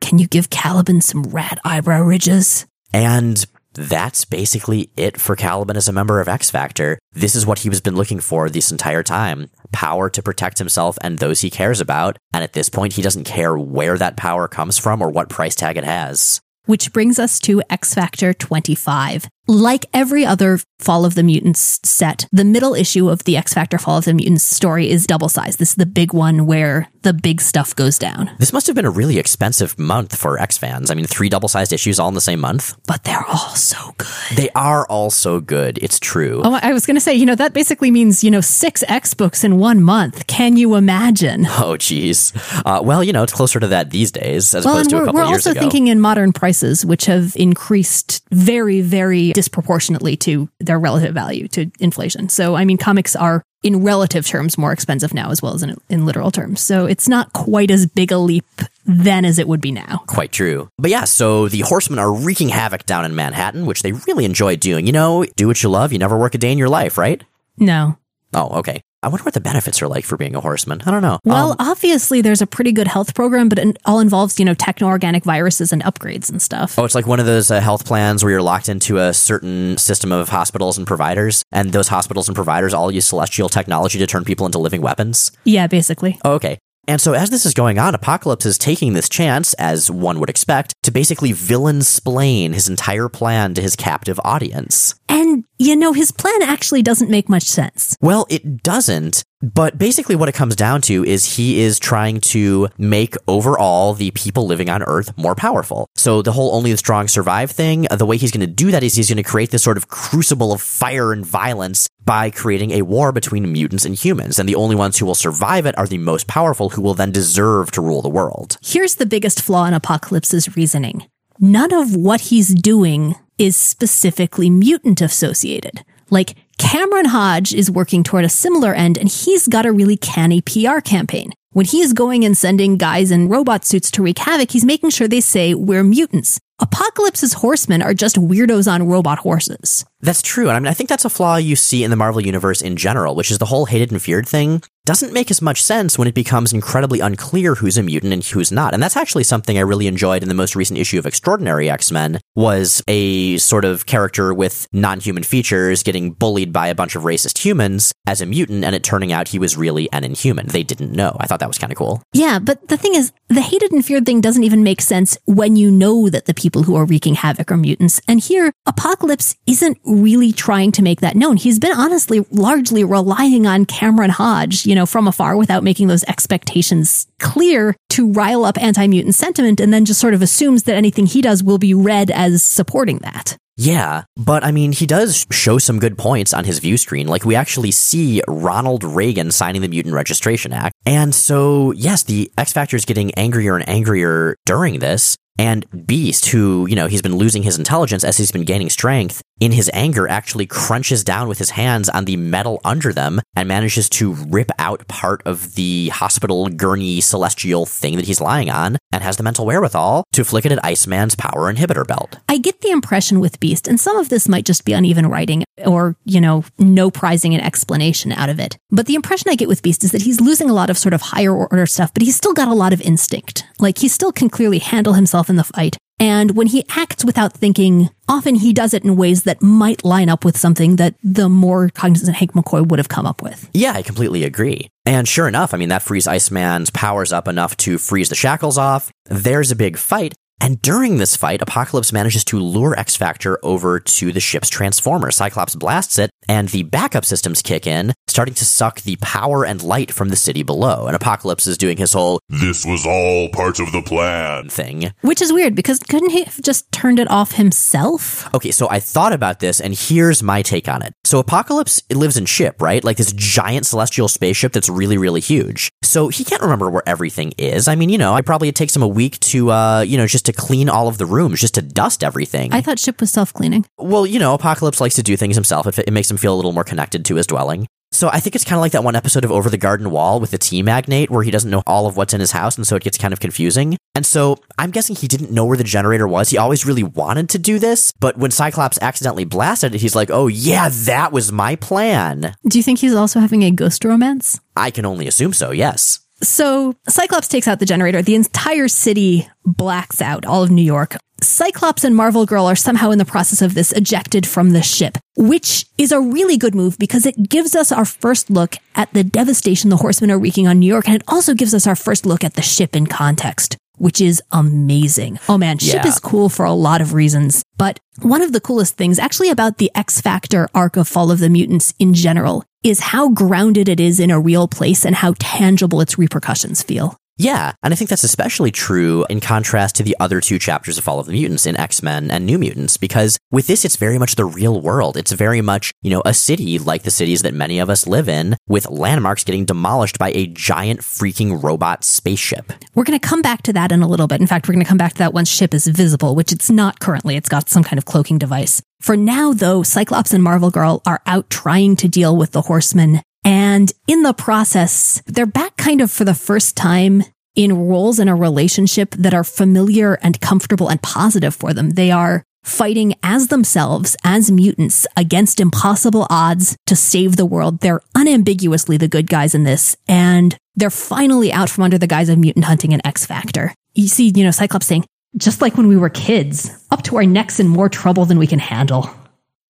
Can 0.00 0.18
you 0.18 0.26
give 0.26 0.48
Caliban 0.48 1.02
some 1.02 1.22
rad 1.24 1.60
eyebrow 1.64 2.00
ridges? 2.00 2.66
And 2.94 3.44
that's 3.78 4.24
basically 4.24 4.90
it 4.96 5.20
for 5.20 5.36
Caliban 5.36 5.76
as 5.76 5.88
a 5.88 5.92
member 5.92 6.20
of 6.20 6.28
X 6.28 6.50
Factor. 6.50 6.98
This 7.12 7.36
is 7.36 7.46
what 7.46 7.60
he 7.60 7.68
has 7.68 7.80
been 7.80 7.94
looking 7.94 8.18
for 8.20 8.50
this 8.50 8.72
entire 8.72 9.02
time 9.02 9.50
power 9.70 10.10
to 10.10 10.22
protect 10.22 10.58
himself 10.58 10.98
and 11.02 11.18
those 11.18 11.40
he 11.40 11.50
cares 11.50 11.80
about. 11.80 12.18
And 12.32 12.42
at 12.42 12.54
this 12.54 12.68
point, 12.68 12.94
he 12.94 13.02
doesn't 13.02 13.24
care 13.24 13.56
where 13.56 13.96
that 13.98 14.16
power 14.16 14.48
comes 14.48 14.78
from 14.78 15.00
or 15.00 15.10
what 15.10 15.28
price 15.28 15.54
tag 15.54 15.76
it 15.76 15.84
has. 15.84 16.40
Which 16.66 16.92
brings 16.92 17.18
us 17.18 17.38
to 17.40 17.62
X 17.70 17.94
Factor 17.94 18.34
25. 18.34 19.28
Like 19.50 19.86
every 19.94 20.26
other 20.26 20.58
Fall 20.78 21.06
of 21.06 21.14
the 21.14 21.22
Mutants 21.22 21.80
set, 21.82 22.26
the 22.30 22.44
middle 22.44 22.74
issue 22.74 23.08
of 23.08 23.24
the 23.24 23.36
X 23.36 23.54
Factor 23.54 23.78
Fall 23.78 23.96
of 23.96 24.04
the 24.04 24.12
Mutants 24.12 24.44
story 24.44 24.90
is 24.90 25.06
double 25.06 25.30
sized. 25.30 25.58
This 25.58 25.70
is 25.70 25.76
the 25.76 25.86
big 25.86 26.12
one 26.12 26.46
where 26.46 26.88
the 27.02 27.14
big 27.14 27.40
stuff 27.40 27.74
goes 27.74 27.98
down. 27.98 28.30
This 28.38 28.52
must 28.52 28.66
have 28.66 28.76
been 28.76 28.84
a 28.84 28.90
really 28.90 29.18
expensive 29.18 29.78
month 29.78 30.14
for 30.14 30.38
X 30.38 30.58
fans. 30.58 30.90
I 30.90 30.94
mean, 30.94 31.06
three 31.06 31.30
double 31.30 31.48
sized 31.48 31.72
issues 31.72 31.98
all 31.98 32.08
in 32.08 32.14
the 32.14 32.20
same 32.20 32.40
month. 32.40 32.76
But 32.86 33.04
they're 33.04 33.24
all 33.26 33.54
so 33.54 33.94
good. 33.96 34.36
They 34.36 34.50
are 34.50 34.86
all 34.86 35.10
so 35.10 35.40
good. 35.40 35.78
It's 35.82 35.98
true. 35.98 36.42
Oh, 36.44 36.58
I 36.62 36.72
was 36.74 36.84
going 36.84 36.96
to 36.96 37.00
say, 37.00 37.14
you 37.14 37.24
know, 37.24 37.34
that 37.34 37.54
basically 37.54 37.90
means, 37.90 38.22
you 38.22 38.30
know, 38.30 38.42
six 38.42 38.84
X 38.86 39.14
books 39.14 39.42
in 39.44 39.58
one 39.58 39.82
month. 39.82 40.26
Can 40.26 40.56
you 40.56 40.74
imagine? 40.74 41.46
Oh, 41.60 41.76
geez. 41.76 42.32
Uh, 42.64 42.80
well, 42.84 43.02
you 43.02 43.12
know, 43.12 43.24
it's 43.24 43.32
closer 43.32 43.58
to 43.58 43.66
that 43.68 43.90
these 43.90 44.12
days 44.12 44.54
as 44.54 44.64
well, 44.64 44.74
opposed 44.74 44.90
to 44.90 44.98
a 44.98 45.00
couple 45.06 45.14
we're 45.14 45.26
also 45.26 45.52
thinking 45.52 45.88
in 45.88 45.98
modern 45.98 46.32
prices, 46.32 46.86
which 46.86 47.06
have 47.06 47.34
increased 47.34 48.22
very, 48.30 48.80
very 48.80 49.32
disproportionately 49.38 50.16
to 50.16 50.48
their 50.58 50.80
relative 50.80 51.14
value 51.14 51.46
to 51.46 51.70
inflation. 51.78 52.28
So, 52.28 52.56
I 52.56 52.64
mean, 52.64 52.76
comics 52.76 53.14
are 53.14 53.44
in 53.62 53.84
relative 53.84 54.26
terms 54.26 54.58
more 54.58 54.72
expensive 54.72 55.14
now 55.14 55.30
as 55.30 55.40
well 55.40 55.54
as 55.54 55.62
in, 55.62 55.76
in 55.88 56.04
literal 56.04 56.32
terms. 56.32 56.60
So 56.60 56.86
it's 56.86 57.06
not 57.06 57.32
quite 57.32 57.70
as 57.70 57.86
big 57.86 58.10
a 58.10 58.18
leap 58.18 58.46
then 58.84 59.24
as 59.24 59.38
it 59.38 59.46
would 59.46 59.60
be 59.60 59.70
now. 59.70 60.02
Quite 60.08 60.32
true. 60.32 60.68
But 60.76 60.90
yeah, 60.90 61.04
so 61.04 61.46
the 61.46 61.60
horsemen 61.60 62.00
are 62.00 62.12
wreaking 62.12 62.48
havoc 62.48 62.84
down 62.84 63.04
in 63.04 63.14
Manhattan, 63.14 63.64
which 63.64 63.82
they 63.82 63.92
really 63.92 64.24
enjoy 64.24 64.56
doing. 64.56 64.86
You 64.86 64.92
know, 64.92 65.24
do 65.36 65.46
what 65.46 65.62
you 65.62 65.68
love, 65.68 65.92
you 65.92 66.00
never 66.00 66.18
work 66.18 66.34
a 66.34 66.38
day 66.38 66.50
in 66.50 66.58
your 66.58 66.68
life, 66.68 66.98
right? 66.98 67.22
No. 67.58 67.96
Oh, 68.34 68.58
okay. 68.58 68.82
I 69.02 69.08
wonder 69.08 69.22
what 69.22 69.34
the 69.34 69.40
benefits 69.40 69.80
are 69.80 69.86
like 69.86 70.04
for 70.04 70.16
being 70.16 70.34
a 70.34 70.40
horseman. 70.40 70.82
I 70.84 70.90
don't 70.90 71.02
know. 71.02 71.20
Well, 71.24 71.52
Um, 71.52 71.56
obviously 71.60 72.20
there's 72.20 72.42
a 72.42 72.48
pretty 72.48 72.72
good 72.72 72.88
health 72.88 73.14
program, 73.14 73.48
but 73.48 73.58
it 73.60 73.76
all 73.84 74.00
involves, 74.00 74.40
you 74.40 74.44
know, 74.44 74.54
techno-organic 74.54 75.22
viruses 75.24 75.72
and 75.72 75.84
upgrades 75.84 76.28
and 76.28 76.42
stuff. 76.42 76.76
Oh, 76.76 76.84
it's 76.84 76.96
like 76.96 77.06
one 77.06 77.20
of 77.20 77.26
those 77.26 77.48
uh, 77.48 77.60
health 77.60 77.84
plans 77.86 78.24
where 78.24 78.32
you're 78.32 78.42
locked 78.42 78.68
into 78.68 78.98
a 78.98 79.14
certain 79.14 79.78
system 79.78 80.10
of 80.10 80.30
hospitals 80.30 80.78
and 80.78 80.84
providers, 80.86 81.44
and 81.52 81.72
those 81.72 81.86
hospitals 81.88 82.28
and 82.28 82.34
providers 82.34 82.74
all 82.74 82.90
use 82.90 83.06
celestial 83.06 83.48
technology 83.48 84.00
to 84.00 84.06
turn 84.06 84.24
people 84.24 84.46
into 84.46 84.58
living 84.58 84.82
weapons. 84.82 85.30
Yeah, 85.44 85.68
basically. 85.68 86.18
Oh, 86.24 86.32
okay. 86.32 86.58
And 86.88 87.00
so, 87.00 87.12
as 87.12 87.28
this 87.30 87.44
is 87.46 87.52
going 87.54 87.78
on, 87.78 87.94
Apocalypse 87.94 88.46
is 88.46 88.56
taking 88.58 88.94
this 88.94 89.10
chance, 89.10 89.52
as 89.54 89.90
one 89.90 90.18
would 90.20 90.30
expect, 90.30 90.72
to 90.84 90.90
basically 90.90 91.32
villain 91.32 91.82
splain 91.82 92.54
his 92.54 92.66
entire 92.68 93.10
plan 93.10 93.52
to 93.54 93.62
his 93.62 93.76
captive 93.76 94.18
audience. 94.24 94.94
And 95.06 95.44
you 95.58 95.76
know, 95.76 95.92
his 95.92 96.12
plan 96.12 96.42
actually 96.42 96.82
doesn't 96.82 97.10
make 97.10 97.28
much 97.28 97.42
sense. 97.42 97.96
Well, 98.00 98.26
it 98.30 98.62
doesn't. 98.62 99.24
But 99.40 99.78
basically, 99.78 100.16
what 100.16 100.28
it 100.28 100.34
comes 100.34 100.56
down 100.56 100.82
to 100.82 101.04
is 101.04 101.36
he 101.36 101.60
is 101.60 101.78
trying 101.78 102.20
to 102.22 102.68
make 102.76 103.14
overall 103.28 103.94
the 103.94 104.10
people 104.10 104.46
living 104.46 104.68
on 104.68 104.82
Earth 104.82 105.16
more 105.16 105.36
powerful. 105.36 105.86
So 105.94 106.22
the 106.22 106.32
whole 106.32 106.56
only 106.56 106.72
the 106.72 106.76
strong 106.76 107.06
survive 107.06 107.52
thing, 107.52 107.86
the 107.96 108.06
way 108.06 108.16
he's 108.16 108.32
going 108.32 108.46
to 108.46 108.52
do 108.52 108.72
that 108.72 108.82
is 108.82 108.96
he's 108.96 109.08
going 109.08 109.16
to 109.16 109.22
create 109.22 109.50
this 109.50 109.62
sort 109.62 109.76
of 109.76 109.88
crucible 109.88 110.52
of 110.52 110.60
fire 110.60 111.12
and 111.12 111.24
violence 111.24 111.88
by 112.04 112.30
creating 112.30 112.72
a 112.72 112.82
war 112.82 113.12
between 113.12 113.52
mutants 113.52 113.84
and 113.84 113.94
humans. 113.94 114.40
And 114.40 114.48
the 114.48 114.56
only 114.56 114.74
ones 114.74 114.98
who 114.98 115.06
will 115.06 115.14
survive 115.14 115.66
it 115.66 115.78
are 115.78 115.86
the 115.86 115.98
most 115.98 116.26
powerful 116.26 116.70
who 116.70 116.82
will 116.82 116.94
then 116.94 117.12
deserve 117.12 117.70
to 117.72 117.80
rule 117.80 118.02
the 118.02 118.08
world. 118.08 118.58
Here's 118.62 118.96
the 118.96 119.06
biggest 119.06 119.40
flaw 119.40 119.66
in 119.66 119.74
Apocalypse's 119.74 120.56
reasoning. 120.56 121.06
None 121.40 121.72
of 121.72 121.94
what 121.94 122.20
he's 122.20 122.52
doing 122.52 123.14
is 123.38 123.56
specifically 123.56 124.50
mutant 124.50 125.00
associated. 125.00 125.84
Like 126.10 126.34
Cameron 126.58 127.04
Hodge 127.04 127.54
is 127.54 127.70
working 127.70 128.02
toward 128.02 128.24
a 128.24 128.28
similar 128.28 128.74
end 128.74 128.98
and 128.98 129.08
he's 129.08 129.46
got 129.46 129.64
a 129.64 129.70
really 129.70 129.96
canny 129.96 130.40
PR 130.40 130.80
campaign. 130.80 131.30
When 131.52 131.64
he 131.64 131.80
is 131.80 131.92
going 131.92 132.24
and 132.24 132.36
sending 132.36 132.76
guys 132.76 133.12
in 133.12 133.28
robot 133.28 133.64
suits 133.64 133.88
to 133.92 134.02
wreak 134.02 134.18
havoc, 134.18 134.50
he's 134.50 134.64
making 134.64 134.90
sure 134.90 135.06
they 135.06 135.20
say 135.20 135.54
we're 135.54 135.84
mutants. 135.84 136.40
Apocalypse's 136.60 137.34
horsemen 137.34 137.82
are 137.82 137.94
just 137.94 138.16
weirdos 138.16 138.70
on 138.70 138.88
robot 138.88 139.20
horses. 139.20 139.84
That's 140.00 140.22
true. 140.22 140.48
And 140.48 140.56
I 140.56 140.60
mean, 140.60 140.68
I 140.68 140.74
think 140.74 140.88
that's 140.88 141.04
a 141.04 141.10
flaw 141.10 141.36
you 141.36 141.54
see 141.54 141.84
in 141.84 141.90
the 141.90 141.96
Marvel 141.96 142.20
Universe 142.20 142.60
in 142.60 142.76
general, 142.76 143.14
which 143.14 143.30
is 143.30 143.38
the 143.38 143.46
whole 143.46 143.66
hated 143.66 143.92
and 143.92 144.02
feared 144.02 144.26
thing 144.26 144.62
doesn't 144.88 145.12
make 145.12 145.30
as 145.30 145.42
much 145.42 145.62
sense 145.62 145.98
when 145.98 146.08
it 146.08 146.14
becomes 146.14 146.50
incredibly 146.50 147.00
unclear 147.00 147.54
who's 147.56 147.76
a 147.76 147.82
mutant 147.82 148.10
and 148.10 148.24
who's 148.24 148.50
not. 148.50 148.72
And 148.72 148.82
that's 148.82 148.96
actually 148.96 149.24
something 149.24 149.58
I 149.58 149.60
really 149.60 149.86
enjoyed 149.86 150.22
in 150.22 150.30
the 150.30 150.34
most 150.34 150.56
recent 150.56 150.78
issue 150.78 150.98
of 150.98 151.04
Extraordinary 151.04 151.68
X-Men 151.68 152.20
was 152.34 152.82
a 152.88 153.36
sort 153.36 153.66
of 153.66 153.84
character 153.84 154.32
with 154.32 154.66
non-human 154.72 155.24
features 155.24 155.82
getting 155.82 156.12
bullied 156.12 156.54
by 156.54 156.68
a 156.68 156.74
bunch 156.74 156.96
of 156.96 157.02
racist 157.02 157.44
humans 157.44 157.92
as 158.06 158.22
a 158.22 158.26
mutant 158.26 158.64
and 158.64 158.74
it 158.74 158.82
turning 158.82 159.12
out 159.12 159.28
he 159.28 159.38
was 159.38 159.58
really 159.58 159.92
an 159.92 160.04
inhuman. 160.04 160.46
They 160.46 160.62
didn't 160.62 160.92
know. 160.92 161.18
I 161.20 161.26
thought 161.26 161.40
that 161.40 161.48
was 161.50 161.58
kind 161.58 161.70
of 161.70 161.76
cool. 161.76 162.02
Yeah, 162.14 162.38
but 162.38 162.68
the 162.68 162.78
thing 162.78 162.94
is, 162.94 163.12
the 163.28 163.42
hated 163.42 163.72
and 163.72 163.84
feared 163.84 164.06
thing 164.06 164.22
doesn't 164.22 164.44
even 164.44 164.62
make 164.62 164.80
sense 164.80 165.18
when 165.26 165.56
you 165.56 165.70
know 165.70 166.08
that 166.08 166.24
the 166.24 166.32
people 166.32 166.47
who 166.54 166.74
are 166.76 166.84
wreaking 166.84 167.14
havoc 167.14 167.50
are 167.50 167.56
mutants. 167.56 168.00
And 168.08 168.20
here, 168.20 168.52
Apocalypse 168.66 169.36
isn't 169.46 169.78
really 169.84 170.32
trying 170.32 170.72
to 170.72 170.82
make 170.82 171.00
that 171.00 171.16
known. 171.16 171.36
He's 171.36 171.58
been 171.58 171.76
honestly 171.76 172.24
largely 172.30 172.84
relying 172.84 173.46
on 173.46 173.66
Cameron 173.66 174.10
Hodge, 174.10 174.66
you 174.66 174.74
know, 174.74 174.86
from 174.86 175.06
afar 175.06 175.36
without 175.36 175.62
making 175.62 175.88
those 175.88 176.04
expectations 176.04 177.06
clear 177.20 177.76
to 177.90 178.12
rile 178.12 178.44
up 178.44 178.60
anti-mutant 178.62 179.14
sentiment 179.14 179.60
and 179.60 179.72
then 179.72 179.84
just 179.84 180.00
sort 180.00 180.14
of 180.14 180.22
assumes 180.22 180.64
that 180.64 180.76
anything 180.76 181.06
he 181.06 181.20
does 181.20 181.42
will 181.42 181.58
be 181.58 181.74
read 181.74 182.10
as 182.10 182.42
supporting 182.42 182.98
that. 182.98 183.36
Yeah, 183.60 184.04
but 184.16 184.44
I 184.44 184.52
mean, 184.52 184.70
he 184.70 184.86
does 184.86 185.26
show 185.32 185.58
some 185.58 185.80
good 185.80 185.98
points 185.98 186.32
on 186.32 186.44
his 186.44 186.60
view 186.60 186.76
screen. 186.76 187.08
Like, 187.08 187.24
we 187.24 187.34
actually 187.34 187.72
see 187.72 188.22
Ronald 188.28 188.84
Reagan 188.84 189.32
signing 189.32 189.62
the 189.62 189.68
Mutant 189.68 189.96
Registration 189.96 190.52
Act. 190.52 190.76
And 190.86 191.12
so, 191.12 191.72
yes, 191.72 192.04
the 192.04 192.30
X 192.38 192.52
Factor 192.52 192.76
is 192.76 192.84
getting 192.84 193.12
angrier 193.14 193.56
and 193.56 193.68
angrier 193.68 194.36
during 194.46 194.78
this. 194.78 195.16
And 195.38 195.86
Beast, 195.86 196.26
who, 196.26 196.66
you 196.68 196.74
know, 196.74 196.88
he's 196.88 197.02
been 197.02 197.16
losing 197.16 197.44
his 197.44 197.58
intelligence 197.58 198.04
as 198.04 198.18
he's 198.18 198.32
been 198.32 198.44
gaining 198.44 198.70
strength, 198.70 199.22
in 199.40 199.52
his 199.52 199.70
anger 199.72 200.08
actually 200.08 200.46
crunches 200.46 201.04
down 201.04 201.28
with 201.28 201.38
his 201.38 201.50
hands 201.50 201.88
on 201.88 202.04
the 202.04 202.16
metal 202.16 202.60
under 202.64 202.92
them 202.92 203.20
and 203.36 203.48
manages 203.48 203.88
to 203.88 204.12
rip 204.14 204.50
out 204.58 204.86
part 204.88 205.22
of 205.24 205.54
the 205.54 205.88
hospital 205.88 206.48
gurney 206.48 207.00
celestial 207.00 207.66
thing 207.66 207.96
that 207.96 208.06
he's 208.06 208.20
lying 208.20 208.50
on 208.50 208.76
and 208.92 209.02
has 209.02 209.16
the 209.16 209.22
mental 209.22 209.46
wherewithal 209.46 210.04
to 210.12 210.24
flick 210.24 210.46
it 210.46 210.52
at 210.52 210.64
Iceman's 210.64 211.14
power 211.14 211.52
inhibitor 211.52 211.86
belt. 211.86 212.18
I 212.28 212.38
get 212.38 212.60
the 212.60 212.70
impression 212.70 213.20
with 213.20 213.40
Beast, 213.40 213.68
and 213.68 213.78
some 213.78 213.96
of 213.96 214.08
this 214.08 214.28
might 214.28 214.44
just 214.44 214.64
be 214.64 214.72
uneven 214.72 215.06
writing 215.06 215.44
or, 215.64 215.96
you 216.04 216.20
know, 216.20 216.44
no 216.58 216.90
prizing 216.90 217.34
an 217.34 217.40
explanation 217.40 218.12
out 218.12 218.28
of 218.28 218.40
it. 218.40 218.56
But 218.70 218.86
the 218.86 218.94
impression 218.94 219.30
I 219.30 219.34
get 219.34 219.48
with 219.48 219.62
Beast 219.62 219.84
is 219.84 219.92
that 219.92 220.02
he's 220.02 220.20
losing 220.20 220.50
a 220.50 220.54
lot 220.54 220.70
of 220.70 220.78
sort 220.78 220.94
of 220.94 221.02
higher 221.02 221.34
order 221.34 221.66
stuff, 221.66 221.92
but 221.92 222.02
he's 222.02 222.16
still 222.16 222.34
got 222.34 222.48
a 222.48 222.54
lot 222.54 222.72
of 222.72 222.80
instinct. 222.80 223.44
Like 223.58 223.78
he 223.78 223.88
still 223.88 224.12
can 224.12 224.30
clearly 224.30 224.58
handle 224.58 224.94
himself 224.94 225.28
in 225.30 225.36
the 225.36 225.44
fight. 225.44 225.76
And 226.00 226.36
when 226.36 226.46
he 226.46 226.64
acts 226.70 227.04
without 227.04 227.32
thinking, 227.32 227.90
often 228.08 228.36
he 228.36 228.52
does 228.52 228.72
it 228.72 228.84
in 228.84 228.96
ways 228.96 229.24
that 229.24 229.42
might 229.42 229.84
line 229.84 230.08
up 230.08 230.24
with 230.24 230.36
something 230.36 230.76
that 230.76 230.94
the 231.02 231.28
more 231.28 231.70
cognizant 231.70 232.16
Hank 232.16 232.32
McCoy 232.32 232.66
would 232.66 232.78
have 232.78 232.88
come 232.88 233.06
up 233.06 233.22
with. 233.22 233.48
Yeah, 233.52 233.72
I 233.72 233.82
completely 233.82 234.24
agree. 234.24 234.68
And 234.86 235.08
sure 235.08 235.28
enough, 235.28 235.54
I 235.54 235.56
mean, 235.56 235.70
that 235.70 235.82
frees 235.82 236.06
Iceman's 236.06 236.70
powers 236.70 237.12
up 237.12 237.28
enough 237.28 237.56
to 237.58 237.78
freeze 237.78 238.08
the 238.08 238.14
shackles 238.14 238.58
off. 238.58 238.90
There's 239.06 239.50
a 239.50 239.56
big 239.56 239.76
fight. 239.76 240.14
And 240.40 240.60
during 240.62 240.98
this 240.98 241.16
fight, 241.16 241.42
Apocalypse 241.42 241.92
manages 241.92 242.24
to 242.26 242.38
lure 242.38 242.78
X 242.78 242.96
Factor 242.96 243.38
over 243.42 243.80
to 243.80 244.12
the 244.12 244.20
ship's 244.20 244.48
transformer. 244.48 245.10
Cyclops 245.10 245.54
blasts 245.54 245.98
it, 245.98 246.10
and 246.28 246.48
the 246.48 246.62
backup 246.62 247.04
systems 247.04 247.42
kick 247.42 247.66
in, 247.66 247.92
starting 248.06 248.34
to 248.34 248.44
suck 248.44 248.80
the 248.82 248.96
power 249.02 249.44
and 249.44 249.62
light 249.62 249.92
from 249.92 250.10
the 250.10 250.16
city 250.16 250.42
below. 250.42 250.86
And 250.86 250.94
Apocalypse 250.94 251.46
is 251.46 251.58
doing 251.58 251.76
his 251.76 251.92
whole 251.92 252.20
This 252.28 252.64
was 252.64 252.86
all 252.86 253.28
part 253.30 253.58
of 253.60 253.72
the 253.72 253.82
plan. 253.82 254.48
thing. 254.48 254.92
Which 255.00 255.20
is 255.20 255.32
weird 255.32 255.54
because 255.54 255.78
couldn't 255.80 256.10
he 256.10 256.24
have 256.24 256.40
just 256.42 256.70
turned 256.72 256.98
it 256.98 257.10
off 257.10 257.32
himself? 257.32 258.32
Okay, 258.34 258.50
so 258.50 258.68
I 258.70 258.80
thought 258.80 259.12
about 259.12 259.40
this, 259.40 259.60
and 259.60 259.74
here's 259.74 260.22
my 260.22 260.42
take 260.42 260.68
on 260.68 260.82
it. 260.82 260.94
So 261.04 261.18
Apocalypse 261.18 261.82
it 261.88 261.96
lives 261.96 262.16
in 262.16 262.26
ship, 262.26 262.62
right? 262.62 262.82
Like 262.84 262.96
this 262.96 263.12
giant 263.12 263.66
celestial 263.66 264.08
spaceship 264.08 264.52
that's 264.52 264.68
really, 264.68 264.98
really 264.98 265.20
huge. 265.20 265.70
So 265.82 266.08
he 266.08 266.24
can't 266.24 266.42
remember 266.42 266.70
where 266.70 266.82
everything 266.86 267.32
is. 267.38 267.66
I 267.68 267.74
mean, 267.74 267.88
you 267.88 267.98
know, 267.98 268.12
I 268.12 268.20
probably 268.20 268.48
it 268.48 268.54
takes 268.54 268.76
him 268.76 268.82
a 268.82 268.88
week 268.88 269.18
to, 269.20 269.50
uh, 269.50 269.80
you 269.80 269.96
know, 269.96 270.06
just 270.06 270.27
to 270.28 270.32
clean 270.32 270.68
all 270.68 270.88
of 270.88 270.98
the 270.98 271.06
rooms, 271.06 271.40
just 271.40 271.54
to 271.54 271.62
dust 271.62 272.04
everything. 272.04 272.52
I 272.52 272.60
thought 272.60 272.78
ship 272.78 273.00
was 273.00 273.10
self 273.10 273.32
cleaning. 273.34 273.66
well, 273.78 274.06
you 274.06 274.18
know, 274.18 274.34
Apocalypse 274.34 274.80
likes 274.80 274.94
to 274.94 275.02
do 275.02 275.16
things 275.16 275.36
himself. 275.36 275.66
It, 275.66 275.78
it 275.80 275.92
makes 275.92 276.10
him 276.10 276.16
feel 276.16 276.34
a 276.34 276.36
little 276.36 276.52
more 276.52 276.64
connected 276.64 277.04
to 277.06 277.16
his 277.16 277.26
dwelling. 277.26 277.66
So 277.90 278.08
I 278.12 278.20
think 278.20 278.36
it's 278.36 278.44
kind 278.44 278.58
of 278.58 278.60
like 278.60 278.72
that 278.72 278.84
one 278.84 278.94
episode 278.94 279.24
of 279.24 279.32
Over 279.32 279.48
the 279.48 279.56
Garden 279.56 279.90
Wall 279.90 280.20
with 280.20 280.30
the 280.30 280.36
tea 280.36 280.62
magnate 280.62 281.10
where 281.10 281.22
he 281.22 281.30
doesn't 281.30 281.50
know 281.50 281.62
all 281.66 281.86
of 281.86 281.96
what's 281.96 282.12
in 282.12 282.20
his 282.20 282.32
house 282.32 282.56
and 282.58 282.66
so 282.66 282.76
it 282.76 282.82
gets 282.82 282.98
kind 282.98 283.14
of 283.14 283.18
confusing. 283.20 283.78
And 283.94 284.04
so 284.04 284.36
I'm 284.58 284.70
guessing 284.70 284.94
he 284.94 285.08
didn't 285.08 285.30
know 285.30 285.46
where 285.46 285.56
the 285.56 285.64
generator 285.64 286.06
was. 286.06 286.28
He 286.28 286.36
always 286.36 286.66
really 286.66 286.82
wanted 286.82 287.30
to 287.30 287.38
do 287.38 287.58
this, 287.58 287.92
but 287.98 288.18
when 288.18 288.30
Cyclops 288.30 288.78
accidentally 288.82 289.24
blasted 289.24 289.74
it, 289.74 289.80
he's 289.80 289.96
like, 289.96 290.10
"Oh 290.10 290.26
yeah, 290.26 290.68
that 290.70 291.12
was 291.12 291.32
my 291.32 291.56
plan." 291.56 292.34
Do 292.46 292.58
you 292.58 292.62
think 292.62 292.78
he's 292.80 292.94
also 292.94 293.20
having 293.20 293.42
a 293.42 293.50
ghost 293.50 293.82
romance? 293.84 294.38
I 294.54 294.70
can 294.70 294.84
only 294.84 295.08
assume 295.08 295.32
so. 295.32 295.50
Yes. 295.50 296.00
So 296.22 296.74
Cyclops 296.88 297.28
takes 297.28 297.46
out 297.48 297.60
the 297.60 297.66
generator. 297.66 298.02
The 298.02 298.14
entire 298.14 298.68
city 298.68 299.28
blacks 299.44 300.02
out, 300.02 300.26
all 300.26 300.42
of 300.42 300.50
New 300.50 300.62
York. 300.62 300.96
Cyclops 301.20 301.82
and 301.82 301.96
Marvel 301.96 302.26
Girl 302.26 302.46
are 302.46 302.54
somehow 302.56 302.90
in 302.90 302.98
the 302.98 303.04
process 303.04 303.42
of 303.42 303.54
this 303.54 303.72
ejected 303.72 304.24
from 304.26 304.50
the 304.50 304.62
ship, 304.62 304.98
which 305.16 305.66
is 305.76 305.90
a 305.90 306.00
really 306.00 306.36
good 306.36 306.54
move 306.54 306.78
because 306.78 307.04
it 307.06 307.28
gives 307.28 307.56
us 307.56 307.72
our 307.72 307.84
first 307.84 308.30
look 308.30 308.56
at 308.76 308.92
the 308.94 309.02
devastation 309.02 309.68
the 309.70 309.76
horsemen 309.78 310.10
are 310.12 310.18
wreaking 310.18 310.46
on 310.46 310.60
New 310.60 310.66
York. 310.68 310.86
And 310.86 310.94
it 310.94 311.02
also 311.08 311.34
gives 311.34 311.54
us 311.54 311.66
our 311.66 311.74
first 311.76 312.06
look 312.06 312.22
at 312.22 312.34
the 312.34 312.42
ship 312.42 312.76
in 312.76 312.86
context, 312.86 313.56
which 313.78 314.00
is 314.00 314.22
amazing. 314.30 315.18
Oh 315.28 315.38
man, 315.38 315.58
ship 315.58 315.82
Yeah. 315.84 315.88
is 315.88 315.98
cool 315.98 316.28
for 316.28 316.44
a 316.44 316.52
lot 316.52 316.80
of 316.80 316.94
reasons. 316.94 317.42
But 317.56 317.80
one 318.00 318.22
of 318.22 318.32
the 318.32 318.40
coolest 318.40 318.76
things 318.76 319.00
actually 319.00 319.30
about 319.30 319.58
the 319.58 319.72
X 319.74 320.00
Factor 320.00 320.48
arc 320.54 320.76
of 320.76 320.86
Fall 320.86 321.10
of 321.10 321.18
the 321.18 321.28
Mutants 321.28 321.74
in 321.80 321.94
general 321.94 322.44
is 322.62 322.80
how 322.80 323.08
grounded 323.10 323.68
it 323.68 323.80
is 323.80 324.00
in 324.00 324.10
a 324.10 324.20
real 324.20 324.48
place 324.48 324.84
and 324.84 324.96
how 324.96 325.14
tangible 325.18 325.80
its 325.80 325.98
repercussions 325.98 326.62
feel. 326.62 326.96
Yeah, 327.20 327.52
and 327.64 327.72
I 327.72 327.76
think 327.76 327.90
that's 327.90 328.04
especially 328.04 328.52
true 328.52 329.04
in 329.10 329.18
contrast 329.18 329.74
to 329.76 329.82
the 329.82 329.96
other 329.98 330.20
two 330.20 330.38
chapters 330.38 330.78
of 330.78 330.84
Fall 330.84 331.00
of 331.00 331.06
the 331.06 331.12
Mutants 331.12 331.46
in 331.46 331.56
X-Men 331.56 332.12
and 332.12 332.24
New 332.24 332.38
Mutants, 332.38 332.76
because 332.76 333.18
with 333.32 333.48
this, 333.48 333.64
it's 333.64 333.74
very 333.74 333.98
much 333.98 334.14
the 334.14 334.24
real 334.24 334.60
world. 334.60 334.96
It's 334.96 335.10
very 335.10 335.40
much, 335.40 335.72
you 335.82 335.90
know, 335.90 336.00
a 336.04 336.14
city 336.14 336.60
like 336.60 336.84
the 336.84 336.92
cities 336.92 337.22
that 337.22 337.34
many 337.34 337.58
of 337.58 337.68
us 337.68 337.88
live 337.88 338.08
in, 338.08 338.36
with 338.46 338.70
landmarks 338.70 339.24
getting 339.24 339.44
demolished 339.44 339.98
by 339.98 340.12
a 340.14 340.28
giant 340.28 340.80
freaking 340.80 341.42
robot 341.42 341.82
spaceship. 341.82 342.52
We're 342.76 342.84
going 342.84 342.98
to 342.98 343.08
come 343.08 343.20
back 343.20 343.42
to 343.42 343.52
that 343.52 343.72
in 343.72 343.82
a 343.82 343.88
little 343.88 344.06
bit. 344.06 344.20
In 344.20 344.28
fact, 344.28 344.46
we're 344.46 344.54
going 344.54 344.64
to 344.64 344.68
come 344.68 344.78
back 344.78 344.92
to 344.92 344.98
that 344.98 345.12
once 345.12 345.28
ship 345.28 345.54
is 345.54 345.66
visible, 345.66 346.14
which 346.14 346.30
it's 346.30 346.50
not 346.50 346.78
currently. 346.78 347.16
It's 347.16 347.28
got 347.28 347.48
some 347.48 347.64
kind 347.64 347.78
of 347.78 347.84
cloaking 347.84 348.18
device. 348.18 348.62
For 348.80 348.96
now, 348.96 349.32
though, 349.32 349.64
Cyclops 349.64 350.14
and 350.14 350.22
Marvel 350.22 350.52
Girl 350.52 350.82
are 350.86 351.02
out 351.04 351.30
trying 351.30 351.74
to 351.76 351.88
deal 351.88 352.16
with 352.16 352.30
the 352.30 352.42
horsemen. 352.42 353.02
And 353.28 353.70
in 353.86 354.04
the 354.04 354.14
process, 354.14 355.02
they're 355.04 355.26
back 355.26 355.58
kind 355.58 355.82
of 355.82 355.90
for 355.90 356.06
the 356.06 356.14
first 356.14 356.56
time 356.56 357.02
in 357.34 357.68
roles 357.68 357.98
in 357.98 358.08
a 358.08 358.16
relationship 358.16 358.92
that 358.92 359.12
are 359.12 359.22
familiar 359.22 359.98
and 360.02 360.18
comfortable 360.22 360.70
and 360.70 360.80
positive 360.80 361.34
for 361.34 361.52
them. 361.52 361.72
They 361.72 361.90
are 361.90 362.24
fighting 362.42 362.94
as 363.02 363.28
themselves, 363.28 363.98
as 364.02 364.30
mutants, 364.30 364.86
against 364.96 365.40
impossible 365.40 366.06
odds 366.08 366.56
to 366.68 366.74
save 366.74 367.16
the 367.16 367.26
world. 367.26 367.60
They're 367.60 367.82
unambiguously 367.94 368.78
the 368.78 368.88
good 368.88 369.10
guys 369.10 369.34
in 369.34 369.44
this, 369.44 369.76
and 369.86 370.34
they're 370.56 370.70
finally 370.70 371.30
out 371.30 371.50
from 371.50 371.64
under 371.64 371.76
the 371.76 371.86
guise 371.86 372.08
of 372.08 372.18
mutant 372.18 372.46
hunting 372.46 372.72
and 372.72 372.80
X 372.86 373.04
Factor. 373.04 373.52
You 373.74 373.88
see, 373.88 374.10
you 374.16 374.24
know, 374.24 374.30
Cyclops 374.30 374.64
saying, 374.64 374.86
just 375.18 375.42
like 375.42 375.58
when 375.58 375.68
we 375.68 375.76
were 375.76 375.90
kids, 375.90 376.50
up 376.70 376.82
to 376.84 376.96
our 376.96 377.04
necks 377.04 377.40
in 377.40 377.46
more 377.46 377.68
trouble 377.68 378.06
than 378.06 378.18
we 378.18 378.26
can 378.26 378.38
handle. 378.38 378.88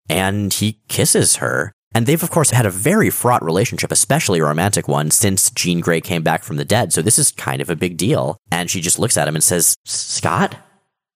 And 0.09 0.51
he 0.51 0.81
kisses 0.89 1.37
her. 1.37 1.76
And 1.96 2.04
they've, 2.04 2.22
of 2.22 2.30
course, 2.30 2.50
had 2.50 2.66
a 2.66 2.70
very 2.70 3.09
fraught 3.09 3.42
relationship, 3.42 3.90
especially 3.90 4.40
a 4.40 4.44
romantic 4.44 4.87
one, 4.87 5.11
since 5.11 5.48
Jean 5.52 5.80
Grey 5.80 6.02
came 6.02 6.22
back 6.22 6.42
from 6.42 6.59
the 6.59 6.64
dead. 6.66 6.92
So 6.92 7.00
this 7.00 7.18
is 7.18 7.32
kind 7.32 7.62
of 7.62 7.70
a 7.70 7.74
big 7.74 7.96
deal. 7.96 8.37
And 8.52 8.70
she 8.70 8.82
just 8.82 8.98
looks 8.98 9.16
at 9.16 9.26
him 9.26 9.35
and 9.35 9.42
says, 9.42 9.74
Scott, 9.87 10.56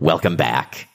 welcome 0.01 0.37
back. 0.37 0.89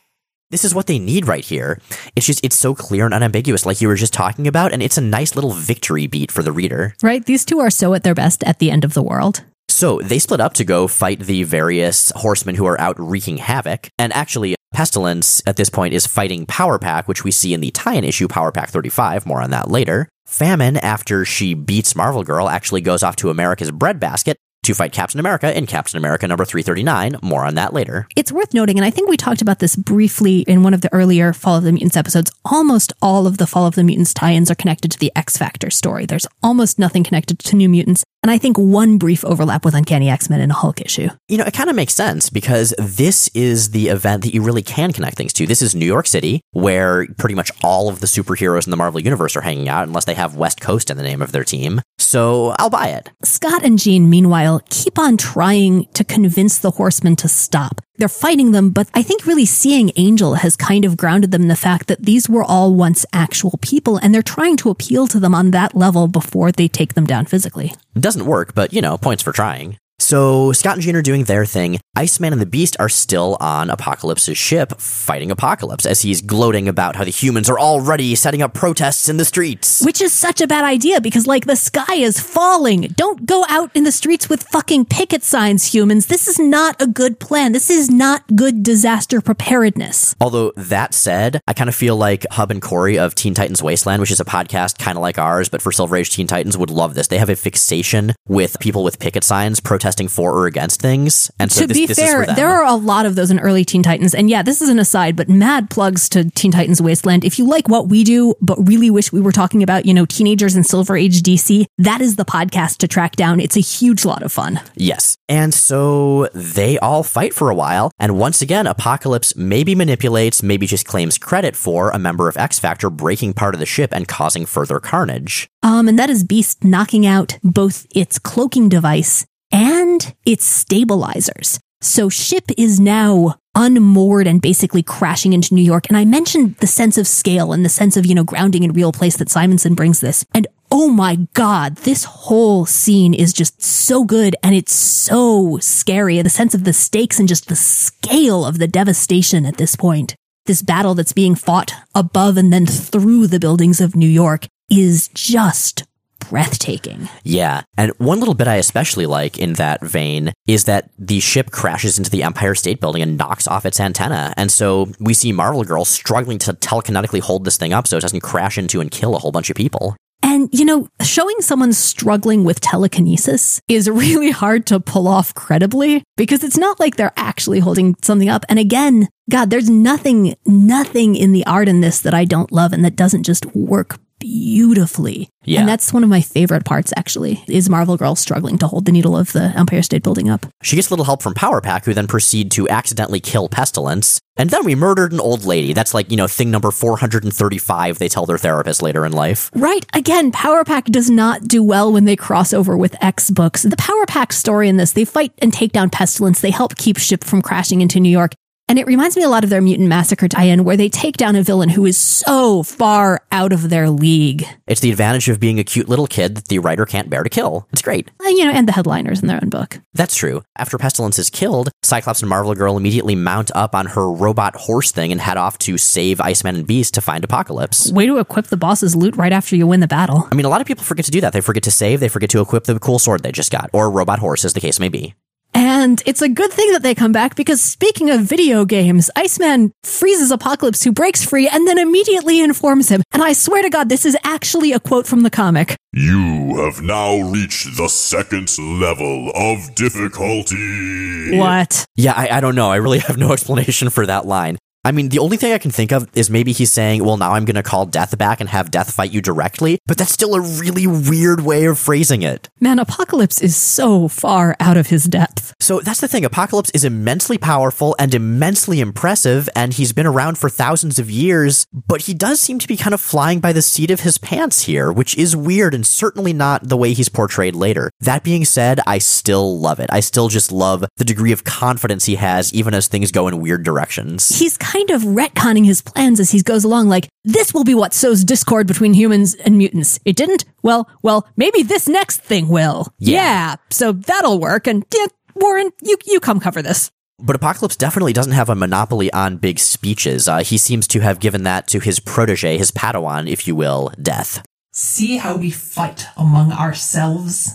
This 0.50 0.66
is 0.66 0.74
what 0.74 0.88
they 0.88 0.98
need 0.98 1.28
right 1.28 1.46
here. 1.46 1.80
It's 2.16 2.26
just, 2.26 2.44
it's 2.44 2.56
so 2.56 2.74
clear 2.74 3.06
and 3.06 3.14
unambiguous, 3.14 3.64
like 3.64 3.80
you 3.80 3.88
were 3.88 3.94
just 3.94 4.12
talking 4.12 4.48
about, 4.48 4.74
and 4.74 4.82
it's 4.82 4.98
a 4.98 5.02
nice 5.02 5.36
little 5.36 5.52
victory 5.52 6.08
beat 6.08 6.32
for 6.32 6.42
the 6.42 6.52
reader. 6.52 6.96
Right? 7.04 7.24
These 7.24 7.46
two 7.46 7.60
are 7.60 7.70
so 7.70 7.94
at 7.94 8.04
their 8.04 8.16
best 8.16 8.44
at 8.44 8.58
the 8.58 8.72
end 8.72 8.86
of 8.86 8.96
the 8.96 9.04
world. 9.04 9.44
So 9.76 10.00
they 10.02 10.20
split 10.20 10.40
up 10.40 10.54
to 10.54 10.64
go 10.64 10.88
fight 10.88 11.20
the 11.20 11.44
various 11.44 12.10
horsemen 12.16 12.56
who 12.56 12.66
are 12.66 12.80
out 12.80 12.96
wreaking 12.98 13.40
havoc. 13.40 13.90
And 14.00 14.14
actually, 14.14 14.56
Pestilence 14.74 15.44
at 15.46 15.58
this 15.58 15.70
point 15.70 15.94
is 15.94 16.08
fighting 16.08 16.46
Power 16.46 16.80
Pack, 16.80 17.10
which 17.10 17.26
we 17.26 17.32
see 17.32 17.54
in 17.54 17.60
the 17.60 17.72
tie 17.72 17.96
in 17.96 18.06
issue 18.06 18.30
Power 18.30 18.54
Pack 18.54 18.70
35. 18.70 19.26
More 19.26 19.42
on 19.42 19.50
that 19.50 19.70
later. 19.70 20.08
Famine, 20.28 20.78
after 20.78 21.26
she 21.26 21.56
beats 21.56 21.94
Marvel 21.94 22.24
Girl, 22.24 22.48
actually 22.48 22.80
goes 22.80 23.04
off 23.04 23.18
to 23.18 23.30
America's 23.30 23.70
breadbasket 23.70 24.38
to 24.66 24.74
fight 24.74 24.92
Captain 24.92 25.20
America 25.20 25.56
in 25.56 25.66
Captain 25.68 25.98
America 25.98 26.28
number 26.28 26.44
339. 26.44 27.18
More 27.22 27.46
on 27.46 27.56
that 27.56 27.74
later. 27.74 28.08
It's 28.16 28.32
worth 28.32 28.54
noting, 28.54 28.78
and 28.78 28.86
I 28.86 28.90
think 28.90 29.10
we 29.10 29.18
talked 29.18 29.42
about 29.42 29.60
this 29.60 29.76
briefly 29.76 30.40
in 30.42 30.64
one 30.64 30.74
of 30.74 30.82
the 30.82 30.92
earlier 30.92 31.34
Fall 31.34 31.58
of 31.58 31.64
the 31.64 31.72
Mutants 31.72 31.96
episodes. 31.98 32.32
Almost 32.44 32.94
all 33.02 33.28
of 33.28 33.38
the 33.38 33.48
Fall 33.48 33.68
of 33.68 33.76
the 33.76 33.84
Mutants 33.84 34.14
tie 34.14 34.34
ins 34.34 34.50
are 34.50 34.56
connected 34.56 34.92
to 34.92 35.00
the 35.00 35.12
X 35.16 35.38
Factor 35.38 35.70
story. 35.70 36.06
There's 36.06 36.28
almost 36.42 36.80
nothing 36.80 37.04
connected 37.04 37.40
to 37.40 37.56
New 37.56 37.70
Mutants, 37.70 38.04
and 38.24 38.32
I 38.32 38.40
think 38.40 38.58
one 38.58 38.98
brief 38.98 39.24
overlap 39.24 39.66
with 39.66 39.76
Uncanny 39.76 40.10
X 40.10 40.30
Men 40.30 40.42
in 40.42 40.50
a 40.50 40.56
Hulk 40.56 40.82
issue. 40.82 41.10
You 41.28 41.38
know, 41.38 41.46
it 41.46 41.54
kind 41.54 41.70
of 41.70 41.76
makes 41.76 41.94
sense 41.94 42.32
because 42.32 42.74
this 42.80 43.28
is 43.36 43.70
the 43.70 43.90
event 43.90 44.24
that 44.24 44.34
you 44.34 44.42
really 44.42 44.64
can 44.64 44.94
connect 44.94 45.16
things 45.16 45.32
to. 45.34 45.46
This 45.46 45.62
is 45.62 45.76
New 45.76 45.86
York 45.86 46.08
City, 46.08 46.42
where 46.52 47.06
pretty 47.18 47.36
much 47.36 47.52
all 47.64 47.88
of 47.88 48.00
the 48.00 48.08
superheroes 48.08 48.66
in 48.66 48.72
the 48.72 48.78
Marvel 48.78 49.00
Universe 49.00 49.36
are 49.36 49.42
hanging 49.42 49.70
out, 49.70 49.88
unless 49.88 50.06
they 50.06 50.16
have 50.16 50.36
West 50.36 50.60
Coast 50.60 50.90
in 50.90 50.98
the 50.98 51.04
name 51.04 51.22
of 51.22 51.32
their 51.32 51.44
team. 51.44 51.82
So 52.16 52.56
I'll 52.60 52.70
buy 52.70 52.88
it. 52.92 53.12
Scott 53.24 53.66
and 53.66 53.78
Jean, 53.78 54.10
meanwhile, 54.10 54.62
keep 54.70 54.98
on 54.98 55.18
trying 55.18 55.84
to 55.96 56.06
convince 56.06 56.58
the 56.58 56.72
horsemen 56.72 57.18
to 57.18 57.28
stop. 57.28 57.82
They're 57.98 58.08
fighting 58.08 58.54
them, 58.54 58.70
but 58.70 58.90
I 58.94 59.04
think 59.04 59.26
really 59.26 59.46
seeing 59.46 59.92
Angel 59.98 60.36
has 60.36 60.56
kind 60.56 60.86
of 60.86 60.96
grounded 60.96 61.32
them 61.32 61.42
in 61.42 61.50
the 61.50 61.58
fact 61.58 61.88
that 61.88 62.04
these 62.04 62.30
were 62.30 62.46
all 62.46 62.74
once 62.74 63.06
actual 63.12 63.60
people, 63.62 63.98
and 63.98 64.16
they're 64.16 64.22
trying 64.22 64.56
to 64.58 64.70
appeal 64.70 65.08
to 65.08 65.20
them 65.20 65.36
on 65.36 65.52
that 65.52 65.76
level 65.76 66.08
before 66.08 66.54
they 66.54 66.70
take 66.70 66.94
them 66.94 67.06
down 67.06 67.26
physically. 67.26 67.76
It 67.98 68.02
doesn't 68.02 68.26
work, 68.26 68.56
but 68.56 68.72
you 68.72 68.82
know, 68.82 68.98
points 68.98 69.22
for 69.22 69.34
trying. 69.34 69.78
So 70.00 70.52
Scott 70.52 70.74
and 70.74 70.82
Jean 70.82 70.96
are 70.98 71.02
doing 71.02 71.24
their 71.24 71.46
thing. 71.46 71.80
Iceman 71.96 72.34
and 72.34 72.42
the 72.42 72.46
Beast 72.46 72.76
are 72.80 72.90
still 72.90 73.38
on 73.40 73.70
Apocalypse's 73.70 74.38
ship 74.38 74.80
fighting 74.80 75.32
Apocalypse 75.32 75.86
as 75.86 76.02
he's 76.02 76.22
gloating 76.22 76.68
about 76.68 76.98
how 76.98 77.06
the 77.06 77.12
humans 77.12 77.50
are 77.50 77.58
already 77.58 78.14
setting 78.16 78.42
up 78.42 78.54
protests 78.54 79.08
in 79.08 79.16
the 79.16 79.24
streets. 79.24 79.82
Which 79.86 80.02
is 80.02 80.12
such 80.12 80.42
a 80.42 80.48
bad 80.48 80.66
idea 80.66 81.00
because, 81.00 81.26
like, 81.26 81.46
the 81.46 81.56
sky 81.56 81.96
is 81.96 82.20
falling. 82.20 82.82
Don't 82.98 83.26
go 83.26 83.46
out 83.48 83.72
in 83.74 83.86
the 83.86 83.92
streets 83.92 84.28
with 84.28 84.44
fucking 84.44 84.86
picket 84.86 85.24
signs, 85.24 85.74
humans. 85.74 86.08
This 86.08 86.28
is 86.28 86.38
not 86.40 86.82
a 86.82 86.88
good 86.88 87.18
plan. 87.22 87.54
This 87.54 87.70
is 87.70 87.90
not 87.90 88.24
good 88.36 88.64
disaster 88.64 89.22
preparedness. 89.22 90.14
Although 90.20 90.52
that 90.58 90.94
said, 90.94 91.40
I 91.48 91.54
kind 91.54 91.70
of 91.70 91.76
feel 91.76 91.96
like 91.96 92.26
Hub 92.32 92.52
and 92.52 92.62
Corey 92.62 93.00
of 93.00 93.16
Teen 93.16 93.34
Titans 93.34 93.64
Wasteland, 93.64 94.02
which 94.02 94.12
is 94.12 94.20
a 94.20 94.26
podcast 94.26 94.78
kind 94.78 94.98
of 94.98 95.02
like 95.02 95.18
ours, 95.18 95.48
but 95.48 95.62
for 95.62 95.72
Silver 95.72 95.96
Age 95.96 96.10
Teen 96.10 96.28
Titans, 96.28 96.58
would 96.58 96.70
love 96.70 96.96
this. 96.96 97.08
They 97.08 97.18
have 97.18 97.30
a 97.30 97.36
fixation 97.38 98.14
with 98.28 98.60
people 98.60 98.84
with 98.84 99.00
picket 99.00 99.24
signs 99.24 99.62
protesting 99.62 99.85
for 100.08 100.34
or 100.34 100.48
against 100.48 100.82
things. 100.82 101.30
And 101.40 101.52
so 101.52 101.62
to 101.62 101.68
this, 101.68 101.78
be 101.78 101.86
this 101.86 102.00
fair, 102.00 102.26
there 102.26 102.50
are 102.50 102.66
a 102.66 102.76
lot 102.76 103.06
of 103.06 103.16
those 103.16 103.32
in 103.32 103.40
early 103.40 103.64
Teen 103.64 103.84
Titans. 103.84 104.16
And 104.16 104.30
yeah, 104.30 104.42
this 104.42 104.62
is 104.62 104.70
an 104.70 104.80
aside, 104.80 105.16
but 105.16 105.30
mad 105.30 105.70
plugs 105.70 106.10
to 106.10 106.30
Teen 106.32 106.52
Titans 106.52 106.82
Wasteland. 106.82 107.24
If 107.24 107.38
you 107.38 107.48
like 107.48 107.68
what 107.70 107.88
we 107.88 108.04
do, 108.04 108.36
but 108.42 108.58
really 108.68 108.90
wish 108.90 109.12
we 109.12 109.22
were 109.22 109.32
talking 109.32 109.64
about, 109.64 109.86
you 109.86 109.94
know, 109.94 110.06
teenagers 110.06 110.56
in 110.56 110.64
Silver 110.64 110.98
Age 110.98 111.22
DC, 111.22 111.66
that 111.78 112.02
is 112.02 112.16
the 112.16 112.26
podcast 112.26 112.78
to 112.78 112.88
track 112.88 113.16
down. 113.16 113.40
It's 113.40 113.58
a 113.58 113.62
huge 113.62 114.06
lot 114.06 114.24
of 114.24 114.32
fun. 114.32 114.60
Yes. 114.76 115.18
And 115.30 115.54
so 115.54 116.30
they 116.34 116.78
all 116.80 117.04
fight 117.04 117.34
for 117.34 117.50
a 117.50 117.56
while. 117.56 117.92
And 118.00 118.18
once 118.18 118.42
again, 118.42 118.68
Apocalypse 118.68 119.36
maybe 119.36 119.76
manipulates, 119.76 120.44
maybe 120.44 120.68
just 120.68 120.86
claims 120.86 121.18
credit 121.18 121.56
for 121.56 121.90
a 121.90 122.00
member 122.00 122.28
of 122.28 122.38
X 122.38 122.60
Factor 122.60 122.90
breaking 122.90 123.34
part 123.34 123.54
of 123.54 123.60
the 123.60 123.66
ship 123.66 123.92
and 123.94 124.08
causing 124.08 124.46
further 124.46 124.80
carnage. 124.80 125.48
Um, 125.64 125.88
and 125.88 125.98
that 125.98 126.10
is 126.10 126.24
Beast 126.24 126.64
knocking 126.64 127.06
out 127.06 127.38
both 127.44 127.88
its 127.96 128.20
cloaking 128.20 128.70
device 128.70 129.26
and 129.56 130.14
its 130.26 130.46
stabilizers. 130.46 131.60
So 131.80 132.10
ship 132.10 132.44
is 132.58 132.78
now 132.80 133.36
unmoored 133.56 134.28
and 134.28 134.42
basically 134.42 134.84
crashing 134.84 135.32
into 135.32 135.54
New 135.54 135.64
York. 135.64 135.88
And 135.88 135.96
I 135.96 136.04
mentioned 136.04 136.58
the 136.58 136.68
sense 136.68 136.98
of 136.98 137.08
scale 137.08 137.54
and 137.54 137.64
the 137.64 137.70
sense 137.70 137.96
of, 137.96 138.06
you 138.06 138.14
know, 138.14 138.26
grounding 138.26 138.64
in 138.64 138.74
real 138.74 138.92
place 138.92 139.16
that 139.18 139.30
Simonson 139.30 139.74
brings 139.74 140.02
this. 140.02 140.26
And 140.34 140.46
oh 140.72 140.90
my 140.90 141.20
God, 141.34 141.78
this 141.78 142.04
whole 142.04 142.66
scene 142.66 143.14
is 143.14 143.32
just 143.32 143.64
so 143.64 144.04
good 144.04 144.36
and 144.44 144.54
it's 144.54 144.74
so 144.74 145.58
scary. 145.62 146.22
The 146.22 146.30
sense 146.30 146.54
of 146.54 146.66
the 146.66 146.74
stakes 146.74 147.18
and 147.18 147.30
just 147.30 147.48
the 147.48 147.56
scale 147.56 148.46
of 148.46 148.60
the 148.60 148.68
devastation 148.68 149.46
at 149.46 149.56
this 149.56 149.78
point. 149.78 150.16
This 150.48 150.62
battle 150.62 150.96
that's 150.96 151.14
being 151.14 151.36
fought 151.36 151.74
above 151.96 152.36
and 152.36 152.52
then 152.52 152.66
through 152.66 153.28
the 153.28 153.40
buildings 153.40 153.80
of 153.80 153.96
New 153.96 154.10
York 154.10 154.48
is 154.70 155.08
just 155.14 155.86
breathtaking. 156.30 157.10
Yeah. 157.24 157.64
And 157.78 157.92
one 157.98 158.20
little 158.20 158.34
bit 158.34 158.48
I 158.48 158.56
especially 158.56 159.06
like 159.06 159.38
in 159.38 159.54
that 159.54 159.82
vein 159.82 160.34
is 160.48 160.66
that 160.66 160.90
the 160.98 161.20
ship 161.20 161.52
crashes 161.52 161.98
into 161.98 162.10
the 162.10 162.24
Empire 162.24 162.56
State 162.56 162.80
Building 162.80 163.02
and 163.02 163.18
knocks 163.18 163.48
off 163.48 163.66
its 163.66 163.80
antenna. 163.80 164.34
And 164.38 164.52
so 164.52 164.92
we 165.00 165.14
see 165.14 165.32
Marvel 165.32 165.64
Girl 165.64 165.86
struggling 165.86 166.40
to 166.40 166.54
telekinetically 166.54 167.22
hold 167.22 167.46
this 167.46 167.58
thing 167.58 167.74
up 167.74 167.88
so 167.88 167.98
it 167.98 168.02
doesn't 168.02 168.22
crash 168.22 168.58
into 168.58 168.82
and 168.82 168.92
kill 168.92 169.16
a 169.16 169.20
whole 169.20 169.32
bunch 169.32 169.50
of 169.50 169.56
people. 169.56 169.96
And, 170.24 170.50
you 170.52 170.66
know, 170.66 170.88
showing 171.04 171.40
someone 171.42 171.72
struggling 171.72 172.44
with 172.46 172.60
telekinesis 172.60 173.62
is 173.68 173.88
really 173.88 174.32
hard 174.32 174.66
to 174.68 174.80
pull 174.80 175.08
off 175.08 175.36
credibly 175.36 176.04
because 176.18 176.44
it's 176.44 176.58
not 176.58 176.80
like 176.80 176.96
they're 176.96 177.14
actually 177.16 177.60
holding 177.60 177.96
something 178.02 178.28
up. 178.30 178.44
And 178.50 178.58
again, 178.58 179.08
God, 179.30 179.50
there's 179.50 179.70
nothing, 179.70 180.36
nothing 180.48 181.16
in 181.16 181.32
the 181.32 181.46
art 181.46 181.68
in 181.68 181.82
this 181.82 182.00
that 182.02 182.16
I 182.16 182.26
don't 182.26 182.52
love 182.52 182.74
and 182.74 182.84
that 182.84 182.96
doesn't 182.96 183.24
just 183.24 183.46
work 183.56 184.00
beautifully. 184.26 185.30
Yeah. 185.44 185.60
And 185.60 185.70
that's 185.70 185.94
one 185.94 186.04
of 186.04 186.10
my 186.10 186.22
favorite 186.22 186.66
parts, 186.66 186.92
actually, 186.98 187.44
is 187.48 187.70
Marvel 187.70 187.98
Girl 187.98 188.16
struggling 188.16 188.58
to 188.58 188.68
hold 188.68 188.86
the 188.86 188.92
needle 188.92 189.16
of 189.16 189.32
the 189.34 189.54
Empire 189.56 189.84
State 189.84 190.02
Building 190.02 190.30
up. 190.30 190.48
She 190.64 190.76
gets 190.76 190.90
a 190.90 190.92
little 190.92 191.06
help 191.06 191.22
from 191.22 191.36
Power 191.36 191.62
Pack, 191.62 191.86
who 191.86 191.94
then 191.94 192.08
proceed 192.08 192.50
to 192.52 192.68
accidentally 192.68 193.20
kill 193.20 193.48
Pestilence. 193.48 194.20
And 194.38 194.50
then 194.50 194.66
we 194.66 194.74
murdered 194.74 195.14
an 195.14 195.20
old 195.20 195.46
lady. 195.46 195.74
That's 195.74 195.94
like, 195.94 196.10
you 196.10 196.18
know, 196.18 196.28
thing 196.28 196.50
number 196.50 196.72
435, 196.72 198.00
they 198.00 198.10
tell 198.10 198.26
their 198.26 198.40
therapist 198.40 198.82
later 198.82 199.06
in 199.06 199.12
life. 199.12 199.52
Right. 199.54 199.86
Again, 199.94 200.32
Power 200.32 200.64
Pack 200.64 200.86
does 200.86 201.12
not 201.12 201.44
do 201.44 201.62
well 201.62 201.94
when 201.94 202.06
they 202.06 202.16
cross 202.16 202.52
over 202.52 202.76
with 202.76 203.02
X 203.04 203.30
books. 203.30 203.62
The 203.62 203.78
Power 203.78 204.06
Pack 204.08 204.34
story 204.34 204.68
in 204.68 204.78
this, 204.78 204.94
they 204.94 205.06
fight 205.06 205.34
and 205.38 205.54
take 205.54 205.72
down 205.72 205.92
Pestilence. 205.92 206.42
They 206.42 206.50
help 206.50 206.76
keep 206.76 206.98
ship 206.98 207.24
from 207.24 207.44
crashing 207.44 207.82
into 207.82 208.00
New 208.00 208.10
York. 208.10 208.34
And 208.68 208.80
it 208.80 208.88
reminds 208.88 209.16
me 209.16 209.22
a 209.22 209.30
lot 209.30 209.44
of 209.44 209.52
their 209.52 209.62
Mutant 209.62 209.88
Massacre 209.90 210.28
tie-in 210.28 210.64
where 210.64 210.76
they 210.76 210.90
take 210.90 211.18
down 211.18 211.36
a 211.36 211.44
villain 211.44 211.70
who 211.70 211.86
is 211.86 212.00
so 212.00 212.64
far 212.64 213.22
out 213.32 213.54
of 213.54 213.70
their 213.70 213.92
league. 213.92 214.44
It's 214.66 214.82
the 214.82 214.90
advantage 214.90 215.30
of 215.30 215.40
being 215.40 215.60
a 215.60 215.64
cute 215.64 215.88
little 215.88 216.08
kid 216.08 216.36
that 216.36 216.48
the 216.48 216.58
writer 216.58 216.84
can't 216.88 217.08
bear 217.08 217.22
to 217.22 217.30
kill. 217.30 217.68
It's 217.72 217.84
great. 217.84 218.10
Uh, 218.26 218.30
You 218.30 218.46
know, 218.46 218.52
and 218.52 218.68
the 218.68 218.72
headliners 218.72 219.22
in 219.22 219.28
their 219.28 219.40
own 219.42 219.50
book. 219.50 219.80
That's 219.94 220.16
true. 220.16 220.42
After 220.58 220.80
Pestilence 220.80 221.20
is 221.20 221.30
killed, 221.30 221.70
Cyclops 221.84 222.22
and 222.22 222.30
Marvel 222.30 222.56
Girl 222.56 222.76
immediately 222.76 223.14
mount 223.14 223.52
up 223.54 223.76
on 223.76 223.86
her 223.86 224.12
robot 224.12 224.56
horse 224.56 224.92
thing 224.92 225.12
and 225.12 225.22
head 225.22 225.38
off 225.38 225.60
to 225.60 225.78
save 225.78 226.20
Iceman 226.20 226.56
and 226.56 226.66
Beast 226.68 226.96
to 226.96 227.02
find 227.02 227.24
Apocalypse. 227.24 227.92
Way 227.92 228.08
to 228.08 228.18
equip 228.18 228.48
the 228.48 228.58
boss's 228.58 228.96
loot 228.96 229.16
right 229.16 229.32
after 229.32 229.56
you 229.56 229.68
win 229.68 229.80
the 229.80 229.88
battle. 229.88 230.28
I 230.32 230.36
mean, 230.36 230.46
a 230.46 230.50
lot 230.50 230.62
of 230.62 230.66
people 230.68 230.84
forget 230.84 231.06
to 231.06 231.12
do 231.12 231.22
that. 231.22 231.34
They 231.34 231.42
forget 231.42 231.64
to 231.64 231.72
save, 231.72 232.00
they 232.00 232.10
forget 232.10 232.32
to 232.32 232.42
equip 232.42 232.64
the 232.64 232.80
cool 232.80 232.98
sword 232.98 233.22
they 233.22 233.32
just 233.32 233.52
got, 233.52 233.70
or 233.74 233.92
robot 233.92 234.18
horse, 234.18 234.44
as 234.44 234.54
the 234.54 234.60
case 234.60 234.80
may 234.80 234.90
be. 234.90 235.14
And 235.56 236.04
it's 236.06 236.22
a 236.22 236.28
good 236.28 236.52
thing 236.52 236.74
that 236.74 236.84
they 236.84 236.94
come 236.94 237.14
back 237.14 237.36
because 237.36 237.62
speaking 237.62 238.10
of 238.10 238.22
video 238.22 238.66
games, 238.66 239.10
Iceman 239.16 239.72
freezes 239.84 240.30
Apocalypse 240.30 240.84
who 240.84 240.92
breaks 240.92 241.24
free 241.24 241.48
and 241.48 241.66
then 241.66 241.80
immediately 241.80 242.42
informs 242.42 242.90
him. 242.90 243.02
And 243.14 243.24
I 243.24 243.32
swear 243.32 243.64
to 243.64 243.70
God, 243.70 243.88
this 243.88 244.06
is 244.06 244.18
actually 244.26 244.74
a 244.74 244.82
quote 244.82 245.08
from 245.08 245.22
the 245.24 245.30
comic. 245.30 245.78
You 245.94 246.58
have 246.58 246.82
now 246.82 247.22
reached 247.22 247.78
the 247.78 247.88
second 247.88 248.54
level 248.60 249.32
of 249.34 249.74
difficulty. 249.76 251.38
What? 251.38 251.86
Yeah, 251.96 252.12
I, 252.18 252.38
I 252.38 252.42
don't 252.42 252.56
know. 252.56 252.70
I 252.70 252.76
really 252.76 253.00
have 253.00 253.18
no 253.18 253.32
explanation 253.34 253.90
for 253.90 254.06
that 254.06 254.26
line. 254.26 254.58
I 254.86 254.92
mean, 254.92 255.10
the 255.10 255.18
only 255.18 255.36
thing 255.36 255.52
I 255.52 255.58
can 255.58 255.72
think 255.72 255.92
of 255.92 256.08
is 256.14 256.30
maybe 256.30 256.52
he's 256.52 256.72
saying, 256.72 257.04
well, 257.04 257.18
now 257.18 257.34
I'm 257.34 257.44
going 257.44 257.56
to 257.56 257.64
call 257.64 257.88
Death 257.88 258.16
back 258.20 258.40
and 258.40 258.48
have 258.48 258.70
Death 258.70 258.94
fight 258.94 259.12
you 259.12 259.20
directly, 259.20 259.80
but 259.88 259.98
that's 259.98 260.12
still 260.12 260.36
a 260.36 260.42
really 260.42 260.86
weird 260.86 261.42
way 261.42 261.66
of 261.66 261.80
phrasing 261.80 262.22
it. 262.22 262.50
Man, 262.60 262.78
Apocalypse 262.78 263.42
is 263.42 263.56
so 263.56 264.08
far 264.08 264.56
out 264.60 264.78
of 264.78 264.88
his 264.88 265.06
depth. 265.06 265.56
So 265.60 265.80
that's 265.80 266.02
the 266.02 266.08
thing. 266.08 266.24
Apocalypse 266.24 266.70
is 266.76 266.86
immensely 266.86 267.40
powerful 267.40 267.96
and 267.98 268.14
immensely 268.14 268.80
impressive, 268.80 269.50
and 269.56 269.74
he's 269.74 269.92
been 269.92 270.06
around 270.06 270.38
for 270.38 270.52
thousands 270.52 271.00
of 271.00 271.10
years, 271.10 271.66
but 271.74 272.02
he 272.02 272.14
does 272.14 272.40
seem 272.40 272.60
to 272.60 272.68
be 272.68 272.78
kind 272.78 272.94
of 272.94 273.02
flying 273.02 273.40
by 273.40 273.54
the 273.54 273.64
seat 273.64 273.90
of 273.90 274.02
his 274.02 274.20
pants 274.20 274.66
here, 274.66 274.92
which 274.92 275.18
is 275.18 275.36
weird 275.36 275.74
and 275.74 275.88
certainly 275.88 276.32
not 276.32 276.70
the 276.70 276.78
way 276.78 276.94
he's 276.94 277.10
portrayed 277.10 277.56
later. 277.56 277.90
That 278.02 278.24
being 278.24 278.46
said, 278.46 278.80
I 278.86 279.00
still 279.00 279.60
love 279.60 279.80
it. 279.80 279.90
I 279.92 280.02
still 280.02 280.28
just 280.28 280.52
love 280.52 280.86
the 280.98 281.06
degree 281.06 281.32
of 281.32 281.44
confidence 281.44 282.06
he 282.06 282.18
has, 282.18 282.54
even 282.54 282.76
as 282.76 282.88
things 282.88 283.12
go 283.12 283.28
in 283.28 283.40
weird 283.40 283.64
directions. 283.64 284.30
He's 284.38 284.58
kind 284.58 284.75
of 284.90 285.02
retconning 285.04 285.66
his 285.66 285.82
plans 285.82 286.20
as 286.20 286.32
he 286.32 286.42
goes 286.42 286.64
along, 286.64 286.88
like, 286.90 287.10
this 287.24 287.54
will 287.54 287.64
be 287.64 287.76
what 287.76 287.94
sows 287.94 288.24
discord 288.24 288.68
between 288.68 288.94
humans 288.94 289.34
and 289.36 289.58
mutants. 289.58 290.00
It 290.06 290.16
didn't? 290.16 290.46
Well, 290.62 290.90
well, 291.02 291.28
maybe 291.36 291.64
this 291.64 291.88
next 291.88 292.22
thing 292.22 292.48
will. 292.48 292.88
Yeah. 293.00 293.56
so 293.70 293.92
that'll 293.92 294.40
work. 294.40 294.68
And 294.68 294.86
yeah, 294.94 295.08
Warren, 295.36 295.72
you, 295.82 295.98
you 296.06 296.20
come 296.20 296.40
cover 296.40 296.62
this. 296.62 296.92
But 297.18 297.36
Apocalypse 297.36 297.78
definitely 297.78 298.14
doesn't 298.14 298.34
have 298.34 298.50
a 298.50 298.56
monopoly 298.56 299.12
on 299.14 299.38
big 299.38 299.60
speeches. 299.60 300.28
Uh, 300.28 300.40
he 300.40 300.58
seems 300.58 300.88
to 300.90 301.00
have 301.00 301.20
given 301.20 301.44
that 301.44 301.68
to 301.70 301.80
his 301.80 302.00
protege, 302.00 302.58
his 302.58 302.72
Padawan, 302.72 303.30
if 303.30 303.48
you 303.48 303.56
will, 303.56 303.92
Death. 304.02 304.46
See 304.74 305.18
how 305.18 305.38
we 305.38 305.52
fight 305.52 306.08
among 306.18 306.52
ourselves? 306.52 307.54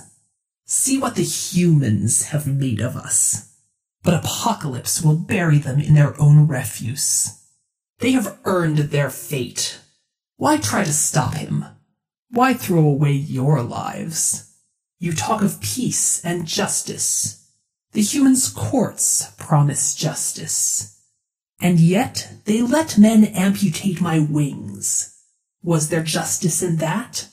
See 0.64 0.98
what 0.98 1.16
the 1.16 1.22
humans 1.22 2.26
have 2.28 2.46
made 2.46 2.80
of 2.80 2.96
us. 2.96 3.49
But 4.02 4.24
Apocalypse 4.24 5.02
will 5.02 5.16
bury 5.16 5.58
them 5.58 5.78
in 5.78 5.94
their 5.94 6.20
own 6.20 6.48
refuse. 6.48 7.38
They 7.98 8.12
have 8.12 8.38
earned 8.44 8.78
their 8.78 9.10
fate. 9.10 9.78
Why 10.36 10.56
try 10.56 10.84
to 10.84 10.92
stop 10.92 11.34
him? 11.34 11.66
Why 12.30 12.54
throw 12.54 12.86
away 12.86 13.12
your 13.12 13.62
lives? 13.62 14.54
You 14.98 15.12
talk 15.12 15.42
of 15.42 15.60
peace 15.60 16.24
and 16.24 16.46
justice. 16.46 17.46
The 17.92 18.02
humans' 18.02 18.48
courts 18.48 19.32
promise 19.38 19.94
justice. 19.94 20.98
And 21.60 21.78
yet 21.78 22.32
they 22.44 22.62
let 22.62 22.96
men 22.96 23.24
amputate 23.24 24.00
my 24.00 24.18
wings. 24.18 25.18
Was 25.62 25.90
there 25.90 26.02
justice 26.02 26.62
in 26.62 26.76
that? 26.76 27.28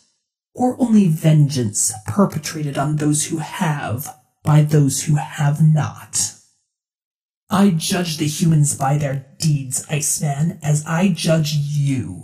Or 0.54 0.76
only 0.80 1.08
vengeance 1.08 1.94
perpetrated 2.08 2.78
on 2.78 2.98
those 2.98 3.28
who 3.28 3.38
have 3.38 4.14
by 4.44 4.64
those 4.64 5.04
who 5.04 5.16
have 5.16 5.62
not? 5.62 6.34
I 7.50 7.70
judge 7.70 8.18
the 8.18 8.28
humans 8.28 8.76
by 8.76 8.98
their 8.98 9.26
deeds, 9.40 9.86
Iceman, 9.90 10.60
as 10.62 10.86
I 10.86 11.10
judge 11.10 11.54
you. 11.54 12.24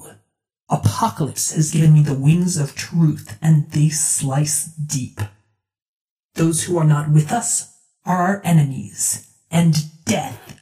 Apocalypse 0.69 1.53
has 1.55 1.71
given 1.71 1.93
me 1.93 2.01
the 2.01 2.13
wings 2.13 2.57
of 2.57 2.75
truth, 2.75 3.37
and 3.41 3.69
they 3.71 3.89
slice 3.89 4.65
deep. 4.65 5.21
Those 6.35 6.63
who 6.63 6.77
are 6.77 6.83
not 6.83 7.09
with 7.09 7.31
us 7.31 7.73
are 8.05 8.17
our 8.17 8.41
enemies, 8.43 9.33
and 9.49 9.75
death 10.03 10.59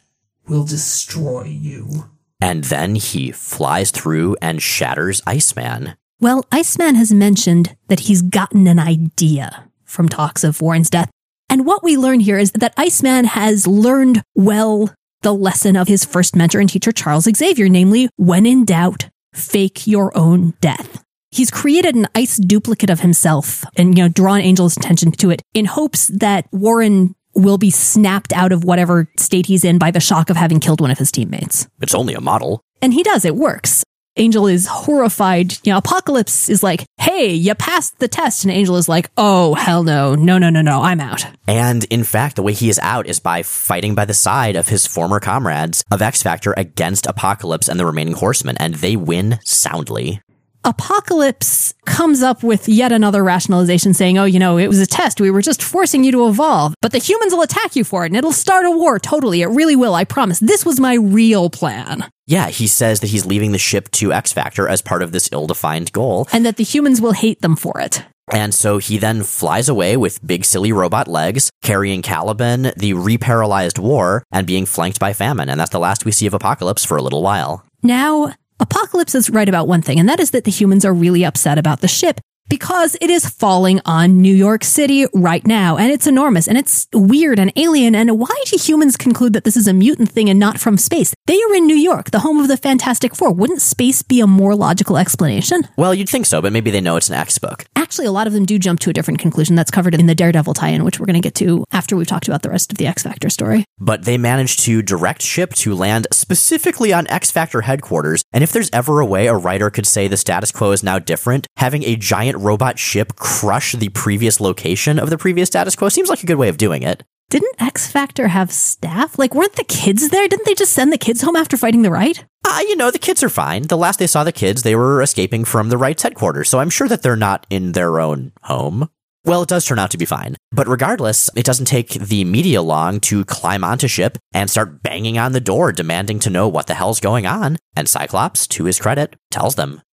will 0.47 0.63
destroy 0.63 1.45
you. 1.45 2.05
And 2.39 2.65
then 2.65 2.95
he 2.95 3.31
flies 3.31 3.89
through 3.89 4.35
and 4.41 4.61
shatters 4.61 5.21
Iceman. 5.25 5.95
Well, 6.19 6.45
Iceman 6.51 6.95
has 6.95 7.11
mentioned 7.11 7.75
that 7.87 8.01
he's 8.01 8.21
gotten 8.21 8.67
an 8.67 8.79
idea 8.79 9.71
from 9.85 10.07
talks 10.07 10.43
of 10.43 10.61
Warren's 10.61 10.89
death. 10.89 11.09
And 11.51 11.65
what 11.65 11.83
we 11.83 11.97
learn 11.97 12.21
here 12.21 12.37
is 12.37 12.53
that 12.53 12.73
Iceman 12.77 13.25
has 13.25 13.67
learned 13.67 14.23
well 14.35 14.95
the 15.21 15.33
lesson 15.33 15.75
of 15.75 15.89
his 15.89 16.05
first 16.05 16.33
mentor 16.33 16.61
and 16.61 16.69
teacher, 16.69 16.93
Charles 16.93 17.25
Xavier, 17.25 17.67
namely, 17.67 18.07
when 18.15 18.45
in 18.45 18.63
doubt, 18.63 19.09
fake 19.33 19.85
your 19.85 20.17
own 20.17 20.53
death. 20.61 21.03
He's 21.29 21.51
created 21.51 21.93
an 21.95 22.07
ice 22.15 22.37
duplicate 22.37 22.89
of 22.89 23.01
himself 23.01 23.65
and, 23.75 23.97
you 23.97 24.05
know, 24.05 24.09
drawn 24.09 24.39
Angel's 24.39 24.77
attention 24.77 25.11
to 25.11 25.29
it 25.29 25.41
in 25.53 25.65
hopes 25.65 26.07
that 26.07 26.47
Warren 26.53 27.15
will 27.35 27.57
be 27.57 27.69
snapped 27.69 28.31
out 28.31 28.53
of 28.53 28.63
whatever 28.63 29.09
state 29.17 29.47
he's 29.47 29.65
in 29.65 29.77
by 29.77 29.91
the 29.91 29.99
shock 29.99 30.29
of 30.29 30.37
having 30.37 30.61
killed 30.61 30.79
one 30.79 30.89
of 30.89 30.99
his 30.99 31.11
teammates. 31.11 31.67
It's 31.81 31.93
only 31.93 32.13
a 32.13 32.21
model. 32.21 32.61
And 32.81 32.93
he 32.93 33.03
does, 33.03 33.25
it 33.25 33.35
works. 33.35 33.80
Angel 34.17 34.47
is 34.47 34.67
horrified. 34.67 35.53
You 35.63 35.71
know, 35.71 35.77
Apocalypse 35.77 36.49
is 36.49 36.61
like, 36.61 36.85
hey, 36.97 37.33
you 37.33 37.55
passed 37.55 37.97
the 37.99 38.09
test. 38.09 38.43
And 38.43 38.51
Angel 38.51 38.75
is 38.75 38.89
like, 38.89 39.09
oh, 39.15 39.53
hell 39.53 39.83
no. 39.83 40.15
No, 40.15 40.37
no, 40.37 40.49
no, 40.49 40.61
no. 40.61 40.81
I'm 40.81 40.99
out. 40.99 41.25
And 41.47 41.85
in 41.85 42.03
fact, 42.03 42.35
the 42.35 42.43
way 42.43 42.53
he 42.53 42.69
is 42.69 42.79
out 42.79 43.07
is 43.07 43.21
by 43.21 43.41
fighting 43.41 43.95
by 43.95 44.03
the 44.05 44.13
side 44.13 44.57
of 44.57 44.67
his 44.67 44.85
former 44.85 45.21
comrades 45.21 45.83
of 45.91 46.01
X 46.01 46.21
Factor 46.21 46.53
against 46.57 47.05
Apocalypse 47.05 47.69
and 47.69 47.79
the 47.79 47.85
remaining 47.85 48.13
horsemen, 48.13 48.57
and 48.59 48.75
they 48.75 48.97
win 48.97 49.39
soundly. 49.45 50.21
Apocalypse 50.63 51.73
comes 51.85 52.21
up 52.21 52.43
with 52.43 52.69
yet 52.69 52.91
another 52.91 53.23
rationalization 53.23 53.95
saying, 53.95 54.19
oh, 54.19 54.25
you 54.25 54.37
know, 54.37 54.59
it 54.59 54.67
was 54.67 54.79
a 54.79 54.85
test. 54.85 55.19
We 55.19 55.31
were 55.31 55.41
just 55.41 55.63
forcing 55.63 56.03
you 56.03 56.11
to 56.11 56.27
evolve, 56.27 56.75
but 56.81 56.91
the 56.91 56.99
humans 56.99 57.33
will 57.33 57.41
attack 57.41 57.75
you 57.75 57.83
for 57.83 58.03
it 58.03 58.07
and 58.07 58.15
it'll 58.15 58.31
start 58.31 58.67
a 58.67 58.71
war. 58.71 58.99
Totally. 58.99 59.41
It 59.41 59.47
really 59.47 59.75
will. 59.75 59.95
I 59.95 60.03
promise. 60.03 60.39
This 60.39 60.63
was 60.63 60.79
my 60.79 60.93
real 60.93 61.49
plan. 61.49 62.07
Yeah, 62.31 62.47
he 62.47 62.65
says 62.67 63.01
that 63.01 63.07
he's 63.07 63.25
leaving 63.25 63.51
the 63.51 63.57
ship 63.57 63.91
to 63.91 64.13
X 64.13 64.31
Factor 64.31 64.65
as 64.65 64.81
part 64.81 65.03
of 65.03 65.11
this 65.11 65.27
ill 65.33 65.47
defined 65.47 65.91
goal. 65.91 66.29
And 66.31 66.45
that 66.45 66.55
the 66.55 66.63
humans 66.63 67.01
will 67.01 67.11
hate 67.11 67.41
them 67.41 67.57
for 67.57 67.77
it. 67.81 68.05
And 68.31 68.53
so 68.53 68.77
he 68.77 68.97
then 68.97 69.23
flies 69.23 69.67
away 69.67 69.97
with 69.97 70.25
big 70.25 70.45
silly 70.45 70.71
robot 70.71 71.09
legs, 71.09 71.49
carrying 71.61 72.01
Caliban, 72.01 72.71
the 72.77 72.93
reparalyzed 72.93 73.79
war, 73.79 74.23
and 74.31 74.47
being 74.47 74.65
flanked 74.65 74.97
by 74.97 75.11
famine. 75.11 75.49
And 75.49 75.59
that's 75.59 75.71
the 75.71 75.79
last 75.79 76.05
we 76.05 76.13
see 76.13 76.25
of 76.25 76.33
Apocalypse 76.33 76.85
for 76.85 76.95
a 76.95 77.01
little 77.01 77.21
while. 77.21 77.65
Now, 77.83 78.33
Apocalypse 78.61 79.13
is 79.13 79.29
right 79.29 79.49
about 79.49 79.67
one 79.67 79.81
thing, 79.81 79.99
and 79.99 80.07
that 80.07 80.21
is 80.21 80.31
that 80.31 80.45
the 80.45 80.51
humans 80.51 80.85
are 80.85 80.93
really 80.93 81.25
upset 81.25 81.57
about 81.57 81.81
the 81.81 81.89
ship 81.89 82.21
because 82.51 82.97
it 82.99 83.09
is 83.09 83.25
falling 83.29 83.79
on 83.85 84.21
New 84.21 84.35
York 84.35 84.65
City 84.65 85.05
right 85.13 85.47
now, 85.47 85.77
and 85.77 85.89
it's 85.89 86.05
enormous, 86.05 86.49
and 86.49 86.57
it's 86.57 86.85
weird 86.91 87.39
and 87.39 87.49
alien. 87.55 87.95
And 87.95 88.19
why 88.19 88.43
do 88.47 88.57
humans 88.57 88.97
conclude 88.97 89.31
that 89.31 89.45
this 89.45 89.55
is 89.55 89.69
a 89.69 89.73
mutant 89.73 90.11
thing 90.11 90.29
and 90.29 90.37
not 90.37 90.59
from 90.59 90.77
space? 90.77 91.15
They 91.27 91.41
are 91.41 91.55
in 91.55 91.65
New 91.65 91.77
York, 91.77 92.11
the 92.11 92.19
home 92.19 92.39
of 92.39 92.49
the 92.49 92.57
Fantastic 92.57 93.15
Four. 93.15 93.31
Wouldn't 93.31 93.61
space 93.61 94.01
be 94.01 94.19
a 94.19 94.27
more 94.27 94.53
logical 94.53 94.97
explanation? 94.97 95.61
Well, 95.77 95.95
you'd 95.95 96.09
think 96.09 96.25
so, 96.25 96.41
but 96.41 96.51
maybe 96.51 96.71
they 96.71 96.81
know 96.81 96.97
it's 96.97 97.07
an 97.07 97.15
X 97.15 97.37
book. 97.37 97.63
Actually, 97.77 98.07
a 98.07 98.11
lot 98.11 98.27
of 98.27 98.33
them 98.33 98.45
do 98.45 98.59
jump 98.59 98.81
to 98.81 98.89
a 98.89 98.93
different 98.93 99.21
conclusion 99.21 99.55
that's 99.55 99.71
covered 99.71 99.95
in 99.95 100.07
the 100.07 100.15
Daredevil 100.15 100.53
tie 100.53 100.69
in, 100.69 100.83
which 100.83 100.99
we're 100.99 101.05
going 101.05 101.13
to 101.13 101.21
get 101.21 101.35
to 101.35 101.63
after 101.71 101.95
we've 101.95 102.05
talked 102.05 102.27
about 102.27 102.41
the 102.41 102.49
rest 102.49 102.73
of 102.73 102.77
the 102.77 102.85
X 102.85 103.03
Factor 103.03 103.29
story. 103.29 103.63
But 103.79 104.03
they 104.03 104.17
managed 104.17 104.59
to 104.65 104.81
direct 104.81 105.21
ship 105.21 105.53
to 105.53 105.73
land 105.73 106.07
specifically 106.11 106.91
on 106.91 107.07
X 107.07 107.31
Factor 107.31 107.61
headquarters. 107.61 108.25
And 108.33 108.43
if 108.43 108.51
there's 108.51 108.69
ever 108.73 108.99
a 108.99 109.05
way 109.05 109.27
a 109.27 109.35
writer 109.35 109.69
could 109.69 109.87
say 109.87 110.09
the 110.09 110.17
status 110.17 110.51
quo 110.51 110.71
is 110.71 110.83
now 110.83 110.99
different, 110.99 111.47
having 111.55 111.83
a 111.83 111.95
giant 111.95 112.40
robot 112.41 112.79
ship 112.79 113.15
crush 113.15 113.73
the 113.73 113.89
previous 113.89 114.39
location 114.39 114.99
of 114.99 115.09
the 115.09 115.17
previous 115.17 115.47
status 115.47 115.75
quo 115.75 115.89
seems 115.89 116.09
like 116.09 116.23
a 116.23 116.25
good 116.25 116.37
way 116.37 116.49
of 116.49 116.57
doing 116.57 116.83
it. 116.83 117.03
Didn't 117.29 117.61
X 117.61 117.89
Factor 117.89 118.27
have 118.27 118.51
staff? 118.51 119.17
Like, 119.17 119.33
weren't 119.33 119.55
the 119.55 119.63
kids 119.63 120.09
there? 120.09 120.27
Didn't 120.27 120.45
they 120.45 120.53
just 120.53 120.73
send 120.73 120.91
the 120.91 120.97
kids 120.97 121.21
home 121.21 121.37
after 121.37 121.55
fighting 121.55 121.81
the 121.81 121.91
Right? 121.91 122.25
Ah, 122.45 122.57
uh, 122.57 122.61
you 122.61 122.75
know, 122.75 122.91
the 122.91 122.99
kids 122.99 123.23
are 123.23 123.29
fine. 123.29 123.63
The 123.63 123.77
last 123.77 123.99
they 123.99 124.07
saw 124.07 124.25
the 124.25 124.33
kids, 124.33 124.63
they 124.63 124.75
were 124.75 125.01
escaping 125.01 125.45
from 125.45 125.69
the 125.69 125.77
Right's 125.77 126.03
headquarters, 126.03 126.49
so 126.49 126.59
I'm 126.59 126.69
sure 126.69 126.89
that 126.89 127.03
they're 127.03 127.15
not 127.15 127.47
in 127.49 127.71
their 127.71 128.01
own 128.01 128.33
home. 128.43 128.89
Well, 129.23 129.43
it 129.43 129.49
does 129.49 129.65
turn 129.65 129.77
out 129.77 129.91
to 129.91 129.97
be 129.97 130.05
fine. 130.05 130.35
But 130.51 130.67
regardless, 130.67 131.29
it 131.35 131.45
doesn't 131.45 131.67
take 131.67 131.91
the 131.91 132.25
media 132.25 132.61
long 132.61 132.99
to 133.01 133.23
climb 133.23 133.63
onto 133.63 133.87
ship 133.87 134.17
and 134.33 134.49
start 134.49 134.81
banging 134.81 135.19
on 135.19 135.31
the 135.31 135.39
door, 135.39 135.71
demanding 135.71 136.19
to 136.19 136.31
know 136.31 136.47
what 136.47 136.65
the 136.65 136.73
hell's 136.73 136.99
going 136.99 137.27
on. 137.27 137.57
And 137.75 137.87
Cyclops, 137.87 138.47
to 138.47 138.65
his 138.65 138.79
credit, 138.79 139.15
tells 139.29 139.55
them. 139.55 139.83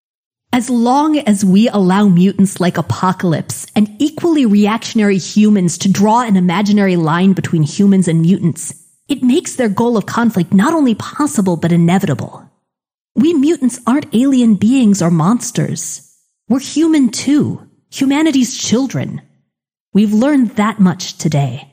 As 0.58 0.68
long 0.68 1.18
as 1.18 1.44
we 1.44 1.68
allow 1.68 2.08
mutants 2.08 2.58
like 2.58 2.78
Apocalypse 2.78 3.64
and 3.76 3.94
equally 4.00 4.44
reactionary 4.44 5.16
humans 5.16 5.78
to 5.78 5.88
draw 5.88 6.22
an 6.22 6.36
imaginary 6.36 6.96
line 6.96 7.32
between 7.32 7.62
humans 7.62 8.08
and 8.08 8.22
mutants, 8.22 8.74
it 9.06 9.22
makes 9.22 9.54
their 9.54 9.68
goal 9.68 9.96
of 9.96 10.06
conflict 10.06 10.52
not 10.52 10.74
only 10.74 10.96
possible 10.96 11.56
but 11.56 11.70
inevitable. 11.70 12.42
We 13.14 13.34
mutants 13.34 13.78
aren't 13.86 14.12
alien 14.12 14.56
beings 14.56 15.00
or 15.00 15.12
monsters. 15.12 16.12
We're 16.48 16.58
human 16.58 17.10
too, 17.10 17.64
humanity's 17.92 18.58
children. 18.58 19.22
We've 19.92 20.12
learned 20.12 20.56
that 20.56 20.80
much 20.80 21.18
today. 21.18 21.72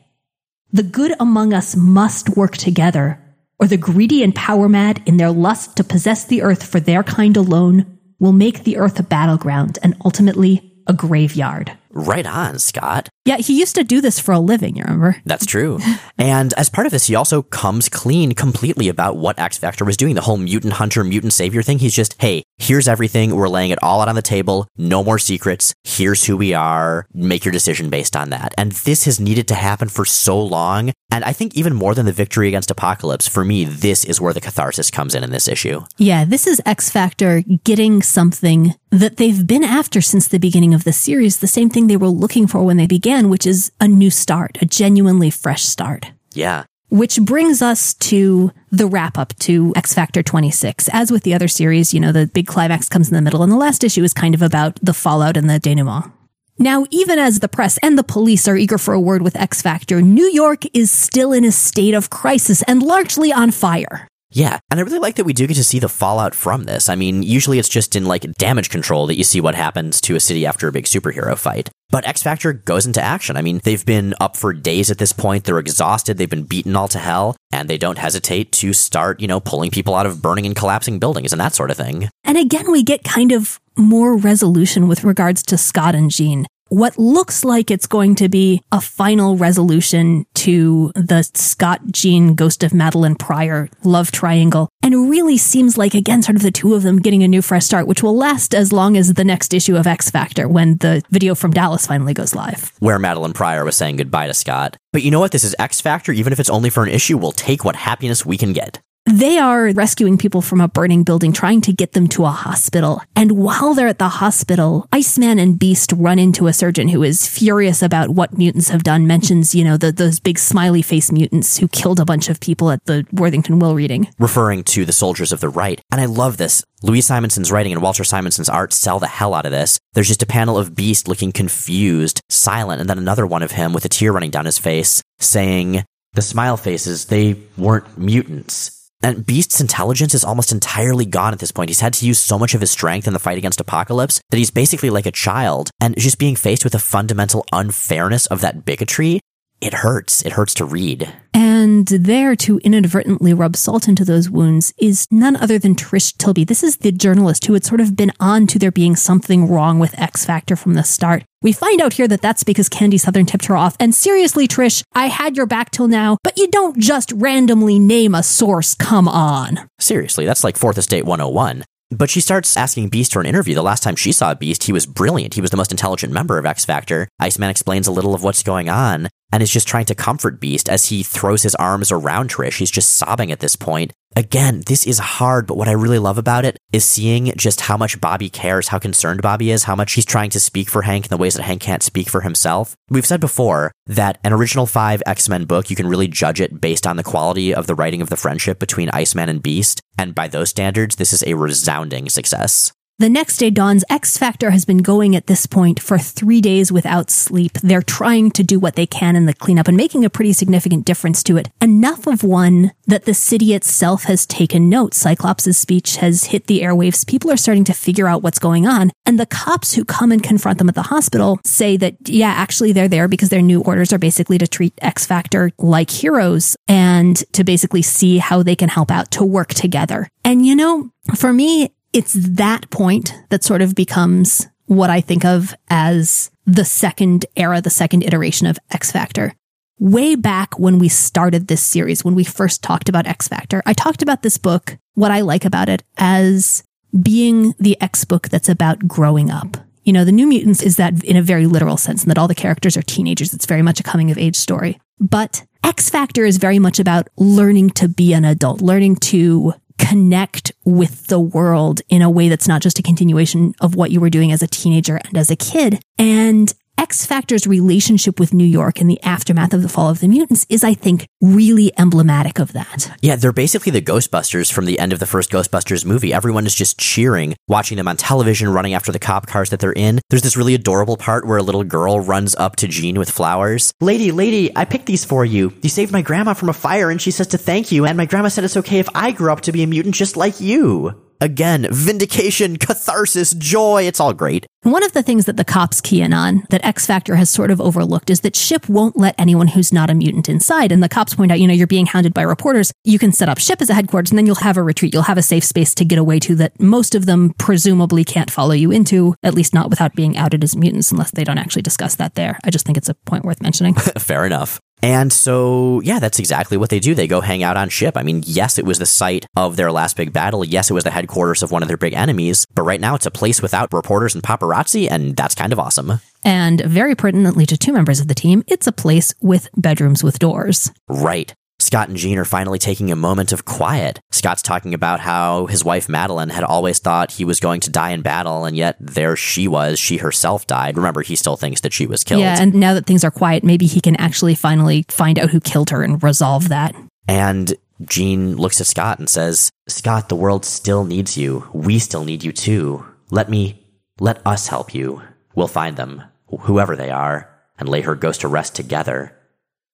The 0.73 0.83
good 0.83 1.15
among 1.19 1.53
us 1.53 1.75
must 1.75 2.38
work 2.38 2.55
together, 2.55 3.19
or 3.57 3.65
the 3.65 3.77
greedy 3.77 4.21
and 4.21 4.36
power 4.36 4.69
mad 4.69 5.01
in 5.07 5.17
their 5.17 5.31
lust 5.31 5.77
to 5.77 5.83
possess 5.83 6.25
the 6.25 6.43
earth 6.43 6.63
for 6.63 6.79
their 6.79 7.01
kind 7.01 7.36
alone 7.36 7.94
will 8.20 8.32
make 8.32 8.63
the 8.63 8.78
earth 8.78 8.99
a 8.99 9.03
battleground 9.03 9.80
and 9.84 9.95
ultimately 10.03 10.72
a 10.88 10.93
graveyard. 10.93 11.72
Right 11.97 12.25
on, 12.25 12.59
Scott. 12.59 13.07
Yeah, 13.23 13.37
he 13.37 13.57
used 13.57 13.75
to 13.75 13.83
do 13.85 14.01
this 14.01 14.19
for 14.19 14.33
a 14.33 14.39
living, 14.39 14.75
you 14.75 14.83
remember? 14.83 15.15
That's 15.25 15.45
true. 15.45 15.79
and 16.17 16.53
as 16.55 16.69
part 16.69 16.85
of 16.85 16.91
this, 16.91 17.07
he 17.07 17.15
also 17.15 17.41
comes 17.41 17.87
clean 17.87 18.33
completely 18.33 18.89
about 18.89 19.15
what 19.15 19.39
X 19.39 19.57
Factor 19.57 19.85
was 19.85 19.95
doing. 19.95 20.13
The 20.13 20.21
whole 20.21 20.37
mutant 20.37 20.73
hunter, 20.73 21.05
mutant 21.05 21.31
savior 21.31 21.63
thing. 21.63 21.79
He's 21.79 21.95
just, 21.95 22.21
hey, 22.21 22.43
here's 22.57 22.89
everything. 22.89 23.33
We're 23.33 23.47
laying 23.47 23.71
it 23.71 23.81
all 23.81 24.01
out 24.01 24.09
on 24.09 24.15
the 24.15 24.21
table. 24.21 24.67
No 24.77 25.05
more 25.05 25.17
secrets. 25.17 25.73
Here's 25.85 26.25
who 26.25 26.35
we 26.35 26.53
are. 26.53 27.07
Make 27.13 27.45
your 27.45 27.53
decision 27.53 27.89
based 27.89 28.17
on 28.17 28.29
that. 28.29 28.53
And 28.57 28.73
this 28.73 29.05
has 29.05 29.17
needed 29.17 29.47
to 29.47 29.55
happen 29.55 29.87
for 29.87 30.03
so 30.03 30.39
long. 30.39 30.91
And 31.11 31.23
I 31.23 31.31
think 31.31 31.55
even 31.55 31.73
more 31.73 31.95
than 31.95 32.05
the 32.05 32.11
victory 32.11 32.49
against 32.49 32.69
Apocalypse, 32.69 33.25
for 33.27 33.45
me, 33.45 33.63
this 33.63 34.03
is 34.03 34.19
where 34.19 34.33
the 34.33 34.41
catharsis 34.41 34.91
comes 34.91 35.15
in 35.15 35.23
in 35.23 35.31
this 35.31 35.47
issue. 35.47 35.81
Yeah, 35.97 36.25
this 36.25 36.45
is 36.45 36.61
X 36.65 36.89
Factor 36.89 37.41
getting 37.63 38.01
something 38.01 38.75
that 38.91 39.17
they've 39.17 39.45
been 39.47 39.63
after 39.63 40.01
since 40.01 40.27
the 40.27 40.39
beginning 40.39 40.73
of 40.73 40.83
the 40.83 40.93
series. 40.93 41.39
The 41.39 41.47
same 41.47 41.69
thing 41.69 41.84
they 41.88 41.97
were 41.97 42.07
looking 42.07 42.47
for 42.47 42.63
when 42.63 42.77
they 42.77 42.88
began, 42.88 43.29
which 43.29 43.45
is 43.45 43.71
a 43.79 43.88
new 43.88 44.09
start, 44.09 44.57
a 44.61 44.65
genuinely 44.65 45.29
fresh 45.29 45.63
start. 45.63 46.11
Yeah. 46.33 46.65
Which 46.89 47.19
brings 47.21 47.61
us 47.61 47.93
to 47.95 48.51
the 48.71 48.88
wrap 48.88 49.17
up 49.17 49.33
to 49.39 49.73
X 49.75 49.93
Factor 49.93 50.21
26. 50.21 50.89
As 50.93 51.11
with 51.11 51.23
the 51.23 51.33
other 51.33 51.47
series, 51.47 51.93
you 51.93 51.99
know, 51.99 52.11
the 52.11 52.27
big 52.27 52.47
climax 52.47 52.88
comes 52.88 53.09
in 53.09 53.15
the 53.15 53.21
middle, 53.21 53.43
and 53.43 53.51
the 53.51 53.57
last 53.57 53.83
issue 53.83 54.03
is 54.03 54.13
kind 54.13 54.36
of 54.36 54.41
about 54.41 54.79
the 54.81 54.93
fallout 54.93 55.38
and 55.38 55.49
the 55.49 55.59
denouement. 55.59 56.11
Now, 56.57 56.86
even 56.89 57.19
as 57.19 57.39
the 57.39 57.49
press 57.49 57.77
and 57.79 57.97
the 57.97 58.03
police 58.03 58.47
are 58.47 58.55
eager 58.55 58.77
for 58.77 58.93
a 58.93 58.99
word 58.99 59.21
with 59.21 59.36
X 59.36 59.61
Factor, 59.61 60.01
New 60.01 60.29
York 60.31 60.63
is 60.73 60.89
still 60.89 61.33
in 61.33 61.43
a 61.43 61.51
state 61.51 61.93
of 61.93 62.09
crisis 62.09 62.61
and 62.63 62.81
largely 62.81 63.33
on 63.33 63.51
fire. 63.51 64.07
Yeah, 64.36 64.59
and 64.69 64.81
I 64.81 64.83
really 64.83 64.99
like 64.99 65.15
that 65.15 65.23
we 65.23 65.31
do 65.31 65.47
get 65.47 65.53
to 65.55 65.63
see 65.63 65.79
the 65.79 65.88
fallout 65.88 66.36
from 66.36 66.65
this. 66.65 66.89
I 66.89 66.95
mean, 66.95 67.23
usually 67.23 67.57
it's 67.57 67.69
just 67.69 67.95
in 67.95 68.03
like 68.03 68.29
damage 68.33 68.69
control 68.69 69.07
that 69.07 69.15
you 69.15 69.23
see 69.23 69.39
what 69.39 69.55
happens 69.55 70.01
to 70.01 70.15
a 70.17 70.19
city 70.19 70.45
after 70.45 70.67
a 70.67 70.73
big 70.73 70.83
superhero 70.83 71.38
fight. 71.38 71.69
But 71.89 72.05
X 72.05 72.21
Factor 72.21 72.51
goes 72.51 72.86
into 72.86 73.01
action. 73.01 73.38
I 73.38 73.41
mean, 73.41 73.61
they've 73.63 73.86
been 73.86 74.13
up 74.19 74.36
for 74.36 74.51
days 74.51 74.91
at 74.91 74.97
this 74.97 75.13
point. 75.13 75.45
They're 75.45 75.57
exhausted. 75.57 76.17
They've 76.17 76.29
been 76.29 76.43
beaten 76.43 76.75
all 76.75 76.89
to 76.89 76.99
hell, 76.99 77.38
and 77.53 77.69
they 77.69 77.77
don't 77.77 77.97
hesitate 77.97 78.51
to 78.53 78.73
start, 78.73 79.21
you 79.21 79.27
know, 79.27 79.39
pulling 79.39 79.71
people 79.71 79.95
out 79.95 80.05
of 80.05 80.21
burning 80.21 80.45
and 80.45 80.55
collapsing 80.55 80.99
buildings 80.99 81.31
and 81.31 81.39
that 81.39 81.53
sort 81.53 81.71
of 81.71 81.77
thing. 81.77 82.09
And 82.25 82.38
again, 82.38 82.69
we 82.69 82.83
get 82.83 83.05
kind 83.05 83.31
of 83.31 83.61
more 83.77 84.17
resolution 84.17 84.89
with 84.89 85.05
regards 85.05 85.43
to 85.43 85.57
Scott 85.57 85.95
and 85.95 86.11
Jean 86.11 86.45
what 86.70 86.97
looks 86.97 87.45
like 87.45 87.70
it's 87.70 87.86
going 87.86 88.16
to 88.16 88.30
be 88.30 88.61
a 88.72 88.82
final 88.82 89.38
resolution 89.38 90.26
to 90.34 90.91
the 90.95 91.24
Scott 91.34 91.82
Jean 91.91 92.36
Ghost 92.36 92.63
of 92.63 92.74
Madeline 92.74 93.16
Pryor 93.16 93.70
love 93.84 94.11
triangle. 94.11 94.70
And 94.82 95.09
really 95.09 95.38
seems 95.38 95.78
like, 95.78 95.93
again, 95.93 96.22
sort 96.22 96.36
of 96.36 96.41
the 96.41 96.51
two 96.51 96.74
of 96.74 96.84
them 96.84 96.99
getting 96.99 97.24
a 97.24 97.28
new 97.28 97.41
fresh 97.41 97.66
start, 97.66 97.88
which 97.88 98.03
will 98.03 98.16
last 98.16 98.53
as 98.53 98.72
long 98.72 98.97
as 98.97 99.13
the 99.13 99.24
next 99.24 99.53
issue 99.53 99.76
of 99.76 99.88
X 99.88 100.09
Factor 100.09 100.47
when 100.47 100.78
the 100.78 101.03
video 101.09 101.36
from 101.36 101.51
Dallas 101.51 101.88
finally 101.88 102.13
goes 102.13 102.36
live. 102.36 102.72
Where 102.80 102.99
Madeline 102.99 103.34
Pryor 103.34 103.63
was 103.63 103.76
saying 103.76 103.97
goodbye 103.97 104.28
to 104.28 104.34
Scott. 104.34 104.78
But 104.91 105.03
you 105.03 105.11
know 105.11 105.20
what? 105.20 105.32
This 105.32 105.43
is 105.43 105.55
X 105.59 105.82
Factor. 105.82 106.11
Even 106.11 106.34
if 106.34 106.39
it's 106.39 106.49
only 106.49 106.70
for 106.70 106.84
an 106.84 106.89
issue, 106.89 107.18
we'll 107.18 107.32
take 107.32 107.63
what 107.63 107.76
happiness 107.76 108.26
we 108.26 108.38
can 108.38 108.53
get. 108.53 108.82
They 109.07 109.37
are 109.37 109.71
rescuing 109.73 110.17
people 110.17 110.41
from 110.41 110.59
a 110.59 110.67
burning 110.67 111.03
building, 111.03 111.31
trying 111.31 111.61
to 111.61 111.71
get 111.71 111.93
them 111.93 112.07
to 112.07 112.25
a 112.25 112.29
hospital. 112.29 113.03
And 113.15 113.33
while 113.33 113.75
they're 113.75 113.87
at 113.87 113.99
the 113.99 114.09
hospital, 114.09 114.87
Iceman 114.91 115.37
and 115.37 115.59
Beast 115.59 115.93
run 115.95 116.17
into 116.17 116.47
a 116.47 116.53
surgeon 116.53 116.87
who 116.87 117.03
is 117.03 117.27
furious 117.27 117.83
about 117.83 118.09
what 118.09 118.35
mutants 118.35 118.69
have 118.69 118.81
done, 118.81 119.05
mentions, 119.05 119.53
you 119.53 119.63
know, 119.63 119.77
the, 119.77 119.91
those 119.91 120.19
big 120.19 120.39
smiley 120.39 120.81
face 120.81 121.11
mutants 121.11 121.57
who 121.57 121.67
killed 121.67 121.99
a 121.99 122.05
bunch 122.05 122.29
of 122.29 122.39
people 122.39 122.71
at 122.71 122.83
the 122.85 123.05
Worthington 123.11 123.59
Will 123.59 123.75
reading. 123.75 124.07
Referring 124.17 124.63
to 124.63 124.85
the 124.85 124.91
soldiers 124.91 125.31
of 125.31 125.39
the 125.39 125.49
Right. 125.49 125.79
And 125.91 126.01
I 126.01 126.05
love 126.05 126.37
this. 126.37 126.63
Louise 126.81 127.05
Simonson's 127.05 127.51
writing 127.51 127.73
and 127.73 127.83
Walter 127.83 128.03
Simonson's 128.03 128.49
art 128.49 128.73
sell 128.73 128.97
the 128.97 129.05
hell 129.05 129.35
out 129.35 129.45
of 129.45 129.51
this. 129.51 129.79
There's 129.93 130.07
just 130.07 130.23
a 130.23 130.27
panel 130.27 130.57
of 130.57 130.75
Beast 130.75 131.07
looking 131.07 131.31
confused, 131.31 132.21
silent, 132.29 132.81
and 132.81 132.89
then 132.89 132.97
another 132.97 133.27
one 133.27 133.43
of 133.43 133.51
him 133.51 133.71
with 133.71 133.85
a 133.85 133.89
tear 133.89 134.11
running 134.11 134.31
down 134.31 134.45
his 134.45 134.57
face 134.57 135.03
saying, 135.19 135.83
the 136.13 136.23
smile 136.23 136.57
faces, 136.57 137.05
they 137.05 137.35
weren't 137.55 137.97
mutants. 137.97 138.74
And 139.05 139.23
Beast's 139.23 139.61
intelligence 139.61 140.15
is 140.15 140.23
almost 140.23 140.51
entirely 140.51 141.05
gone 141.05 141.31
at 141.31 141.37
this 141.37 141.51
point. 141.51 141.69
He's 141.69 141.79
had 141.79 141.93
to 141.93 142.07
use 142.07 142.17
so 142.17 142.39
much 142.39 142.55
of 142.55 142.61
his 142.61 142.71
strength 142.71 143.05
in 143.05 143.13
the 143.13 143.19
fight 143.19 143.37
against 143.37 143.61
Apocalypse 143.61 144.19
that 144.31 144.37
he's 144.37 144.49
basically 144.49 144.89
like 144.89 145.05
a 145.05 145.11
child. 145.11 145.69
And 145.79 145.95
just 145.95 146.17
being 146.17 146.35
faced 146.35 146.63
with 146.63 146.73
the 146.73 146.79
fundamental 146.79 147.45
unfairness 147.53 148.25
of 148.25 148.41
that 148.41 148.65
bigotry, 148.65 149.19
it 149.66 149.74
hurts. 149.74 150.22
It 150.22 150.34
hurts 150.34 150.53
to 150.55 150.66
read. 150.66 151.11
And 151.34 151.88
there 151.88 152.36
to 152.36 152.59
inadvertently 152.59 153.34
rub 153.34 153.55
salt 153.55 153.88
into 153.88 154.05
those 154.05 154.30
wounds 154.30 154.74
is 154.78 155.07
none 155.09 155.36
other 155.36 155.57
than 155.57 155.76
Trish 155.76 156.16
Tilby. 156.18 156.43
This 156.43 156.63
is 156.63 156.78
the 156.78 156.91
journalist 156.91 157.45
who 157.45 157.53
had 157.53 157.66
sort 157.66 157.82
of 157.82 157.95
been 157.95 158.11
on 158.20 158.47
to 158.47 158.59
there 158.59 158.72
being 158.72 158.95
something 158.95 159.49
wrong 159.49 159.80
with 159.80 159.99
X 159.99 160.24
Factor 160.24 160.55
from 160.55 160.76
the 160.76 160.84
start. 160.84 161.24
We 161.41 161.51
find 161.51 161.82
out 161.82 161.93
here 161.93 162.07
that 162.07 162.22
that's 162.22 162.43
because 162.43 162.70
Candy 162.70 162.97
Southern 162.97 163.26
tipped 163.26 163.45
her 163.45 163.57
off. 163.57 163.76
And 163.80 163.93
seriously, 163.93 164.47
Trish, 164.47 164.84
I 164.93 165.07
had 165.07 165.36
your 165.36 165.45
back 165.47 165.72
till 165.72 165.88
now, 165.88 166.18
but 166.24 166.38
you 166.38 166.47
don't 166.47 166.78
just 166.78 167.11
randomly 167.13 167.80
name 167.80 168.13
a 168.13 168.24
source. 168.24 168.76
Come 168.76 169.07
on. 169.07 169.68
Seriously, 169.80 170.26
that's 170.26 170.43
like 170.43 170.57
Fourth 170.57 170.78
Estate 170.78 171.05
101. 171.05 171.63
But 171.91 172.09
she 172.09 172.20
starts 172.20 172.57
asking 172.57 172.89
Beast 172.89 173.13
for 173.13 173.20
an 173.20 173.28
interview. 173.28 173.53
The 173.55 173.61
last 173.61 173.84
time 173.84 173.95
she 173.95 174.11
saw 174.11 174.34
Beast, 174.34 174.63
he 174.63 174.74
was 174.74 174.86
brilliant. 174.86 175.36
He 175.36 175.41
was 175.41 175.51
the 175.51 175.57
most 175.57 175.72
intelligent 175.72 176.11
member 176.11 176.38
of 176.38 176.45
X 176.45 176.66
Factor. 176.66 177.07
Iceman 177.20 177.49
explains 177.49 177.88
a 177.88 177.91
little 177.91 178.16
of 178.16 178.24
what's 178.24 178.41
going 178.43 178.70
on 178.70 179.09
and 179.36 179.43
is 179.43 179.51
just 179.51 179.67
trying 179.67 179.83
to 179.83 179.93
comfort 179.93 180.39
Beast 180.39 180.69
as 180.69 180.86
he 180.86 181.03
throws 181.03 181.43
his 181.43 181.55
arms 181.55 181.91
around 181.91 182.29
Trish. 182.29 182.59
He's 182.59 182.71
just 182.71 182.93
sobbing 182.93 183.33
at 183.33 183.41
this 183.41 183.57
point. 183.57 183.91
Again, 184.15 184.63
this 184.65 184.88
is 184.88 184.97
hard, 184.97 185.45
but 185.45 185.57
what 185.57 185.67
I 185.67 185.73
really 185.73 185.99
love 185.99 186.17
about 186.17 186.45
it 186.45 186.57
is 186.71 186.86
seeing 186.86 187.33
just 187.36 187.59
how 187.59 187.75
much 187.75 187.99
Bobby 187.99 188.29
cares, 188.29 188.69
how 188.69 188.79
concerned 188.79 189.21
Bobby 189.21 189.51
is, 189.51 189.65
how 189.65 189.75
much 189.75 189.91
he's 189.91 190.05
trying 190.05 190.29
to 190.29 190.39
speak 190.39 190.69
for 190.69 190.83
Hank 190.83 191.03
in 191.03 191.09
the 191.09 191.17
ways 191.17 191.33
that 191.33 191.43
Hank 191.43 191.61
can't 191.61 191.83
speak 191.83 192.07
for 192.07 192.21
himself. 192.21 192.77
We've 192.89 193.05
said 193.05 193.19
before 193.19 193.73
that 193.88 194.19
an 194.23 194.31
original 194.31 194.67
five 194.67 195.03
X 195.05 195.27
Men 195.27 195.43
book, 195.43 195.69
you 195.69 195.75
can 195.75 195.88
really 195.88 196.07
judge 196.07 196.39
it 196.39 196.61
based 196.61 196.88
on 196.88 196.95
the 196.95 197.03
quality 197.03 197.53
of 197.53 197.67
the 197.67 197.75
writing 197.75 198.01
of 198.01 198.09
the 198.09 198.15
friendship 198.15 198.57
between 198.57 198.89
Iceman 198.91 199.27
and 199.27 199.43
Beast. 199.43 199.81
And 199.97 200.15
by 200.15 200.29
those 200.29 200.49
standards, 200.49 200.95
this 200.95 201.11
is 201.11 201.25
a 201.27 201.33
resounding 201.33 202.07
success. 202.07 202.71
The 202.97 203.09
next 203.09 203.35
day 203.35 203.49
dawns. 203.49 203.83
X 203.89 204.17
Factor 204.17 204.51
has 204.51 204.63
been 204.63 204.77
going 204.77 205.17
at 205.17 205.27
this 205.27 205.47
point 205.47 205.81
for 205.81 205.97
three 205.97 206.39
days 206.39 206.71
without 206.71 207.09
sleep. 207.09 207.51
They're 207.61 207.81
trying 207.81 208.31
to 208.31 208.41
do 208.41 208.57
what 208.57 208.77
they 208.77 208.85
can 208.85 209.17
in 209.17 209.25
the 209.25 209.33
cleanup 209.33 209.67
and 209.67 209.75
making 209.75 210.05
a 210.05 210.09
pretty 210.09 210.31
significant 210.31 210.85
difference 210.85 211.21
to 211.23 211.35
it. 211.35 211.49
Enough 211.61 212.07
of 212.07 212.23
one 212.23 212.71
that 212.87 213.03
the 213.03 213.13
city 213.13 213.53
itself 213.53 214.05
has 214.05 214.25
taken 214.25 214.69
note. 214.69 214.93
Cyclops' 214.93 215.57
speech 215.57 215.97
has 215.97 216.23
hit 216.23 216.47
the 216.47 216.61
airwaves. 216.61 217.05
People 217.05 217.29
are 217.31 217.37
starting 217.37 217.65
to 217.65 217.73
figure 217.73 218.07
out 218.07 218.23
what's 218.23 218.39
going 218.39 218.65
on. 218.65 218.91
And 219.05 219.19
the 219.19 219.25
cops 219.25 219.73
who 219.73 219.83
come 219.83 220.13
and 220.13 220.23
confront 220.23 220.57
them 220.57 220.69
at 220.69 220.75
the 220.75 220.83
hospital 220.83 221.41
say 221.43 221.75
that, 221.75 221.97
yeah, 222.05 222.31
actually 222.31 222.71
they're 222.71 222.87
there 222.87 223.09
because 223.09 223.27
their 223.27 223.41
new 223.41 223.61
orders 223.61 223.91
are 223.91 223.99
basically 223.99 224.37
to 224.37 224.47
treat 224.47 224.73
X 224.81 225.05
Factor 225.05 225.51
like 225.57 225.89
heroes 225.89 226.55
and 226.69 227.17
to 227.33 227.43
basically 227.43 227.81
see 227.81 228.19
how 228.19 228.41
they 228.41 228.55
can 228.55 228.69
help 228.69 228.89
out 228.89 229.11
to 229.11 229.25
work 229.25 229.53
together. 229.53 230.07
And 230.23 230.45
you 230.45 230.55
know, 230.55 230.91
for 231.17 231.33
me, 231.33 231.74
it's 231.95 232.13
that 232.13 232.69
point 232.71 233.13
that 233.29 233.41
sort 233.43 233.61
of 233.61 233.73
becomes 233.73 234.47
what 234.65 234.89
I 234.89 234.99
think 234.99 235.23
of 235.23 235.55
as 235.69 236.29
the 236.45 236.65
second 236.65 237.25
era, 237.37 237.61
the 237.61 237.69
second 237.69 238.03
iteration 238.03 238.47
of 238.47 238.59
X 238.69 238.91
Factor. 238.91 239.33
Way 239.79 240.15
back 240.15 240.59
when 240.59 240.77
we 240.77 240.89
started 240.89 241.47
this 241.47 241.63
series, 241.63 242.03
when 242.03 242.13
we 242.13 242.25
first 242.25 242.61
talked 242.61 242.89
about 242.89 243.07
X 243.07 243.29
Factor, 243.29 243.63
I 243.65 243.71
talked 243.71 244.01
about 244.01 244.23
this 244.23 244.37
book, 244.37 244.77
what 244.95 245.11
I 245.11 245.21
like 245.21 245.45
about 245.45 245.69
it, 245.69 245.83
as 245.97 246.63
being 247.01 247.53
the 247.59 247.79
X 247.81 248.03
book 248.03 248.27
that's 248.27 248.49
about 248.49 248.87
growing 248.87 249.31
up. 249.31 249.55
You 249.85 249.93
know, 249.93 250.03
the 250.03 250.11
New 250.11 250.27
Mutants 250.27 250.63
is 250.63 250.75
that 250.75 251.01
in 251.05 251.15
a 251.15 251.21
very 251.21 251.45
literal 251.45 251.77
sense, 251.77 252.03
and 252.03 252.11
that 252.11 252.17
all 252.17 252.27
the 252.27 252.35
characters 252.35 252.75
are 252.75 252.81
teenagers. 252.81 253.33
It's 253.33 253.45
very 253.45 253.61
much 253.61 253.79
a 253.79 253.83
coming 253.83 254.11
of 254.11 254.17
age 254.17 254.35
story. 254.35 254.79
But 254.99 255.45
X 255.63 255.89
Factor 255.89 256.25
is 256.25 256.37
very 256.37 256.59
much 256.59 256.79
about 256.79 257.07
learning 257.17 257.69
to 257.71 257.87
be 257.87 258.13
an 258.13 258.25
adult, 258.25 258.61
learning 258.61 258.97
to 258.97 259.53
connect 259.78 260.51
with 260.63 261.07
the 261.07 261.19
world 261.19 261.82
in 261.89 262.01
a 262.01 262.09
way 262.09 262.30
that's 262.30 262.47
not 262.47 262.61
just 262.61 262.80
a 262.80 262.84
continuation 262.84 263.53
of 263.61 263.76
what 263.76 263.91
you 263.91 263.99
were 263.99 264.09
doing 264.09 264.32
as 264.32 264.41
a 264.41 264.47
teenager 264.47 264.97
and 264.97 265.17
as 265.17 265.30
a 265.30 265.36
kid. 265.36 265.84
And 265.97 266.53
X 266.78 267.05
Factor's 267.05 267.47
relationship 267.47 268.19
with 268.19 268.34
New 268.34 268.45
York 268.45 268.82
in 268.82 268.88
the 268.88 269.01
aftermath 269.01 269.53
of 269.53 269.61
the 269.61 269.69
fall 269.69 269.89
of 269.89 269.99
the 269.99 270.07
mutants 270.07 270.45
is, 270.49 270.63
I 270.63 270.73
think, 270.73 271.07
really 271.21 271.71
emblematic 271.78 272.39
of 272.39 272.53
that. 272.53 272.91
Yeah, 273.01 273.15
they're 273.15 273.32
basically 273.32 273.71
the 273.71 273.82
Ghostbusters 273.82 274.51
from 274.51 274.65
the 274.65 274.78
end 274.78 274.93
of 274.93 274.99
the 274.99 275.05
first 275.05 275.32
Ghostbusters 275.32 275.86
movie. 275.86 276.13
Everyone 276.13 276.45
is 276.45 276.53
just 276.53 276.78
cheering, 276.78 277.36
watching 277.47 277.78
them 277.78 277.88
on 277.88 277.97
television, 277.97 278.49
running 278.49 278.73
after 278.73 278.91
the 278.91 278.99
cop 278.99 279.28
cars 279.28 279.49
that 279.49 279.59
they're 279.59 279.73
in. 279.73 280.01
There's 280.09 280.21
this 280.21 280.38
really 280.38 280.53
adorable 280.53 280.97
part 280.97 281.26
where 281.26 281.38
a 281.38 281.43
little 281.43 281.63
girl 281.63 281.99
runs 281.99 282.36
up 282.36 282.57
to 282.57 282.67
Jean 282.67 282.99
with 282.99 283.09
flowers. 283.09 283.73
Lady, 283.80 284.11
lady, 284.11 284.55
I 284.55 284.65
picked 284.65 284.86
these 284.86 285.05
for 285.05 285.23
you. 285.23 285.53
You 285.61 285.69
saved 285.69 285.91
my 285.91 286.01
grandma 286.01 286.34
from 286.34 286.49
a 286.49 286.53
fire 286.53 286.89
and 286.89 287.01
she 287.01 287.11
says 287.11 287.28
to 287.28 287.38
thank 287.38 287.71
you, 287.71 287.86
and 287.86 287.97
my 287.97 288.05
grandma 288.05 288.28
said 288.28 288.43
it's 288.43 288.57
okay 288.57 288.80
if 288.80 288.89
I 288.93 289.11
grew 289.11 289.32
up 289.32 289.41
to 289.41 289.51
be 289.51 289.63
a 289.63 289.67
mutant 289.67 289.95
just 289.95 290.17
like 290.17 290.41
you. 290.41 291.01
Again, 291.22 291.68
vindication, 291.72 292.57
catharsis, 292.57 293.34
joy, 293.34 293.84
it's 293.84 293.99
all 293.99 294.13
great. 294.13 294.45
One 294.63 294.84
of 294.84 294.93
the 294.93 295.03
things 295.03 295.26
that 295.26 295.38
the 295.38 295.43
cops 295.43 295.80
key 295.80 296.01
in 296.01 296.11
on 296.11 296.43
that 296.49 296.66
X 296.66 296.88
Factor 296.88 297.16
has 297.16 297.30
sort 297.30 297.51
of 297.51 297.61
overlooked 297.61 298.09
is 298.09 298.22
that 298.22 298.36
Ship 298.36 298.68
won't 298.68 298.97
let 298.97 299.13
anyone 299.20 299.47
who's 299.47 299.72
not 299.72 299.91
a 299.91 299.93
mutant 299.93 300.28
inside. 300.28 300.72
And 300.72 300.82
the 300.82 300.89
cops 300.89 301.13
point 301.13 301.32
out, 301.32 301.39
you 301.39 301.47
know, 301.47 301.53
you're 301.53 301.68
being 301.68 301.86
hounded 301.86 302.16
by 302.16 302.24
reporters. 302.24 302.72
You 302.84 302.97
can 302.97 303.11
set 303.11 303.30
up 303.30 303.38
Ship 303.38 303.61
as 303.61 303.70
a 303.70 303.76
headquarters 303.76 304.11
and 304.11 304.18
then 304.18 304.26
you'll 304.26 304.36
have 304.36 304.57
a 304.57 304.63
retreat. 304.63 304.93
You'll 304.93 305.03
have 305.03 305.20
a 305.20 305.22
safe 305.22 305.43
space 305.43 305.76
to 305.76 305.86
get 305.86 305.99
away 305.99 306.20
to 306.22 306.36
that 306.36 306.59
most 306.59 306.95
of 306.95 307.05
them 307.05 307.34
presumably 307.38 308.03
can't 308.03 308.32
follow 308.32 308.53
you 308.53 308.72
into, 308.72 309.13
at 309.22 309.36
least 309.36 309.53
not 309.53 309.70
without 309.70 309.93
being 309.93 310.18
outed 310.18 310.43
as 310.43 310.55
mutants 310.55 310.91
unless 310.91 311.11
they 311.11 311.24
don't 311.24 311.38
actually 311.38 311.61
discuss 311.61 311.95
that 311.97 312.16
there. 312.16 312.39
I 312.43 312.49
just 312.49 312.66
think 312.66 312.78
it's 312.78 312.89
a 312.89 312.95
point 312.95 313.24
worth 313.24 313.41
mentioning. 313.41 313.76
Fair 313.99 314.26
enough. 314.26 314.59
And 314.86 315.11
so, 315.11 315.81
yeah, 315.83 315.97
that's 315.97 316.19
exactly 316.19 316.57
what 316.57 316.69
they 316.69 316.79
do. 316.79 316.93
They 316.93 317.07
go 317.07 317.19
hang 317.19 317.41
out 317.41 317.57
on 317.57 317.69
ship. 317.69 317.97
I 317.97 318.03
mean, 318.03 318.21
yes, 318.23 318.59
it 318.59 318.65
was 318.65 318.77
the 318.77 318.86
site 318.86 319.25
of 319.36 319.55
their 319.55 319.71
last 319.71 319.97
big 319.97 320.13
battle. 320.13 320.45
Yes, 320.45 320.69
it 320.69 320.75
was 320.75 320.83
the 320.83 320.91
headquarters 320.91 321.41
of 321.41 321.51
one 321.51 321.63
of 321.63 321.67
their 321.67 321.75
big 321.75 321.93
enemies. 321.93 322.45
But 322.53 322.63
right 322.65 322.79
now, 322.79 322.93
it's 322.93 323.07
a 323.07 323.11
place 323.11 323.41
without 323.41 323.73
reporters 323.73 324.13
and 324.13 324.23
paparazzi, 324.23 324.88
and 324.88 325.15
that's 325.15 325.33
kind 325.33 325.51
of 325.51 325.57
awesome. 325.57 325.93
And 326.23 326.61
very 326.61 326.93
pertinently 326.93 327.47
to 327.47 327.57
two 327.57 327.73
members 327.73 327.99
of 327.99 328.07
the 328.07 328.13
team, 328.13 328.43
it's 328.47 328.67
a 328.67 328.71
place 328.71 329.11
with 329.21 329.49
bedrooms 329.57 330.03
with 330.03 330.19
doors. 330.19 330.69
Right. 330.88 331.33
Scott 331.66 331.88
and 331.88 331.97
Jean 331.97 332.20
are 332.20 332.26
finally 332.26 332.59
taking 332.59 332.91
a 332.91 332.95
moment 332.95 333.34
of 333.34 333.45
quiet. 333.45 333.99
Scott's 334.11 334.43
talking 334.43 334.76
about 334.76 334.99
how 334.99 335.47
his 335.47 335.66
wife 335.66 335.89
Madeline 335.89 336.30
had 336.30 336.43
always 336.43 336.78
thought 336.78 337.13
he 337.13 337.26
was 337.26 337.39
going 337.39 337.59
to 337.61 337.72
die 337.72 337.89
in 337.89 338.03
battle, 338.03 338.45
and 338.45 338.55
yet 338.55 338.78
there 338.80 339.16
she 339.16 339.47
was. 339.47 339.80
She 339.80 339.97
herself 339.97 340.45
died. 340.45 340.78
Remember, 340.78 341.01
he 341.01 341.16
still 341.16 341.38
thinks 341.38 341.61
that 341.61 341.74
she 341.74 341.88
was 341.88 342.03
killed. 342.03 342.22
Yeah, 342.22 342.39
and 342.39 342.53
now 342.53 342.76
that 342.76 342.86
things 342.86 343.03
are 343.03 343.09
quiet, 343.09 343.43
maybe 343.43 343.66
he 343.66 343.82
can 343.82 343.95
actually 343.95 344.36
finally 344.36 344.86
find 344.89 345.18
out 345.18 345.32
who 345.32 345.39
killed 345.39 345.72
her 345.72 345.82
and 345.82 346.01
resolve 346.03 346.49
that. 346.49 346.76
And 347.07 347.55
Jean 347.82 348.36
looks 348.36 348.61
at 348.61 348.68
Scott 348.68 348.99
and 348.99 349.09
says, 349.09 349.49
Scott, 349.68 350.07
the 350.07 350.16
world 350.16 350.45
still 350.45 350.86
needs 350.86 351.18
you. 351.18 351.49
We 351.51 351.80
still 351.80 352.05
need 352.05 352.24
you 352.24 352.32
too. 352.32 352.86
Let 353.09 353.28
me, 353.28 353.66
let 353.99 354.22
us 354.26 354.49
help 354.49 354.76
you. 354.76 355.01
We'll 355.34 355.47
find 355.47 355.78
them, 355.78 356.03
whoever 356.41 356.76
they 356.76 356.91
are, 356.91 357.28
and 357.57 357.68
lay 357.68 357.82
her 357.82 357.95
ghost 357.95 358.22
to 358.22 358.28
rest 358.28 358.55
together. 358.55 359.18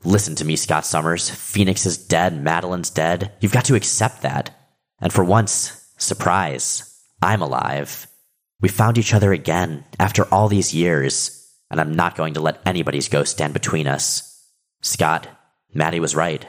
Listen 0.03 0.33
to 0.35 0.45
me, 0.45 0.55
Scott 0.55 0.85
Summers. 0.85 1.29
Phoenix 1.29 1.85
is 1.85 1.97
dead. 1.97 2.41
Madeline's 2.41 2.89
dead. 2.89 3.33
You've 3.39 3.51
got 3.51 3.65
to 3.65 3.75
accept 3.75 4.23
that. 4.23 4.49
And 4.99 5.13
for 5.13 5.23
once, 5.23 5.87
surprise, 5.97 6.99
I'm 7.21 7.41
alive. 7.41 8.07
We 8.61 8.69
found 8.69 8.97
each 8.97 9.13
other 9.13 9.31
again 9.31 9.83
after 9.99 10.23
all 10.25 10.47
these 10.47 10.73
years, 10.73 11.55
and 11.69 11.79
I'm 11.79 11.95
not 11.95 12.15
going 12.15 12.33
to 12.33 12.41
let 12.41 12.61
anybody's 12.65 13.09
ghost 13.09 13.33
stand 13.33 13.53
between 13.53 13.85
us. 13.85 14.27
Scott, 14.81 15.27
Maddie 15.73 15.99
was 15.99 16.15
right. 16.15 16.45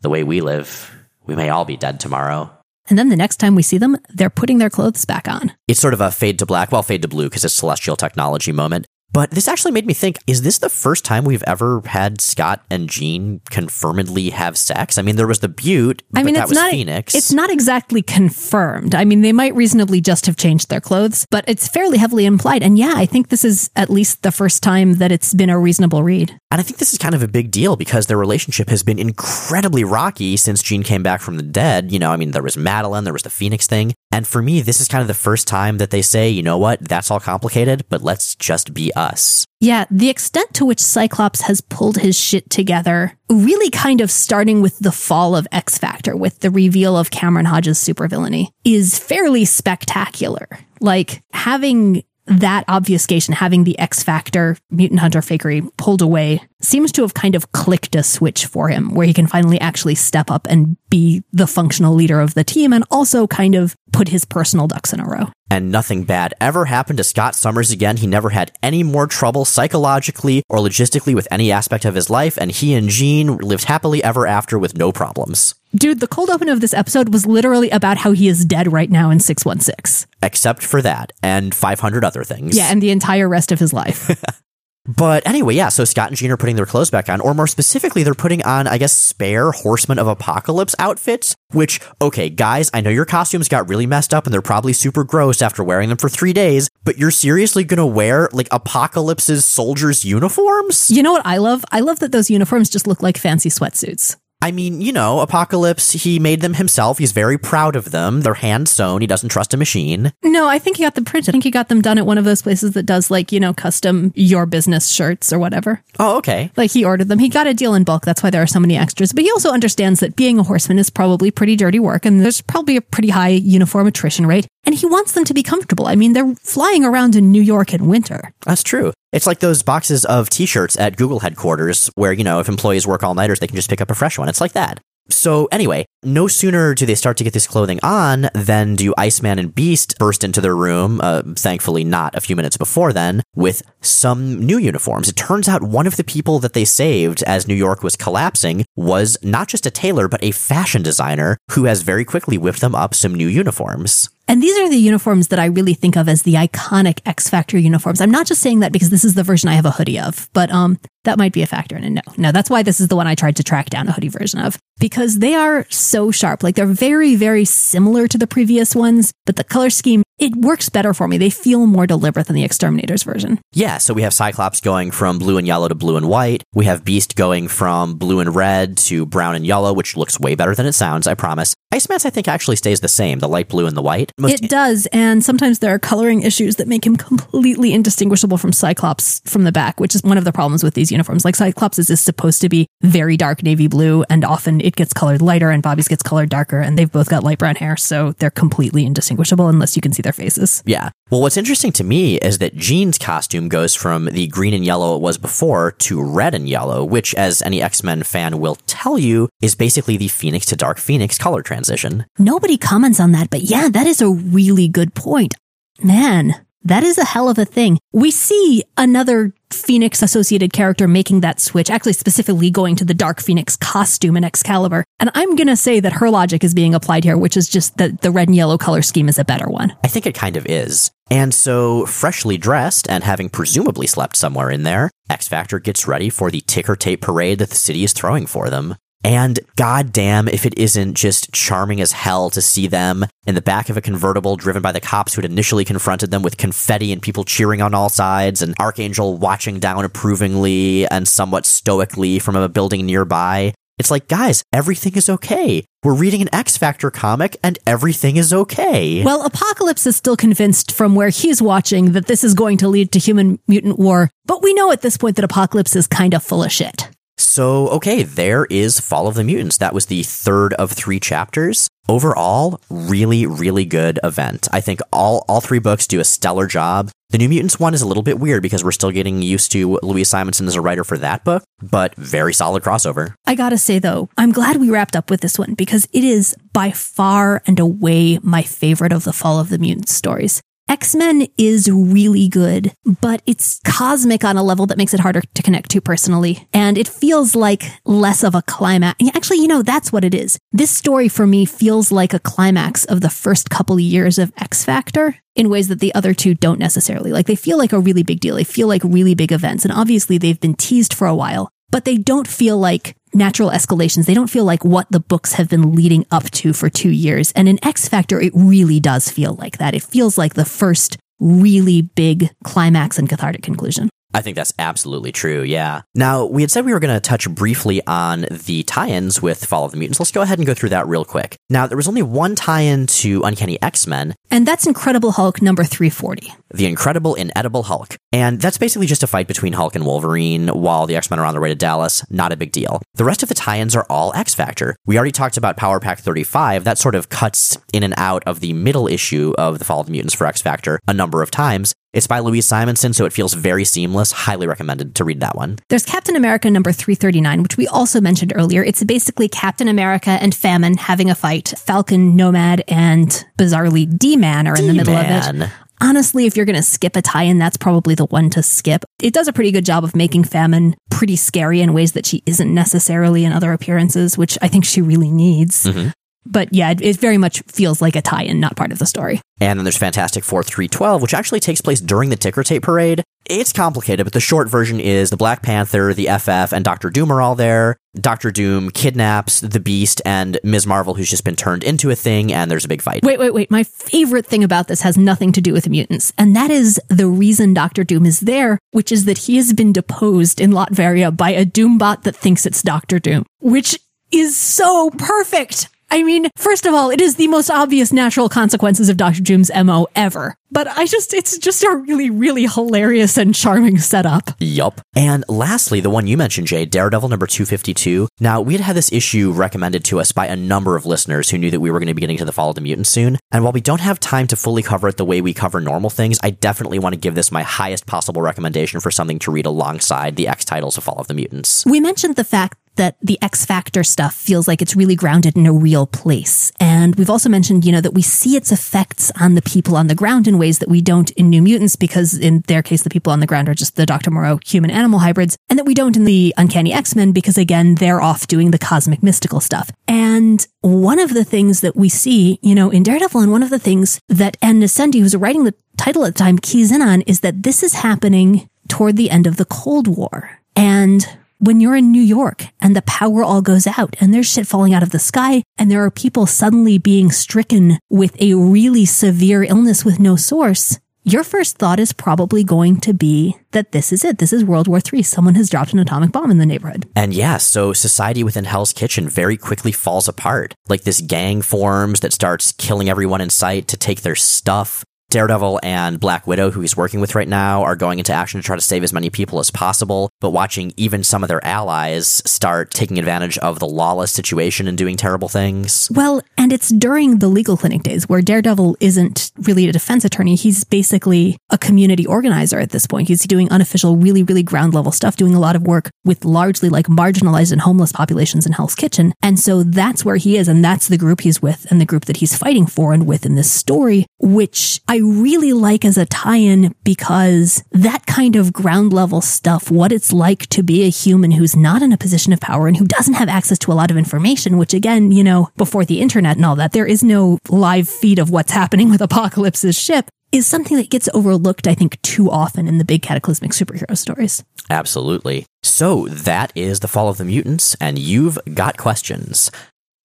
The 0.00 0.08
way 0.08 0.22
we 0.22 0.40
live, 0.40 0.94
we 1.26 1.34
may 1.34 1.48
all 1.48 1.64
be 1.64 1.76
dead 1.76 1.98
tomorrow. 1.98 2.50
And 2.88 2.98
then 2.98 3.08
the 3.08 3.16
next 3.16 3.36
time 3.36 3.54
we 3.54 3.62
see 3.62 3.78
them, 3.78 3.96
they're 4.08 4.30
putting 4.30 4.58
their 4.58 4.70
clothes 4.70 5.04
back 5.04 5.28
on. 5.28 5.52
It's 5.66 5.80
sort 5.80 5.94
of 5.94 6.00
a 6.00 6.10
fade 6.10 6.38
to 6.38 6.46
black, 6.46 6.72
well, 6.72 6.82
fade 6.84 7.02
to 7.02 7.08
blue 7.08 7.28
because 7.28 7.44
it's 7.44 7.54
celestial 7.54 7.96
technology 7.96 8.52
moment. 8.52 8.86
But 9.12 9.30
this 9.30 9.48
actually 9.48 9.72
made 9.72 9.86
me 9.86 9.94
think 9.94 10.18
is 10.26 10.42
this 10.42 10.58
the 10.58 10.68
first 10.68 11.04
time 11.04 11.24
we've 11.24 11.42
ever 11.46 11.80
had 11.86 12.20
Scott 12.20 12.62
and 12.70 12.88
Jean 12.88 13.40
confirmedly 13.50 14.30
have 14.30 14.58
sex? 14.58 14.98
I 14.98 15.02
mean, 15.02 15.16
there 15.16 15.26
was 15.26 15.40
the 15.40 15.48
Butte, 15.48 16.02
I 16.14 16.22
mean, 16.22 16.34
but 16.34 16.40
that 16.40 16.42
it's 16.42 16.50
was 16.50 16.58
not 16.58 16.70
Phoenix. 16.70 17.14
it's 17.14 17.32
not 17.32 17.50
exactly 17.50 18.02
confirmed. 18.02 18.94
I 18.94 19.04
mean, 19.04 19.22
they 19.22 19.32
might 19.32 19.54
reasonably 19.54 20.00
just 20.00 20.26
have 20.26 20.36
changed 20.36 20.68
their 20.68 20.80
clothes, 20.80 21.26
but 21.30 21.44
it's 21.48 21.68
fairly 21.68 21.98
heavily 21.98 22.26
implied. 22.26 22.62
And 22.62 22.78
yeah, 22.78 22.94
I 22.96 23.06
think 23.06 23.28
this 23.28 23.44
is 23.44 23.70
at 23.76 23.90
least 23.90 24.22
the 24.22 24.32
first 24.32 24.62
time 24.62 24.94
that 24.94 25.10
it's 25.10 25.32
been 25.32 25.50
a 25.50 25.58
reasonable 25.58 26.02
read. 26.02 26.38
And 26.50 26.60
I 26.60 26.62
think 26.62 26.78
this 26.78 26.92
is 26.92 26.98
kind 26.98 27.14
of 27.14 27.22
a 27.22 27.28
big 27.28 27.50
deal 27.50 27.76
because 27.76 28.06
their 28.06 28.16
relationship 28.16 28.68
has 28.68 28.82
been 28.82 28.98
incredibly 28.98 29.84
rocky 29.84 30.36
since 30.36 30.62
Jean 30.62 30.82
came 30.82 31.02
back 31.02 31.20
from 31.20 31.36
the 31.36 31.42
dead. 31.42 31.92
You 31.92 31.98
know, 31.98 32.10
I 32.10 32.16
mean, 32.16 32.30
there 32.32 32.42
was 32.42 32.56
Madeline, 32.56 33.04
there 33.04 33.12
was 33.12 33.22
the 33.22 33.30
Phoenix 33.30 33.66
thing. 33.66 33.94
And 34.10 34.26
for 34.26 34.40
me, 34.40 34.62
this 34.62 34.80
is 34.80 34.88
kind 34.88 35.02
of 35.02 35.08
the 35.08 35.14
first 35.14 35.46
time 35.46 35.78
that 35.78 35.90
they 35.90 36.02
say, 36.02 36.30
you 36.30 36.42
know 36.42 36.56
what, 36.56 36.80
that's 36.80 37.10
all 37.10 37.20
complicated, 37.20 37.84
but 37.88 38.02
let's 38.02 38.34
just 38.34 38.72
be 38.72 38.90
us. 38.98 39.46
Yeah, 39.60 39.86
the 39.90 40.10
extent 40.10 40.54
to 40.54 40.66
which 40.66 40.80
Cyclops 40.80 41.42
has 41.42 41.60
pulled 41.60 41.96
his 41.96 42.18
shit 42.18 42.50
together, 42.50 43.16
really 43.30 43.70
kind 43.70 44.00
of 44.00 44.10
starting 44.10 44.60
with 44.60 44.78
the 44.78 44.92
fall 44.92 45.34
of 45.34 45.48
X 45.50 45.78
Factor, 45.78 46.16
with 46.16 46.40
the 46.40 46.50
reveal 46.50 46.96
of 46.96 47.10
Cameron 47.10 47.46
Hodge's 47.46 47.78
supervillainy, 47.78 48.48
is 48.64 48.98
fairly 48.98 49.44
spectacular. 49.44 50.48
Like 50.80 51.22
having 51.32 52.04
that 52.28 52.64
obfuscation, 52.68 53.34
having 53.34 53.64
the 53.64 53.78
X 53.78 54.02
Factor 54.02 54.56
mutant 54.70 55.00
hunter 55.00 55.20
fakery 55.20 55.68
pulled 55.76 56.02
away, 56.02 56.40
seems 56.60 56.92
to 56.92 57.02
have 57.02 57.14
kind 57.14 57.34
of 57.34 57.52
clicked 57.52 57.96
a 57.96 58.02
switch 58.02 58.46
for 58.46 58.68
him 58.68 58.94
where 58.94 59.06
he 59.06 59.14
can 59.14 59.26
finally 59.26 59.60
actually 59.60 59.94
step 59.94 60.30
up 60.30 60.46
and 60.48 60.76
be 60.90 61.22
the 61.32 61.46
functional 61.46 61.94
leader 61.94 62.20
of 62.20 62.34
the 62.34 62.44
team 62.44 62.72
and 62.72 62.84
also 62.90 63.26
kind 63.26 63.54
of 63.54 63.76
put 63.98 64.08
his 64.08 64.24
personal 64.24 64.68
ducks 64.68 64.92
in 64.92 65.00
a 65.00 65.04
row. 65.04 65.26
And 65.50 65.72
nothing 65.72 66.04
bad 66.04 66.32
ever 66.40 66.66
happened 66.66 66.98
to 66.98 67.04
Scott 67.04 67.34
Summers 67.34 67.72
again. 67.72 67.96
He 67.96 68.06
never 68.06 68.30
had 68.30 68.52
any 68.62 68.84
more 68.84 69.08
trouble 69.08 69.44
psychologically 69.44 70.44
or 70.48 70.58
logistically 70.58 71.16
with 71.16 71.26
any 71.32 71.50
aspect 71.50 71.84
of 71.84 71.96
his 71.96 72.08
life, 72.08 72.38
and 72.38 72.52
he 72.52 72.74
and 72.74 72.88
Jean 72.88 73.38
lived 73.38 73.64
happily 73.64 74.04
ever 74.04 74.24
after 74.24 74.56
with 74.56 74.78
no 74.78 74.92
problems. 74.92 75.56
Dude, 75.74 75.98
the 75.98 76.06
cold 76.06 76.30
open 76.30 76.48
of 76.48 76.60
this 76.60 76.74
episode 76.74 77.12
was 77.12 77.26
literally 77.26 77.70
about 77.70 77.98
how 77.98 78.12
he 78.12 78.28
is 78.28 78.44
dead 78.44 78.72
right 78.72 78.90
now 78.90 79.10
in 79.10 79.18
616. 79.18 80.08
Except 80.22 80.62
for 80.62 80.80
that 80.80 81.12
and 81.20 81.52
500 81.52 82.04
other 82.04 82.22
things. 82.22 82.56
Yeah, 82.56 82.70
and 82.70 82.80
the 82.80 82.90
entire 82.90 83.28
rest 83.28 83.50
of 83.50 83.58
his 83.58 83.72
life. 83.72 84.22
But 84.88 85.26
anyway, 85.26 85.54
yeah, 85.54 85.68
so 85.68 85.84
Scott 85.84 86.08
and 86.08 86.16
Jean 86.16 86.30
are 86.30 86.38
putting 86.38 86.56
their 86.56 86.64
clothes 86.64 86.90
back 86.90 87.10
on, 87.10 87.20
or 87.20 87.34
more 87.34 87.46
specifically, 87.46 88.02
they're 88.02 88.14
putting 88.14 88.42
on, 88.44 88.66
I 88.66 88.78
guess, 88.78 88.94
spare 88.94 89.52
Horsemen 89.52 89.98
of 89.98 90.06
Apocalypse 90.06 90.74
outfits, 90.78 91.36
which, 91.52 91.78
okay, 92.00 92.30
guys, 92.30 92.70
I 92.72 92.80
know 92.80 92.88
your 92.88 93.04
costumes 93.04 93.48
got 93.48 93.68
really 93.68 93.86
messed 93.86 94.14
up 94.14 94.24
and 94.24 94.32
they're 94.32 94.40
probably 94.40 94.72
super 94.72 95.04
gross 95.04 95.42
after 95.42 95.62
wearing 95.62 95.90
them 95.90 95.98
for 95.98 96.08
three 96.08 96.32
days, 96.32 96.70
but 96.84 96.96
you're 96.96 97.10
seriously 97.10 97.64
gonna 97.64 97.86
wear, 97.86 98.30
like, 98.32 98.48
Apocalypse's 98.50 99.44
soldiers' 99.44 100.06
uniforms? 100.06 100.90
you 100.90 101.02
know 101.02 101.12
what 101.12 101.26
I 101.26 101.36
love? 101.36 101.66
I 101.70 101.80
love 101.80 101.98
that 101.98 102.12
those 102.12 102.30
uniforms 102.30 102.70
just 102.70 102.86
look 102.86 103.02
like 103.02 103.18
fancy 103.18 103.50
sweatsuits. 103.50 104.16
I 104.40 104.52
mean, 104.52 104.80
you 104.80 104.92
know, 104.92 105.18
Apocalypse, 105.18 105.92
he 105.92 106.20
made 106.20 106.42
them 106.42 106.54
himself. 106.54 106.98
He's 106.98 107.10
very 107.10 107.36
proud 107.38 107.74
of 107.74 107.90
them. 107.90 108.20
They're 108.20 108.34
hand 108.34 108.68
sewn. 108.68 109.00
He 109.00 109.06
doesn't 109.06 109.30
trust 109.30 109.52
a 109.52 109.56
machine. 109.56 110.12
No, 110.22 110.46
I 110.46 110.60
think 110.60 110.76
he 110.76 110.84
got 110.84 110.94
them 110.94 111.04
printed. 111.04 111.30
I 111.30 111.32
think 111.32 111.44
he 111.44 111.50
got 111.50 111.68
them 111.68 111.82
done 111.82 111.98
at 111.98 112.06
one 112.06 112.18
of 112.18 112.24
those 112.24 112.42
places 112.42 112.72
that 112.72 112.84
does 112.84 113.10
like, 113.10 113.32
you 113.32 113.40
know, 113.40 113.52
custom 113.52 114.12
your 114.14 114.46
business 114.46 114.90
shirts 114.90 115.32
or 115.32 115.40
whatever. 115.40 115.82
Oh, 115.98 116.18
okay. 116.18 116.52
Like 116.56 116.70
he 116.70 116.84
ordered 116.84 117.08
them. 117.08 117.18
He 117.18 117.28
got 117.28 117.48
a 117.48 117.54
deal 117.54 117.74
in 117.74 117.82
bulk. 117.82 118.04
That's 118.04 118.22
why 118.22 118.30
there 118.30 118.42
are 118.42 118.46
so 118.46 118.60
many 118.60 118.76
extras. 118.76 119.12
But 119.12 119.24
he 119.24 119.30
also 119.32 119.50
understands 119.50 119.98
that 120.00 120.14
being 120.14 120.38
a 120.38 120.44
horseman 120.44 120.78
is 120.78 120.88
probably 120.88 121.32
pretty 121.32 121.56
dirty 121.56 121.80
work 121.80 122.06
and 122.06 122.20
there's 122.20 122.40
probably 122.40 122.76
a 122.76 122.80
pretty 122.80 123.08
high 123.08 123.28
uniform 123.28 123.88
attrition 123.88 124.24
rate. 124.24 124.46
And 124.68 124.74
he 124.74 124.84
wants 124.84 125.12
them 125.12 125.24
to 125.24 125.32
be 125.32 125.42
comfortable. 125.42 125.86
I 125.86 125.96
mean, 125.96 126.12
they're 126.12 126.34
flying 126.42 126.84
around 126.84 127.16
in 127.16 127.32
New 127.32 127.40
York 127.40 127.72
in 127.72 127.88
winter. 127.88 128.34
That's 128.44 128.62
true. 128.62 128.92
It's 129.12 129.26
like 129.26 129.38
those 129.40 129.62
boxes 129.62 130.04
of 130.04 130.28
t-shirts 130.28 130.78
at 130.78 130.98
Google 130.98 131.20
headquarters 131.20 131.90
where, 131.94 132.12
you 132.12 132.22
know, 132.22 132.38
if 132.38 132.50
employees 132.50 132.86
work 132.86 133.02
all-nighters, 133.02 133.40
they 133.40 133.46
can 133.46 133.56
just 133.56 133.70
pick 133.70 133.80
up 133.80 133.90
a 133.90 133.94
fresh 133.94 134.18
one. 134.18 134.28
It's 134.28 134.42
like 134.42 134.52
that. 134.52 134.78
So 135.08 135.46
anyway, 135.46 135.86
no 136.02 136.28
sooner 136.28 136.74
do 136.74 136.84
they 136.84 136.96
start 136.96 137.16
to 137.16 137.24
get 137.24 137.32
this 137.32 137.46
clothing 137.46 137.80
on 137.82 138.28
than 138.34 138.76
do 138.76 138.92
Iceman 138.98 139.38
and 139.38 139.54
Beast 139.54 139.98
burst 139.98 140.22
into 140.22 140.42
their 140.42 140.54
room, 140.54 141.00
uh, 141.02 141.22
thankfully 141.34 141.82
not 141.82 142.14
a 142.14 142.20
few 142.20 142.36
minutes 142.36 142.58
before 142.58 142.92
then, 142.92 143.22
with 143.34 143.62
some 143.80 144.38
new 144.38 144.58
uniforms. 144.58 145.08
It 145.08 145.16
turns 145.16 145.48
out 145.48 145.62
one 145.62 145.86
of 145.86 145.96
the 145.96 146.04
people 146.04 146.40
that 146.40 146.52
they 146.52 146.66
saved 146.66 147.22
as 147.22 147.48
New 147.48 147.54
York 147.54 147.82
was 147.82 147.96
collapsing 147.96 148.66
was 148.76 149.16
not 149.22 149.48
just 149.48 149.64
a 149.64 149.70
tailor, 149.70 150.08
but 150.08 150.22
a 150.22 150.32
fashion 150.32 150.82
designer 150.82 151.38
who 151.52 151.64
has 151.64 151.80
very 151.80 152.04
quickly 152.04 152.36
whipped 152.36 152.60
them 152.60 152.74
up 152.74 152.94
some 152.94 153.14
new 153.14 153.28
uniforms. 153.28 154.10
And 154.28 154.42
these 154.42 154.58
are 154.58 154.68
the 154.68 154.76
uniforms 154.76 155.28
that 155.28 155.38
I 155.38 155.46
really 155.46 155.72
think 155.72 155.96
of 155.96 156.06
as 156.06 156.22
the 156.22 156.34
iconic 156.34 157.00
X 157.06 157.30
Factor 157.30 157.56
uniforms. 157.56 158.02
I'm 158.02 158.10
not 158.10 158.26
just 158.26 158.42
saying 158.42 158.60
that 158.60 158.72
because 158.72 158.90
this 158.90 159.04
is 159.04 159.14
the 159.14 159.22
version 159.22 159.48
I 159.48 159.54
have 159.54 159.64
a 159.64 159.70
hoodie 159.70 159.98
of, 159.98 160.28
but 160.34 160.50
um, 160.52 160.78
that 161.04 161.18
might 161.18 161.32
be 161.32 161.42
a 161.42 161.46
factor 161.46 161.76
in 161.76 161.84
it. 161.84 161.90
No, 161.90 162.12
no, 162.16 162.32
that's 162.32 162.50
why 162.50 162.62
this 162.62 162.80
is 162.80 162.88
the 162.88 162.96
one 162.96 163.06
I 163.06 163.14
tried 163.14 163.36
to 163.36 163.44
track 163.44 163.70
down 163.70 163.88
a 163.88 163.92
hoodie 163.92 164.08
version 164.08 164.40
of 164.40 164.58
because 164.78 165.18
they 165.18 165.34
are 165.34 165.66
so 165.70 166.10
sharp. 166.10 166.42
Like 166.42 166.54
they're 166.54 166.66
very, 166.66 167.16
very 167.16 167.44
similar 167.44 168.06
to 168.08 168.18
the 168.18 168.26
previous 168.26 168.74
ones, 168.74 169.12
but 169.26 169.36
the 169.36 169.44
color 169.44 169.70
scheme, 169.70 170.02
it 170.18 170.34
works 170.34 170.68
better 170.68 170.94
for 170.94 171.06
me. 171.06 171.18
They 171.18 171.30
feel 171.30 171.66
more 171.66 171.86
deliberate 171.86 172.26
than 172.26 172.36
the 172.36 172.44
Exterminators 172.44 173.04
version. 173.04 173.40
Yeah, 173.52 173.78
so 173.78 173.94
we 173.94 174.02
have 174.02 174.14
Cyclops 174.14 174.60
going 174.60 174.90
from 174.90 175.18
blue 175.18 175.38
and 175.38 175.46
yellow 175.46 175.68
to 175.68 175.74
blue 175.74 175.96
and 175.96 176.08
white. 176.08 176.42
We 176.54 176.64
have 176.64 176.84
Beast 176.84 177.16
going 177.16 177.48
from 177.48 177.94
blue 177.94 178.20
and 178.20 178.34
red 178.34 178.76
to 178.78 179.06
brown 179.06 179.36
and 179.36 179.46
yellow, 179.46 179.72
which 179.72 179.96
looks 179.96 180.18
way 180.18 180.34
better 180.34 180.54
than 180.54 180.66
it 180.66 180.72
sounds, 180.72 181.06
I 181.06 181.14
promise. 181.14 181.54
Iceman's, 181.70 182.06
I 182.06 182.10
think, 182.10 182.28
actually 182.28 182.56
stays 182.56 182.80
the 182.80 182.88
same, 182.88 183.18
the 183.18 183.28
light 183.28 183.48
blue 183.48 183.66
and 183.66 183.76
the 183.76 183.82
white. 183.82 184.10
Most 184.18 184.42
It 184.42 184.50
does, 184.50 184.88
and 184.92 185.22
sometimes 185.22 185.58
there 185.58 185.72
are 185.72 185.78
coloring 185.78 186.22
issues 186.22 186.56
that 186.56 186.66
make 186.66 186.84
him 186.84 186.96
completely 186.96 187.72
indistinguishable 187.72 188.38
from 188.38 188.52
Cyclops 188.52 189.20
from 189.26 189.44
the 189.44 189.52
back, 189.52 189.78
which 189.78 189.94
is 189.94 190.02
one 190.02 190.18
of 190.18 190.24
the 190.24 190.32
problems 190.32 190.64
with 190.64 190.74
these 190.74 190.87
uniforms. 190.92 191.24
Like 191.24 191.36
Cyclops 191.36 191.78
is 191.78 192.00
supposed 192.00 192.40
to 192.40 192.48
be 192.48 192.66
very 192.82 193.16
dark 193.16 193.42
navy 193.42 193.66
blue, 193.66 194.04
and 194.10 194.24
often 194.24 194.60
it 194.60 194.76
gets 194.76 194.92
colored 194.92 195.22
lighter, 195.22 195.50
and 195.50 195.62
Bobby's 195.62 195.88
gets 195.88 196.02
colored 196.02 196.28
darker, 196.28 196.60
and 196.60 196.78
they've 196.78 196.90
both 196.90 197.08
got 197.08 197.24
light 197.24 197.38
brown 197.38 197.56
hair, 197.56 197.76
so 197.76 198.12
they're 198.18 198.30
completely 198.30 198.84
indistinguishable 198.84 199.48
unless 199.48 199.76
you 199.76 199.82
can 199.82 199.92
see 199.92 200.02
their 200.02 200.12
faces. 200.12 200.62
Yeah. 200.66 200.90
Well, 201.10 201.22
what's 201.22 201.36
interesting 201.36 201.72
to 201.72 201.84
me 201.84 202.16
is 202.16 202.38
that 202.38 202.54
Jean's 202.54 202.98
costume 202.98 203.48
goes 203.48 203.74
from 203.74 204.06
the 204.06 204.26
green 204.26 204.52
and 204.52 204.64
yellow 204.64 204.96
it 204.96 205.02
was 205.02 205.16
before 205.16 205.72
to 205.72 206.02
red 206.02 206.34
and 206.34 206.48
yellow, 206.48 206.84
which, 206.84 207.14
as 207.14 207.42
any 207.42 207.62
X 207.62 207.82
Men 207.82 208.02
fan 208.02 208.40
will 208.40 208.56
tell 208.66 208.98
you, 208.98 209.28
is 209.40 209.54
basically 209.54 209.96
the 209.96 210.08
Phoenix 210.08 210.46
to 210.46 210.56
Dark 210.56 210.78
Phoenix 210.78 211.16
color 211.18 211.42
transition. 211.42 212.04
Nobody 212.18 212.56
comments 212.56 213.00
on 213.00 213.12
that, 213.12 213.30
but 213.30 213.42
yeah, 213.42 213.68
that 213.68 213.86
is 213.86 214.00
a 214.00 214.10
really 214.10 214.68
good 214.68 214.94
point. 214.94 215.34
Man, 215.82 216.34
that 216.68 216.84
is 216.84 216.98
a 216.98 217.04
hell 217.04 217.28
of 217.28 217.38
a 217.38 217.44
thing. 217.44 217.78
We 217.92 218.10
see 218.10 218.62
another 218.76 219.32
Phoenix 219.50 220.02
associated 220.02 220.52
character 220.52 220.86
making 220.86 221.20
that 221.20 221.40
switch, 221.40 221.70
actually 221.70 221.94
specifically 221.94 222.50
going 222.50 222.76
to 222.76 222.84
the 222.84 222.94
Dark 222.94 223.20
Phoenix 223.20 223.56
costume 223.56 224.16
in 224.16 224.24
Excalibur. 224.24 224.84
And 225.00 225.10
I'm 225.14 225.34
going 225.36 225.48
to 225.48 225.56
say 225.56 225.80
that 225.80 225.94
her 225.94 226.10
logic 226.10 226.44
is 226.44 226.54
being 226.54 226.74
applied 226.74 227.04
here, 227.04 227.16
which 227.16 227.36
is 227.36 227.48
just 227.48 227.78
that 227.78 228.02
the 228.02 228.10
red 228.10 228.28
and 228.28 228.36
yellow 228.36 228.58
color 228.58 228.82
scheme 228.82 229.08
is 229.08 229.18
a 229.18 229.24
better 229.24 229.48
one. 229.48 229.74
I 229.82 229.88
think 229.88 230.06
it 230.06 230.14
kind 230.14 230.36
of 230.36 230.46
is. 230.46 230.90
And 231.10 231.32
so, 231.32 231.86
freshly 231.86 232.36
dressed 232.36 232.88
and 232.90 233.02
having 233.02 233.30
presumably 233.30 233.86
slept 233.86 234.16
somewhere 234.16 234.50
in 234.50 234.62
there, 234.62 234.90
X 235.08 235.26
Factor 235.26 235.58
gets 235.58 235.88
ready 235.88 236.10
for 236.10 236.30
the 236.30 236.42
ticker 236.42 236.76
tape 236.76 237.00
parade 237.00 237.38
that 237.38 237.48
the 237.48 237.56
city 237.56 237.82
is 237.82 237.94
throwing 237.94 238.26
for 238.26 238.50
them. 238.50 238.76
And 239.04 239.38
goddamn 239.56 240.28
if 240.28 240.44
it 240.44 240.58
isn't 240.58 240.94
just 240.94 241.32
charming 241.32 241.80
as 241.80 241.92
hell 241.92 242.30
to 242.30 242.42
see 242.42 242.66
them 242.66 243.06
in 243.26 243.34
the 243.34 243.42
back 243.42 243.68
of 243.68 243.76
a 243.76 243.80
convertible 243.80 244.36
driven 244.36 244.62
by 244.62 244.72
the 244.72 244.80
cops 244.80 245.14
who 245.14 245.22
had 245.22 245.30
initially 245.30 245.64
confronted 245.64 246.10
them 246.10 246.22
with 246.22 246.36
confetti 246.36 246.92
and 246.92 247.00
people 247.00 247.24
cheering 247.24 247.62
on 247.62 247.74
all 247.74 247.88
sides 247.88 248.42
and 248.42 248.54
Archangel 248.58 249.16
watching 249.16 249.60
down 249.60 249.84
approvingly 249.84 250.86
and 250.88 251.06
somewhat 251.06 251.46
stoically 251.46 252.18
from 252.18 252.36
a 252.36 252.48
building 252.48 252.86
nearby. 252.86 253.54
It's 253.78 253.92
like, 253.92 254.08
guys, 254.08 254.42
everything 254.52 254.96
is 254.96 255.08
okay. 255.08 255.64
We're 255.84 255.94
reading 255.94 256.20
an 256.20 256.34
X 256.34 256.56
Factor 256.56 256.90
comic 256.90 257.36
and 257.44 257.60
everything 257.64 258.16
is 258.16 258.32
okay. 258.32 259.04
Well, 259.04 259.24
Apocalypse 259.24 259.86
is 259.86 259.94
still 259.94 260.16
convinced 260.16 260.72
from 260.72 260.96
where 260.96 261.10
he's 261.10 261.40
watching 261.40 261.92
that 261.92 262.06
this 262.06 262.24
is 262.24 262.34
going 262.34 262.56
to 262.58 262.68
lead 262.68 262.90
to 262.92 262.98
human 262.98 263.38
mutant 263.46 263.78
war, 263.78 264.10
but 264.26 264.42
we 264.42 264.52
know 264.54 264.72
at 264.72 264.82
this 264.82 264.96
point 264.96 265.14
that 265.16 265.24
Apocalypse 265.24 265.76
is 265.76 265.86
kind 265.86 266.14
of 266.14 266.24
full 266.24 266.42
of 266.42 266.50
shit. 266.50 266.88
So, 267.18 267.68
okay, 267.70 268.04
there 268.04 268.44
is 268.46 268.78
Fall 268.80 269.08
of 269.08 269.14
the 269.14 269.24
Mutants. 269.24 269.58
That 269.58 269.74
was 269.74 269.86
the 269.86 270.04
third 270.04 270.54
of 270.54 270.70
three 270.70 271.00
chapters. 271.00 271.68
Overall, 271.88 272.60
really, 272.70 273.26
really 273.26 273.64
good 273.64 273.98
event. 274.04 274.46
I 274.52 274.60
think 274.60 274.80
all, 274.92 275.24
all 275.28 275.40
three 275.40 275.58
books 275.58 275.86
do 275.86 276.00
a 276.00 276.04
stellar 276.04 276.46
job. 276.46 276.90
The 277.10 277.18
New 277.18 277.30
Mutants 277.30 277.58
one 277.58 277.72
is 277.72 277.80
a 277.80 277.88
little 277.88 278.02
bit 278.02 278.20
weird 278.20 278.42
because 278.42 278.62
we're 278.62 278.70
still 278.70 278.90
getting 278.90 279.22
used 279.22 279.50
to 279.52 279.78
Louise 279.82 280.10
Simonson 280.10 280.46
as 280.46 280.54
a 280.54 280.60
writer 280.60 280.84
for 280.84 280.98
that 280.98 281.24
book, 281.24 281.42
but 281.62 281.94
very 281.96 282.34
solid 282.34 282.62
crossover. 282.62 283.14
I 283.26 283.34
gotta 283.34 283.56
say 283.56 283.78
though, 283.78 284.10
I'm 284.18 284.30
glad 284.30 284.58
we 284.58 284.70
wrapped 284.70 284.94
up 284.94 285.08
with 285.08 285.22
this 285.22 285.38
one 285.38 285.54
because 285.54 285.88
it 285.92 286.04
is 286.04 286.36
by 286.52 286.70
far 286.70 287.42
and 287.46 287.58
away 287.58 288.18
my 288.22 288.42
favorite 288.42 288.92
of 288.92 289.04
the 289.04 289.14
Fall 289.14 289.40
of 289.40 289.48
the 289.48 289.58
Mutants 289.58 289.94
stories. 289.94 290.42
X-Men 290.68 291.26
is 291.38 291.70
really 291.70 292.28
good, 292.28 292.72
but 293.00 293.22
it's 293.24 293.60
cosmic 293.64 294.22
on 294.22 294.36
a 294.36 294.42
level 294.42 294.66
that 294.66 294.78
makes 294.78 294.92
it 294.92 295.00
harder 295.00 295.22
to 295.34 295.42
connect 295.42 295.70
to 295.70 295.80
personally. 295.80 296.46
And 296.52 296.76
it 296.76 296.86
feels 296.86 297.34
like 297.34 297.64
less 297.84 298.22
of 298.22 298.34
a 298.34 298.42
climax. 298.42 299.02
Actually, 299.14 299.38
you 299.38 299.48
know, 299.48 299.62
that's 299.62 299.92
what 299.92 300.04
it 300.04 300.14
is. 300.14 300.38
This 300.52 300.70
story 300.70 301.08
for 301.08 301.26
me 301.26 301.44
feels 301.44 301.90
like 301.90 302.12
a 302.12 302.18
climax 302.18 302.84
of 302.84 303.00
the 303.00 303.10
first 303.10 303.48
couple 303.50 303.80
years 303.80 304.18
of 304.18 304.32
X 304.36 304.64
Factor 304.64 305.16
in 305.34 305.48
ways 305.48 305.68
that 305.68 305.80
the 305.80 305.94
other 305.94 306.12
two 306.12 306.34
don't 306.34 306.58
necessarily. 306.58 307.12
Like 307.12 307.26
they 307.26 307.36
feel 307.36 307.56
like 307.56 307.72
a 307.72 307.78
really 307.78 308.02
big 308.02 308.20
deal. 308.20 308.36
They 308.36 308.44
feel 308.44 308.68
like 308.68 308.82
really 308.84 309.14
big 309.14 309.32
events. 309.32 309.64
And 309.64 309.72
obviously 309.72 310.18
they've 310.18 310.40
been 310.40 310.54
teased 310.54 310.92
for 310.92 311.06
a 311.06 311.14
while, 311.14 311.48
but 311.70 311.84
they 311.84 311.96
don't 311.96 312.28
feel 312.28 312.58
like 312.58 312.94
natural 313.14 313.50
escalations. 313.50 314.06
They 314.06 314.14
don't 314.14 314.30
feel 314.30 314.44
like 314.44 314.64
what 314.64 314.90
the 314.90 315.00
books 315.00 315.34
have 315.34 315.48
been 315.48 315.74
leading 315.74 316.06
up 316.10 316.24
to 316.30 316.52
for 316.52 316.68
two 316.68 316.90
years. 316.90 317.32
And 317.32 317.48
in 317.48 317.64
X 317.64 317.88
Factor, 317.88 318.20
it 318.20 318.32
really 318.34 318.80
does 318.80 319.08
feel 319.08 319.34
like 319.34 319.58
that. 319.58 319.74
It 319.74 319.82
feels 319.82 320.18
like 320.18 320.34
the 320.34 320.44
first 320.44 320.96
really 321.20 321.82
big 321.82 322.30
climax 322.44 322.98
and 322.98 323.08
cathartic 323.08 323.42
conclusion. 323.42 323.90
I 324.14 324.22
think 324.22 324.36
that's 324.36 324.54
absolutely 324.58 325.12
true. 325.12 325.42
Yeah. 325.42 325.82
Now, 325.94 326.24
we 326.24 326.42
had 326.42 326.50
said 326.50 326.64
we 326.64 326.72
were 326.72 326.80
going 326.80 326.94
to 326.94 327.00
touch 327.00 327.28
briefly 327.28 327.82
on 327.86 328.26
the 328.30 328.62
tie 328.62 328.88
ins 328.88 329.20
with 329.20 329.44
Fall 329.44 329.64
of 329.64 329.72
the 329.72 329.76
Mutants. 329.76 330.00
Let's 330.00 330.12
go 330.12 330.22
ahead 330.22 330.38
and 330.38 330.46
go 330.46 330.54
through 330.54 330.70
that 330.70 330.86
real 330.88 331.04
quick. 331.04 331.36
Now, 331.50 331.66
there 331.66 331.76
was 331.76 331.88
only 331.88 332.02
one 332.02 332.34
tie 332.34 332.62
in 332.62 332.86
to 332.86 333.22
Uncanny 333.22 333.60
X 333.60 333.86
Men, 333.86 334.14
And 334.30 334.46
that's 334.46 334.66
Incredible 334.66 335.12
Hulk 335.12 335.42
number 335.42 335.64
340. 335.64 336.32
The 336.54 336.66
Incredible 336.66 337.14
Inedible 337.14 337.64
Hulk. 337.64 337.96
And 338.12 338.40
that's 338.40 338.56
basically 338.56 338.86
just 338.86 339.02
a 339.02 339.06
fight 339.06 339.28
between 339.28 339.52
Hulk 339.52 339.74
and 339.74 339.84
Wolverine 339.84 340.48
while 340.48 340.86
the 340.86 340.96
X 340.96 341.10
Men 341.10 341.18
are 341.18 341.26
on 341.26 341.34
their 341.34 341.42
way 341.42 341.50
to 341.50 341.54
Dallas. 341.54 342.02
Not 342.10 342.32
a 342.32 342.36
big 342.36 342.52
deal. 342.52 342.80
The 342.94 343.04
rest 343.04 343.22
of 343.22 343.28
the 343.28 343.34
tie 343.34 343.58
ins 343.58 343.76
are 343.76 343.86
all 343.90 344.14
X 344.14 344.34
Factor. 344.34 344.74
We 344.86 344.96
already 344.96 345.12
talked 345.12 345.36
about 345.36 345.58
Power 345.58 345.80
Pack 345.80 345.98
35. 345.98 346.64
That 346.64 346.78
sort 346.78 346.94
of 346.94 347.10
cuts 347.10 347.58
in 347.74 347.82
and 347.82 347.94
out 347.98 348.22
of 348.26 348.40
the 348.40 348.54
middle 348.54 348.88
issue 348.88 349.34
of 349.36 349.58
The 349.58 349.66
Fall 349.66 349.80
of 349.80 349.86
the 349.86 349.92
Mutants 349.92 350.14
for 350.14 350.26
X 350.26 350.40
Factor 350.40 350.80
a 350.88 350.94
number 350.94 351.22
of 351.22 351.30
times. 351.30 351.74
It's 351.98 352.06
by 352.06 352.20
Louise 352.20 352.46
Simonson, 352.46 352.92
so 352.92 353.06
it 353.06 353.12
feels 353.12 353.34
very 353.34 353.64
seamless. 353.64 354.12
Highly 354.12 354.46
recommended 354.46 354.94
to 354.94 355.04
read 355.04 355.18
that 355.18 355.34
one. 355.34 355.58
There's 355.68 355.84
Captain 355.84 356.14
America 356.14 356.48
number 356.48 356.70
339, 356.70 357.42
which 357.42 357.56
we 357.56 357.66
also 357.66 358.00
mentioned 358.00 358.32
earlier. 358.36 358.62
It's 358.62 358.84
basically 358.84 359.28
Captain 359.28 359.66
America 359.66 360.10
and 360.10 360.32
Famine 360.32 360.76
having 360.76 361.10
a 361.10 361.16
fight. 361.16 361.54
Falcon, 361.58 362.14
Nomad, 362.14 362.62
and 362.68 363.26
bizarrely 363.36 363.98
D-Man 363.98 364.46
are 364.46 364.56
in 364.56 364.68
the 364.68 364.74
middle 364.74 364.94
of 364.94 365.06
it. 365.08 365.50
Honestly, 365.80 366.26
if 366.26 366.36
you're 366.36 366.46
going 366.46 366.54
to 366.54 366.62
skip 366.62 366.94
a 366.94 367.02
tie-in, 367.02 367.40
that's 367.40 367.56
probably 367.56 367.96
the 367.96 368.06
one 368.06 368.30
to 368.30 368.44
skip. 368.44 368.84
It 369.02 369.12
does 369.12 369.26
a 369.26 369.32
pretty 369.32 369.50
good 369.50 369.64
job 369.64 369.82
of 369.82 369.96
making 369.96 370.22
Famine 370.22 370.76
pretty 370.90 371.16
scary 371.16 371.60
in 371.60 371.74
ways 371.74 371.92
that 371.92 372.06
she 372.06 372.22
isn't 372.26 372.54
necessarily 372.54 373.24
in 373.24 373.32
other 373.32 373.52
appearances, 373.52 374.16
which 374.16 374.38
I 374.40 374.46
think 374.46 374.64
she 374.64 374.80
really 374.80 375.10
needs. 375.10 375.64
Mm-hmm. 375.64 375.90
But 376.30 376.52
yeah, 376.52 376.70
it, 376.70 376.80
it 376.80 376.96
very 376.98 377.18
much 377.18 377.42
feels 377.42 377.80
like 377.80 377.96
a 377.96 378.02
tie-in, 378.02 378.38
not 378.38 378.56
part 378.56 378.72
of 378.72 378.78
the 378.78 378.86
story. 378.86 379.20
And 379.40 379.58
then 379.58 379.64
there's 379.64 379.76
Fantastic 379.76 380.24
Four 380.24 380.42
312, 380.42 381.00
which 381.00 381.14
actually 381.14 381.40
takes 381.40 381.60
place 381.60 381.80
during 381.80 382.10
the 382.10 382.16
Ticker 382.16 382.42
Tape 382.42 382.62
Parade. 382.62 383.02
It's 383.24 383.52
complicated, 383.52 384.04
but 384.06 384.14
the 384.14 384.20
short 384.20 384.48
version 384.48 384.80
is 384.80 385.10
the 385.10 385.16
Black 385.16 385.42
Panther, 385.42 385.92
the 385.92 386.08
FF, 386.18 386.52
and 386.52 386.64
Doctor 386.64 386.88
Doom 386.90 387.12
are 387.12 387.20
all 387.20 387.34
there. 387.34 387.76
Doctor 387.94 388.30
Doom 388.30 388.70
kidnaps 388.70 389.40
the 389.40 389.60
Beast 389.60 390.00
and 390.04 390.38
Ms. 390.42 390.66
Marvel, 390.66 390.94
who's 390.94 391.10
just 391.10 391.24
been 391.24 391.36
turned 391.36 391.62
into 391.62 391.90
a 391.90 391.94
thing, 391.94 392.32
and 392.32 392.50
there's 392.50 392.64
a 392.64 392.68
big 392.68 392.80
fight. 392.80 393.02
Wait, 393.02 393.18
wait, 393.18 393.34
wait. 393.34 393.50
My 393.50 393.64
favorite 393.64 394.26
thing 394.26 394.42
about 394.42 394.68
this 394.68 394.80
has 394.82 394.96
nothing 394.96 395.32
to 395.32 395.40
do 395.40 395.52
with 395.52 395.64
the 395.64 395.70
mutants, 395.70 396.12
and 396.16 396.34
that 396.34 396.50
is 396.50 396.80
the 396.88 397.06
reason 397.06 397.52
Doctor 397.54 397.84
Doom 397.84 398.06
is 398.06 398.20
there, 398.20 398.58
which 398.70 398.90
is 398.90 399.04
that 399.04 399.18
he 399.18 399.36
has 399.36 399.52
been 399.52 399.72
deposed 399.72 400.40
in 400.40 400.50
Latveria 400.50 401.14
by 401.14 401.30
a 401.30 401.44
Doombot 401.44 402.02
that 402.04 402.16
thinks 402.16 402.46
it's 402.46 402.62
Doctor 402.62 402.98
Doom, 402.98 403.24
which 403.40 403.78
is 404.10 404.36
so 404.36 404.90
perfect. 404.90 405.68
I 405.90 406.02
mean, 406.02 406.28
first 406.36 406.66
of 406.66 406.74
all, 406.74 406.90
it 406.90 407.00
is 407.00 407.16
the 407.16 407.28
most 407.28 407.50
obvious 407.50 407.92
natural 407.92 408.28
consequences 408.28 408.88
of 408.88 408.96
Dr. 408.96 409.22
Doom's 409.22 409.50
MO 409.64 409.86
ever. 409.94 410.34
But 410.50 410.66
I 410.66 410.86
just, 410.86 411.12
it's 411.12 411.36
just 411.38 411.62
a 411.62 411.76
really, 411.76 412.10
really 412.10 412.46
hilarious 412.46 413.18
and 413.18 413.34
charming 413.34 413.78
setup. 413.78 414.30
Yup. 414.38 414.80
And 414.96 415.24
lastly, 415.28 415.80
the 415.80 415.90
one 415.90 416.06
you 416.06 416.16
mentioned, 416.16 416.46
Jay, 416.46 416.64
Daredevil 416.64 417.08
number 417.08 417.26
252. 417.26 418.08
Now, 418.20 418.40
we 418.40 418.54
had 418.54 418.62
had 418.62 418.76
this 418.76 418.92
issue 418.92 419.30
recommended 419.30 419.84
to 419.86 420.00
us 420.00 420.12
by 420.12 420.26
a 420.26 420.36
number 420.36 420.76
of 420.76 420.86
listeners 420.86 421.30
who 421.30 421.38
knew 421.38 421.50
that 421.50 421.60
we 421.60 421.70
were 421.70 421.78
going 421.78 421.88
to 421.88 421.94
be 421.94 422.00
getting 422.00 422.16
to 422.18 422.24
the 422.24 422.32
Fall 422.32 422.48
of 422.48 422.54
the 422.54 422.60
Mutant 422.60 422.86
soon. 422.86 423.18
And 423.30 423.44
while 423.44 423.52
we 423.52 423.60
don't 423.60 423.80
have 423.80 424.00
time 424.00 424.26
to 424.28 424.36
fully 424.36 424.62
cover 424.62 424.88
it 424.88 424.96
the 424.96 425.04
way 425.04 425.20
we 425.20 425.34
cover 425.34 425.60
normal 425.60 425.90
things, 425.90 426.18
I 426.22 426.30
definitely 426.30 426.78
want 426.78 426.94
to 426.94 427.00
give 427.00 427.14
this 427.14 427.30
my 427.30 427.42
highest 427.42 427.86
possible 427.86 428.22
recommendation 428.22 428.80
for 428.80 428.90
something 428.90 429.18
to 429.20 429.30
read 429.30 429.46
alongside 429.46 430.16
the 430.16 430.28
X 430.28 430.44
titles 430.44 430.78
of 430.78 430.84
Fall 430.84 430.98
of 430.98 431.08
the 431.08 431.14
Mutants. 431.14 431.64
We 431.66 431.80
mentioned 431.80 432.16
the 432.16 432.24
fact 432.24 432.58
that 432.78 432.96
the 433.00 433.18
X 433.22 433.44
Factor 433.44 433.84
stuff 433.84 434.14
feels 434.14 434.48
like 434.48 434.62
it's 434.62 434.74
really 434.74 434.96
grounded 434.96 435.36
in 435.36 435.46
a 435.46 435.52
real 435.52 435.86
place. 435.86 436.50
And 436.58 436.96
we've 436.96 437.10
also 437.10 437.28
mentioned, 437.28 437.64
you 437.64 437.70
know, 437.70 437.80
that 437.80 437.94
we 437.94 438.02
see 438.02 438.36
its 438.36 438.50
effects 438.50 439.12
on 439.20 439.34
the 439.34 439.42
people 439.42 439.76
on 439.76 439.86
the 439.86 439.94
ground 439.94 440.26
in 440.26 440.38
ways 440.38 440.58
that 440.58 440.68
we 440.68 440.80
don't 440.80 441.10
in 441.12 441.28
New 441.28 441.42
Mutants, 441.42 441.76
because 441.76 442.16
in 442.16 442.42
their 442.48 442.62
case, 442.62 442.82
the 442.82 442.90
people 442.90 443.12
on 443.12 443.20
the 443.20 443.26
ground 443.26 443.48
are 443.48 443.54
just 443.54 443.76
the 443.76 443.86
Dr. 443.86 444.10
Moreau 444.10 444.38
human 444.44 444.70
animal 444.70 444.98
hybrids, 444.98 445.36
and 445.50 445.58
that 445.58 445.66
we 445.66 445.74
don't 445.74 445.96
in 445.96 446.04
the 446.04 446.34
Uncanny 446.38 446.72
X 446.72 446.96
Men, 446.96 447.12
because 447.12 447.36
again, 447.36 447.74
they're 447.74 448.00
off 448.00 448.26
doing 448.26 448.50
the 448.50 448.58
cosmic 448.58 449.02
mystical 449.02 449.40
stuff. 449.40 449.70
And 449.86 450.46
one 450.62 450.98
of 450.98 451.14
the 451.14 451.24
things 451.24 451.60
that 451.60 451.76
we 451.76 451.88
see, 451.88 452.38
you 452.42 452.54
know, 452.54 452.70
in 452.70 452.82
Daredevil, 452.82 453.20
and 453.20 453.32
one 453.32 453.42
of 453.42 453.50
the 453.50 453.58
things 453.58 454.00
that 454.08 454.36
Ann 454.40 454.60
Nocenti, 454.60 455.00
who's 455.00 455.16
writing 455.16 455.44
the 455.44 455.54
title 455.76 456.04
at 456.04 456.14
the 456.14 456.18
time, 456.18 456.38
keys 456.38 456.72
in 456.72 456.82
on 456.82 457.02
is 457.02 457.20
that 457.20 457.42
this 457.42 457.62
is 457.62 457.74
happening 457.74 458.48
toward 458.68 458.96
the 458.96 459.10
end 459.10 459.26
of 459.26 459.36
the 459.36 459.44
Cold 459.44 459.88
War. 459.88 460.38
And 460.54 461.06
when 461.38 461.60
you're 461.60 461.76
in 461.76 461.92
New 461.92 462.02
York 462.02 462.46
and 462.60 462.74
the 462.74 462.82
power 462.82 463.22
all 463.22 463.42
goes 463.42 463.66
out 463.66 463.96
and 464.00 464.12
there's 464.12 464.30
shit 464.30 464.46
falling 464.46 464.74
out 464.74 464.82
of 464.82 464.90
the 464.90 464.98
sky 464.98 465.42
and 465.56 465.70
there 465.70 465.84
are 465.84 465.90
people 465.90 466.26
suddenly 466.26 466.78
being 466.78 467.10
stricken 467.12 467.78
with 467.88 468.20
a 468.20 468.34
really 468.34 468.84
severe 468.84 469.44
illness 469.44 469.84
with 469.84 470.00
no 470.00 470.16
source, 470.16 470.78
your 471.04 471.24
first 471.24 471.56
thought 471.56 471.80
is 471.80 471.94
probably 471.94 472.44
going 472.44 472.80
to 472.80 472.92
be 472.92 473.34
that 473.52 473.72
this 473.72 473.92
is 473.92 474.04
it. 474.04 474.18
This 474.18 474.30
is 474.32 474.44
World 474.44 474.68
War 474.68 474.80
III. 474.92 475.02
Someone 475.02 475.36
has 475.36 475.48
dropped 475.48 475.72
an 475.72 475.78
atomic 475.78 476.12
bomb 476.12 476.30
in 476.30 476.36
the 476.36 476.44
neighborhood. 476.44 476.86
And 476.94 477.14
yeah, 477.14 477.38
so 477.38 477.72
society 477.72 478.22
within 478.22 478.44
Hell's 478.44 478.74
Kitchen 478.74 479.08
very 479.08 479.38
quickly 479.38 479.72
falls 479.72 480.06
apart. 480.06 480.54
Like 480.68 480.82
this 480.82 481.00
gang 481.00 481.40
forms 481.40 482.00
that 482.00 482.12
starts 482.12 482.52
killing 482.52 482.90
everyone 482.90 483.22
in 483.22 483.30
sight 483.30 483.68
to 483.68 483.78
take 483.78 484.02
their 484.02 484.16
stuff. 484.16 484.84
Daredevil 485.10 485.60
and 485.62 485.98
Black 485.98 486.26
Widow, 486.26 486.50
who 486.50 486.60
he's 486.60 486.76
working 486.76 487.00
with 487.00 487.14
right 487.14 487.28
now, 487.28 487.62
are 487.62 487.76
going 487.76 487.98
into 487.98 488.12
action 488.12 488.40
to 488.40 488.44
try 488.44 488.56
to 488.56 488.62
save 488.62 488.84
as 488.84 488.92
many 488.92 489.08
people 489.08 489.38
as 489.38 489.50
possible, 489.50 490.10
but 490.20 490.30
watching 490.30 490.74
even 490.76 491.02
some 491.02 491.22
of 491.22 491.28
their 491.28 491.42
allies 491.46 492.22
start 492.26 492.70
taking 492.72 492.98
advantage 492.98 493.38
of 493.38 493.58
the 493.58 493.66
lawless 493.66 494.12
situation 494.12 494.68
and 494.68 494.76
doing 494.76 494.98
terrible 494.98 495.28
things. 495.28 495.90
Well, 495.94 496.20
and 496.36 496.52
it's 496.52 496.68
during 496.68 497.20
the 497.20 497.28
legal 497.28 497.56
clinic 497.56 497.84
days 497.84 498.06
where 498.06 498.20
Daredevil 498.20 498.76
isn't 498.80 499.32
really 499.38 499.66
a 499.66 499.72
defense 499.72 500.04
attorney. 500.04 500.34
He's 500.34 500.64
basically 500.64 501.38
a 501.48 501.56
community 501.56 502.04
organizer 502.04 502.58
at 502.58 502.70
this 502.70 502.86
point. 502.86 503.08
He's 503.08 503.26
doing 503.26 503.50
unofficial, 503.50 503.96
really, 503.96 504.22
really 504.22 504.42
ground 504.42 504.74
level 504.74 504.92
stuff, 504.92 505.16
doing 505.16 505.34
a 505.34 505.40
lot 505.40 505.56
of 505.56 505.62
work 505.62 505.88
with 506.04 506.26
largely 506.26 506.68
like 506.68 506.86
marginalized 506.86 507.52
and 507.52 507.62
homeless 507.62 507.92
populations 507.92 508.44
in 508.44 508.52
Hell's 508.52 508.74
Kitchen. 508.74 509.14
And 509.22 509.40
so 509.40 509.62
that's 509.62 510.04
where 510.04 510.16
he 510.16 510.36
is. 510.36 510.48
And 510.48 510.62
that's 510.62 510.88
the 510.88 510.98
group 510.98 511.22
he's 511.22 511.40
with 511.40 511.66
and 511.70 511.80
the 511.80 511.86
group 511.86 512.04
that 512.04 512.18
he's 512.18 512.36
fighting 512.36 512.66
for 512.66 512.92
and 512.92 513.06
with 513.06 513.24
in 513.24 513.36
this 513.36 513.50
story, 513.50 514.04
which 514.18 514.82
I 514.86 514.97
really 515.00 515.52
like 515.52 515.84
as 515.84 515.98
a 515.98 516.06
tie-in 516.06 516.74
because 516.84 517.62
that 517.72 518.06
kind 518.06 518.36
of 518.36 518.52
ground 518.52 518.92
level 518.92 519.20
stuff, 519.20 519.70
what 519.70 519.92
it's 519.92 520.12
like 520.12 520.46
to 520.48 520.62
be 520.62 520.84
a 520.84 520.90
human 520.90 521.32
who's 521.32 521.56
not 521.56 521.82
in 521.82 521.92
a 521.92 521.98
position 521.98 522.32
of 522.32 522.40
power 522.40 522.66
and 522.66 522.76
who 522.76 522.86
doesn't 522.86 523.14
have 523.14 523.28
access 523.28 523.58
to 523.60 523.72
a 523.72 523.74
lot 523.74 523.90
of 523.90 523.96
information, 523.96 524.58
which 524.58 524.74
again, 524.74 525.12
you 525.12 525.24
know, 525.24 525.50
before 525.56 525.84
the 525.84 526.00
internet 526.00 526.36
and 526.36 526.44
all 526.44 526.56
that, 526.56 526.72
there 526.72 526.86
is 526.86 527.02
no 527.02 527.38
live 527.48 527.88
feed 527.88 528.18
of 528.18 528.30
what's 528.30 528.52
happening 528.52 528.90
with 528.90 529.00
Apocalypse's 529.00 529.78
ship 529.78 530.08
is 530.30 530.46
something 530.46 530.76
that 530.76 530.90
gets 530.90 531.08
overlooked, 531.14 531.66
I 531.66 531.74
think, 531.74 532.00
too 532.02 532.30
often 532.30 532.68
in 532.68 532.78
the 532.78 532.84
big 532.84 533.02
cataclysmic 533.02 533.52
superhero 533.52 533.96
stories. 533.96 534.44
Absolutely. 534.68 535.46
So 535.62 536.06
that 536.08 536.52
is 536.54 536.80
the 536.80 536.88
fall 536.88 537.08
of 537.08 537.16
the 537.16 537.24
mutants, 537.24 537.74
and 537.80 537.98
you've 537.98 538.38
got 538.52 538.76
questions. 538.76 539.50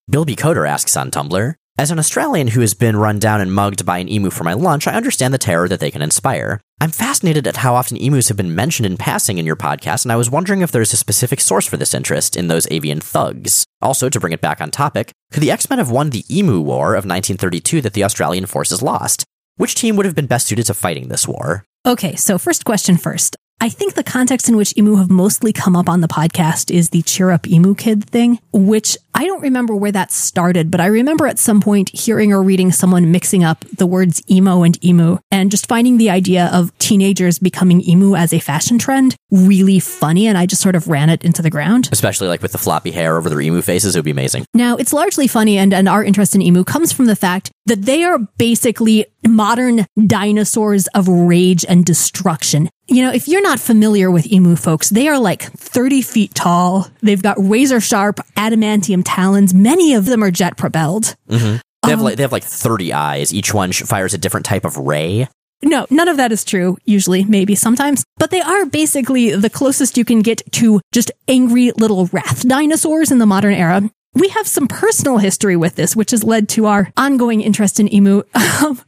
Bill 0.09 0.25
B. 0.25 0.35
Coder 0.35 0.67
asks 0.67 0.95
on 0.95 1.11
Tumblr, 1.11 1.55
as 1.77 1.89
an 1.89 1.97
Australian 1.97 2.49
who 2.49 2.61
has 2.61 2.75
been 2.75 2.95
run 2.95 3.17
down 3.17 3.41
and 3.41 3.51
mugged 3.51 3.83
by 3.83 3.97
an 3.97 4.07
emu 4.07 4.29
for 4.29 4.43
my 4.43 4.53
lunch, 4.53 4.85
I 4.85 4.93
understand 4.93 5.33
the 5.33 5.39
terror 5.39 5.67
that 5.67 5.79
they 5.79 5.89
can 5.89 6.03
inspire. 6.03 6.61
I'm 6.79 6.91
fascinated 6.91 7.47
at 7.47 7.57
how 7.57 7.73
often 7.73 7.97
emus 7.97 8.27
have 8.27 8.37
been 8.37 8.53
mentioned 8.53 8.85
in 8.85 8.95
passing 8.95 9.39
in 9.39 9.45
your 9.45 9.55
podcast, 9.55 10.05
and 10.05 10.11
I 10.11 10.15
was 10.15 10.29
wondering 10.29 10.61
if 10.61 10.71
there's 10.71 10.93
a 10.93 10.97
specific 10.97 11.41
source 11.41 11.65
for 11.65 11.77
this 11.77 11.95
interest 11.95 12.37
in 12.37 12.47
those 12.47 12.67
avian 12.69 12.99
thugs. 12.99 13.65
Also, 13.81 14.07
to 14.07 14.19
bring 14.19 14.33
it 14.33 14.41
back 14.41 14.61
on 14.61 14.69
topic, 14.69 15.11
could 15.31 15.41
the 15.41 15.51
X 15.51 15.67
Men 15.67 15.79
have 15.79 15.89
won 15.89 16.11
the 16.11 16.25
Emu 16.29 16.59
War 16.61 16.89
of 16.93 17.05
1932 17.05 17.81
that 17.81 17.93
the 17.93 18.03
Australian 18.03 18.45
forces 18.45 18.83
lost? 18.83 19.25
Which 19.55 19.73
team 19.73 19.95
would 19.95 20.05
have 20.05 20.15
been 20.15 20.27
best 20.27 20.45
suited 20.45 20.67
to 20.67 20.75
fighting 20.75 21.07
this 21.07 21.27
war? 21.27 21.65
Okay, 21.87 22.15
so 22.15 22.37
first 22.37 22.65
question 22.65 22.97
first. 22.97 23.35
I 23.63 23.69
think 23.69 23.93
the 23.93 24.03
context 24.03 24.49
in 24.49 24.57
which 24.57 24.77
emu 24.77 24.95
have 24.95 25.09
mostly 25.09 25.53
come 25.53 25.73
up 25.73 25.87
on 25.87 26.01
the 26.01 26.09
podcast 26.09 26.69
is 26.69 26.89
the 26.89 27.01
cheer 27.01 27.31
up 27.31 27.47
emu 27.47 27.75
kid 27.75 28.03
thing, 28.03 28.39
which 28.51 28.97
I 29.15 29.25
don't 29.25 29.39
remember 29.39 29.73
where 29.73 29.93
that 29.93 30.11
started, 30.11 30.69
but 30.69 30.81
I 30.81 30.87
remember 30.87 31.27
at 31.27 31.39
some 31.39 31.61
point 31.61 31.89
hearing 31.93 32.33
or 32.33 32.43
reading 32.43 32.73
someone 32.73 33.09
mixing 33.09 33.45
up 33.45 33.63
the 33.77 33.87
words 33.87 34.21
emo 34.29 34.63
and 34.63 34.83
emu 34.83 35.17
and 35.31 35.49
just 35.49 35.69
finding 35.69 35.97
the 35.97 36.09
idea 36.09 36.49
of 36.51 36.77
teenagers 36.77 37.39
becoming 37.39 37.87
emu 37.87 38.15
as 38.15 38.33
a 38.33 38.39
fashion 38.39 38.79
trend 38.79 39.15
really 39.31 39.79
funny. 39.79 40.27
And 40.27 40.37
I 40.37 40.45
just 40.45 40.61
sort 40.61 40.75
of 40.75 40.89
ran 40.89 41.09
it 41.09 41.23
into 41.23 41.41
the 41.41 41.49
ground. 41.49 41.87
Especially 41.93 42.27
like 42.27 42.41
with 42.41 42.51
the 42.51 42.57
floppy 42.57 42.91
hair 42.91 43.15
over 43.15 43.29
their 43.29 43.39
emu 43.39 43.61
faces, 43.61 43.95
it 43.95 43.99
would 43.99 44.03
be 44.03 44.11
amazing. 44.11 44.45
Now, 44.53 44.75
it's 44.75 44.91
largely 44.91 45.27
funny, 45.27 45.57
and, 45.57 45.73
and 45.73 45.87
our 45.87 46.03
interest 46.03 46.35
in 46.35 46.41
emu 46.41 46.65
comes 46.65 46.91
from 46.91 47.05
the 47.05 47.15
fact 47.15 47.49
that 47.67 47.83
they 47.83 48.03
are 48.03 48.19
basically 48.37 49.05
modern 49.25 49.85
dinosaurs 50.05 50.87
of 50.87 51.07
rage 51.07 51.63
and 51.69 51.85
destruction. 51.85 52.69
You 52.87 53.03
know, 53.03 53.11
if 53.11 53.27
you're 53.27 53.41
not 53.41 53.59
familiar 53.59 54.11
with 54.11 54.31
emu 54.31 54.55
folks, 54.55 54.89
they 54.89 55.07
are 55.07 55.17
like 55.17 55.43
30 55.43 56.01
feet 56.01 56.35
tall. 56.35 56.87
They've 57.01 57.21
got 57.21 57.37
razor 57.39 57.79
sharp 57.79 58.17
adamantium 58.35 59.03
talons. 59.05 59.53
Many 59.53 59.93
of 59.93 60.05
them 60.05 60.23
are 60.23 60.31
jet 60.31 60.57
propelled. 60.57 61.15
Mm-hmm. 61.29 61.57
They 61.83 61.89
have 61.89 62.01
like 62.01 62.17
they 62.17 62.23
have 62.23 62.31
like 62.31 62.43
30 62.43 62.93
eyes. 62.93 63.33
Each 63.33 63.53
one 63.53 63.71
fires 63.71 64.13
a 64.13 64.17
different 64.17 64.45
type 64.45 64.65
of 64.65 64.77
ray. 64.77 65.27
No, 65.61 65.87
none 65.89 66.09
of 66.09 66.17
that 66.17 66.33
is 66.33 66.43
true, 66.43 66.77
usually, 66.83 67.23
maybe 67.23 67.55
sometimes. 67.55 68.03
But 68.17 68.31
they 68.31 68.41
are 68.41 68.65
basically 68.65 69.35
the 69.35 69.49
closest 69.49 69.97
you 69.97 70.03
can 70.03 70.21
get 70.21 70.41
to 70.53 70.81
just 70.91 71.09
angry 71.27 71.71
little 71.71 72.07
wrath 72.07 72.45
dinosaurs 72.47 73.11
in 73.11 73.17
the 73.17 73.25
modern 73.25 73.53
era. 73.53 73.89
We 74.15 74.29
have 74.29 74.47
some 74.47 74.67
personal 74.67 75.17
history 75.17 75.55
with 75.55 75.75
this, 75.75 75.95
which 75.95 76.11
has 76.11 76.23
led 76.23 76.47
to 76.49 76.67
our 76.67 76.91
ongoing 76.95 77.41
interest 77.41 77.79
in 77.79 77.93
emu. 77.93 78.23
Um, 78.63 78.79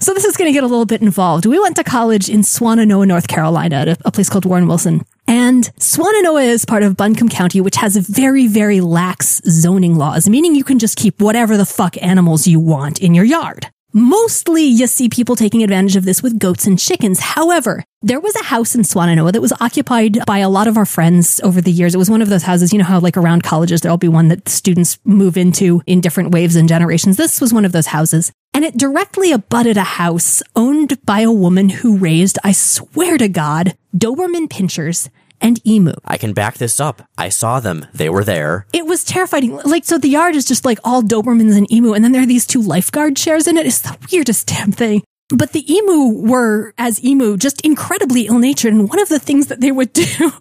so 0.00 0.12
this 0.12 0.24
is 0.24 0.36
going 0.36 0.48
to 0.48 0.52
get 0.52 0.64
a 0.64 0.66
little 0.66 0.84
bit 0.84 1.00
involved. 1.00 1.46
We 1.46 1.58
went 1.58 1.76
to 1.76 1.84
college 1.84 2.28
in 2.28 2.40
Swannanoa, 2.40 3.06
North 3.06 3.26
Carolina, 3.26 3.76
at 3.76 3.88
a, 3.88 3.96
a 4.04 4.10
place 4.10 4.28
called 4.28 4.44
Warren 4.44 4.66
Wilson. 4.66 5.04
And 5.26 5.64
Swannanoa 5.78 6.44
is 6.44 6.66
part 6.66 6.82
of 6.82 6.96
Buncombe 6.96 7.28
County, 7.28 7.60
which 7.60 7.76
has 7.76 7.96
very, 7.96 8.46
very 8.46 8.80
lax 8.80 9.40
zoning 9.48 9.96
laws, 9.96 10.28
meaning 10.28 10.54
you 10.54 10.64
can 10.64 10.78
just 10.78 10.98
keep 10.98 11.20
whatever 11.20 11.56
the 11.56 11.64
fuck 11.64 11.96
animals 12.02 12.46
you 12.46 12.60
want 12.60 13.00
in 13.00 13.14
your 13.14 13.24
yard. 13.24 13.68
Mostly 13.98 14.62
you 14.62 14.86
see 14.86 15.08
people 15.08 15.34
taking 15.34 15.64
advantage 15.64 15.96
of 15.96 16.04
this 16.04 16.22
with 16.22 16.38
goats 16.38 16.68
and 16.68 16.78
chickens. 16.78 17.18
However, 17.18 17.82
there 18.00 18.20
was 18.20 18.36
a 18.36 18.44
house 18.44 18.76
in 18.76 18.82
Swannanoa 18.82 19.32
that 19.32 19.40
was 19.40 19.52
occupied 19.60 20.24
by 20.24 20.38
a 20.38 20.48
lot 20.48 20.68
of 20.68 20.76
our 20.76 20.86
friends 20.86 21.40
over 21.42 21.60
the 21.60 21.72
years. 21.72 21.96
It 21.96 21.98
was 21.98 22.08
one 22.08 22.22
of 22.22 22.28
those 22.28 22.44
houses, 22.44 22.72
you 22.72 22.78
know 22.78 22.84
how 22.84 23.00
like 23.00 23.16
around 23.16 23.42
colleges, 23.42 23.80
there'll 23.80 23.98
be 23.98 24.06
one 24.06 24.28
that 24.28 24.48
students 24.48 25.00
move 25.04 25.36
into 25.36 25.82
in 25.84 26.00
different 26.00 26.30
waves 26.30 26.54
and 26.54 26.68
generations. 26.68 27.16
This 27.16 27.40
was 27.40 27.52
one 27.52 27.64
of 27.64 27.72
those 27.72 27.88
houses. 27.88 28.30
And 28.54 28.64
it 28.64 28.78
directly 28.78 29.32
abutted 29.32 29.76
a 29.76 29.82
house 29.82 30.44
owned 30.54 31.04
by 31.04 31.22
a 31.22 31.32
woman 31.32 31.68
who 31.68 31.96
raised, 31.96 32.38
I 32.44 32.52
swear 32.52 33.18
to 33.18 33.28
God, 33.28 33.76
Doberman 33.96 34.48
pinschers 34.48 35.08
and 35.40 35.64
emu. 35.66 35.94
I 36.04 36.16
can 36.16 36.32
back 36.32 36.58
this 36.58 36.80
up. 36.80 37.02
I 37.16 37.28
saw 37.28 37.60
them. 37.60 37.86
They 37.92 38.08
were 38.08 38.24
there. 38.24 38.66
It 38.72 38.86
was 38.86 39.04
terrifying. 39.04 39.56
Like, 39.64 39.84
so 39.84 39.98
the 39.98 40.08
yard 40.08 40.36
is 40.36 40.44
just 40.44 40.64
like 40.64 40.78
all 40.84 41.02
Dobermans 41.02 41.56
and 41.56 41.70
emu, 41.72 41.92
and 41.92 42.04
then 42.04 42.12
there 42.12 42.22
are 42.22 42.26
these 42.26 42.46
two 42.46 42.62
lifeguard 42.62 43.16
chairs 43.16 43.46
in 43.46 43.56
it. 43.56 43.66
It's 43.66 43.80
the 43.80 43.96
weirdest 44.12 44.46
damn 44.46 44.72
thing. 44.72 45.02
But 45.30 45.52
the 45.52 45.70
emu 45.70 46.26
were, 46.26 46.72
as 46.78 47.04
emu, 47.04 47.36
just 47.36 47.60
incredibly 47.60 48.26
ill 48.26 48.38
natured. 48.38 48.72
And 48.72 48.88
one 48.88 48.98
of 48.98 49.10
the 49.10 49.18
things 49.18 49.48
that 49.48 49.60
they 49.60 49.70
would 49.70 49.92
do 49.92 50.32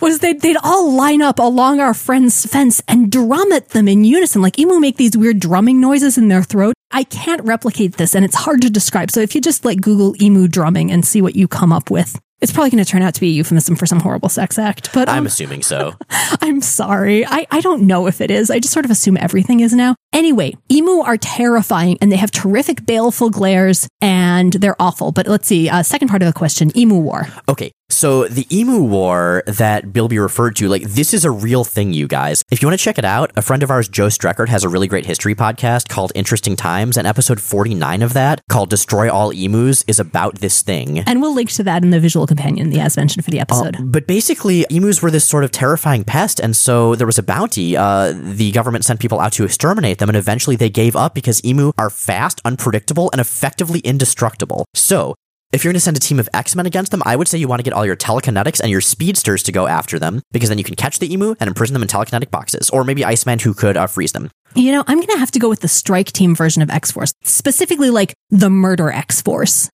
was 0.00 0.20
they'd, 0.20 0.40
they'd 0.40 0.56
all 0.62 0.92
line 0.92 1.20
up 1.20 1.38
along 1.38 1.80
our 1.80 1.92
friend's 1.92 2.46
fence 2.46 2.80
and 2.88 3.12
drum 3.12 3.52
at 3.52 3.70
them 3.70 3.86
in 3.86 4.04
unison. 4.04 4.40
Like 4.40 4.58
emu 4.58 4.80
make 4.80 4.96
these 4.96 5.16
weird 5.16 5.40
drumming 5.40 5.80
noises 5.80 6.16
in 6.16 6.28
their 6.28 6.42
throat. 6.42 6.74
I 6.90 7.04
can't 7.04 7.44
replicate 7.44 7.98
this 7.98 8.14
and 8.14 8.24
it's 8.24 8.34
hard 8.34 8.62
to 8.62 8.70
describe. 8.70 9.10
So 9.10 9.20
if 9.20 9.34
you 9.34 9.42
just 9.42 9.66
like 9.66 9.82
Google 9.82 10.20
emu 10.22 10.48
drumming 10.48 10.90
and 10.90 11.04
see 11.04 11.20
what 11.20 11.36
you 11.36 11.46
come 11.46 11.72
up 11.72 11.90
with, 11.90 12.18
it's 12.40 12.52
probably 12.52 12.70
going 12.70 12.84
to 12.84 12.90
turn 12.90 13.02
out 13.02 13.14
to 13.14 13.20
be 13.20 13.28
a 13.28 13.32
euphemism 13.32 13.76
for 13.76 13.86
some 13.86 14.00
horrible 14.00 14.28
sex 14.28 14.58
act, 14.58 14.92
but 14.92 15.08
um, 15.08 15.16
I'm 15.16 15.26
assuming 15.26 15.62
so. 15.62 15.94
I'm 16.10 16.60
sorry. 16.60 17.26
I, 17.26 17.46
I 17.50 17.60
don't 17.60 17.82
know 17.86 18.06
if 18.06 18.20
it 18.20 18.30
is. 18.30 18.50
I 18.50 18.60
just 18.60 18.72
sort 18.72 18.84
of 18.84 18.90
assume 18.90 19.16
everything 19.16 19.60
is 19.60 19.72
now. 19.72 19.96
Anyway, 20.12 20.54
emu 20.70 21.00
are 21.00 21.16
terrifying 21.16 21.98
and 22.00 22.10
they 22.10 22.16
have 22.16 22.30
terrific 22.30 22.86
baleful 22.86 23.30
glares 23.30 23.88
and 24.00 24.54
they're 24.54 24.80
awful. 24.80 25.12
But 25.12 25.26
let's 25.26 25.46
see. 25.46 25.68
Uh, 25.68 25.82
second 25.82 26.08
part 26.08 26.22
of 26.22 26.26
the 26.26 26.32
question 26.32 26.76
Emu 26.76 26.98
War. 26.98 27.28
Okay. 27.48 27.72
So 27.90 28.28
the 28.28 28.46
emu 28.54 28.82
war 28.82 29.42
that 29.46 29.94
Bilby 29.94 30.18
referred 30.18 30.56
to, 30.56 30.68
like 30.68 30.82
this 30.82 31.14
is 31.14 31.24
a 31.24 31.30
real 31.30 31.64
thing, 31.64 31.94
you 31.94 32.06
guys. 32.06 32.42
If 32.50 32.60
you 32.60 32.68
want 32.68 32.78
to 32.78 32.84
check 32.84 32.98
it 32.98 33.04
out, 33.04 33.32
a 33.34 33.40
friend 33.40 33.62
of 33.62 33.70
ours, 33.70 33.88
Joe 33.88 34.08
Streckert, 34.08 34.48
has 34.50 34.62
a 34.62 34.68
really 34.68 34.86
great 34.86 35.06
history 35.06 35.34
podcast 35.34 35.88
called 35.88 36.12
Interesting 36.14 36.54
Times, 36.54 36.98
and 36.98 37.06
episode 37.06 37.40
49 37.40 38.02
of 38.02 38.12
that, 38.12 38.42
called 38.50 38.68
Destroy 38.68 39.10
All 39.10 39.32
Emus, 39.32 39.84
is 39.88 39.98
about 39.98 40.36
this 40.36 40.60
thing. 40.60 40.98
And 40.98 41.22
we'll 41.22 41.34
link 41.34 41.50
to 41.52 41.62
that 41.62 41.82
in 41.82 41.88
the 41.88 41.98
visual 41.98 42.26
companion, 42.26 42.68
the 42.68 42.78
as 42.78 42.98
mentioned 42.98 43.24
for 43.24 43.30
the 43.30 43.40
episode. 43.40 43.76
Uh, 43.76 43.84
but 43.84 44.06
basically, 44.06 44.66
emus 44.68 45.00
were 45.00 45.10
this 45.10 45.26
sort 45.26 45.44
of 45.44 45.50
terrifying 45.50 46.04
pest, 46.04 46.40
and 46.40 46.54
so 46.54 46.94
there 46.94 47.06
was 47.06 47.18
a 47.18 47.22
bounty. 47.22 47.74
Uh, 47.74 48.12
the 48.14 48.52
government 48.52 48.84
sent 48.84 49.00
people 49.00 49.18
out 49.18 49.32
to 49.32 49.44
exterminate 49.44 49.97
them, 49.98 50.08
and 50.08 50.16
eventually 50.16 50.56
they 50.56 50.70
gave 50.70 50.96
up 50.96 51.14
because 51.14 51.44
emu 51.44 51.72
are 51.78 51.90
fast, 51.90 52.40
unpredictable, 52.44 53.10
and 53.12 53.20
effectively 53.20 53.80
indestructible. 53.80 54.64
So 54.74 55.14
if 55.50 55.64
you're 55.64 55.72
going 55.72 55.78
to 55.78 55.80
send 55.80 55.96
a 55.96 56.00
team 56.00 56.20
of 56.20 56.28
X 56.34 56.54
Men 56.54 56.66
against 56.66 56.90
them, 56.90 57.02
I 57.06 57.16
would 57.16 57.26
say 57.26 57.38
you 57.38 57.48
want 57.48 57.60
to 57.60 57.64
get 57.64 57.72
all 57.72 57.86
your 57.86 57.96
telekinetics 57.96 58.60
and 58.60 58.70
your 58.70 58.82
speedsters 58.82 59.42
to 59.44 59.52
go 59.52 59.66
after 59.66 59.98
them 59.98 60.20
because 60.30 60.50
then 60.50 60.58
you 60.58 60.64
can 60.64 60.74
catch 60.74 60.98
the 60.98 61.10
emu 61.10 61.34
and 61.40 61.48
imprison 61.48 61.72
them 61.72 61.82
in 61.82 61.88
telekinetic 61.88 62.30
boxes, 62.30 62.68
or 62.70 62.84
maybe 62.84 63.04
Iceman 63.04 63.38
who 63.38 63.54
could 63.54 63.76
uh, 63.76 63.86
freeze 63.86 64.12
them. 64.12 64.30
You 64.54 64.72
know, 64.72 64.84
I'm 64.86 64.98
going 64.98 65.08
to 65.08 65.18
have 65.18 65.30
to 65.30 65.38
go 65.38 65.48
with 65.48 65.60
the 65.60 65.68
strike 65.68 66.12
team 66.12 66.34
version 66.34 66.60
of 66.60 66.68
X 66.68 66.90
Force, 66.90 67.12
specifically 67.22 67.90
like 67.90 68.14
the 68.28 68.50
murder 68.50 68.90
X 68.90 69.22
Force. 69.22 69.70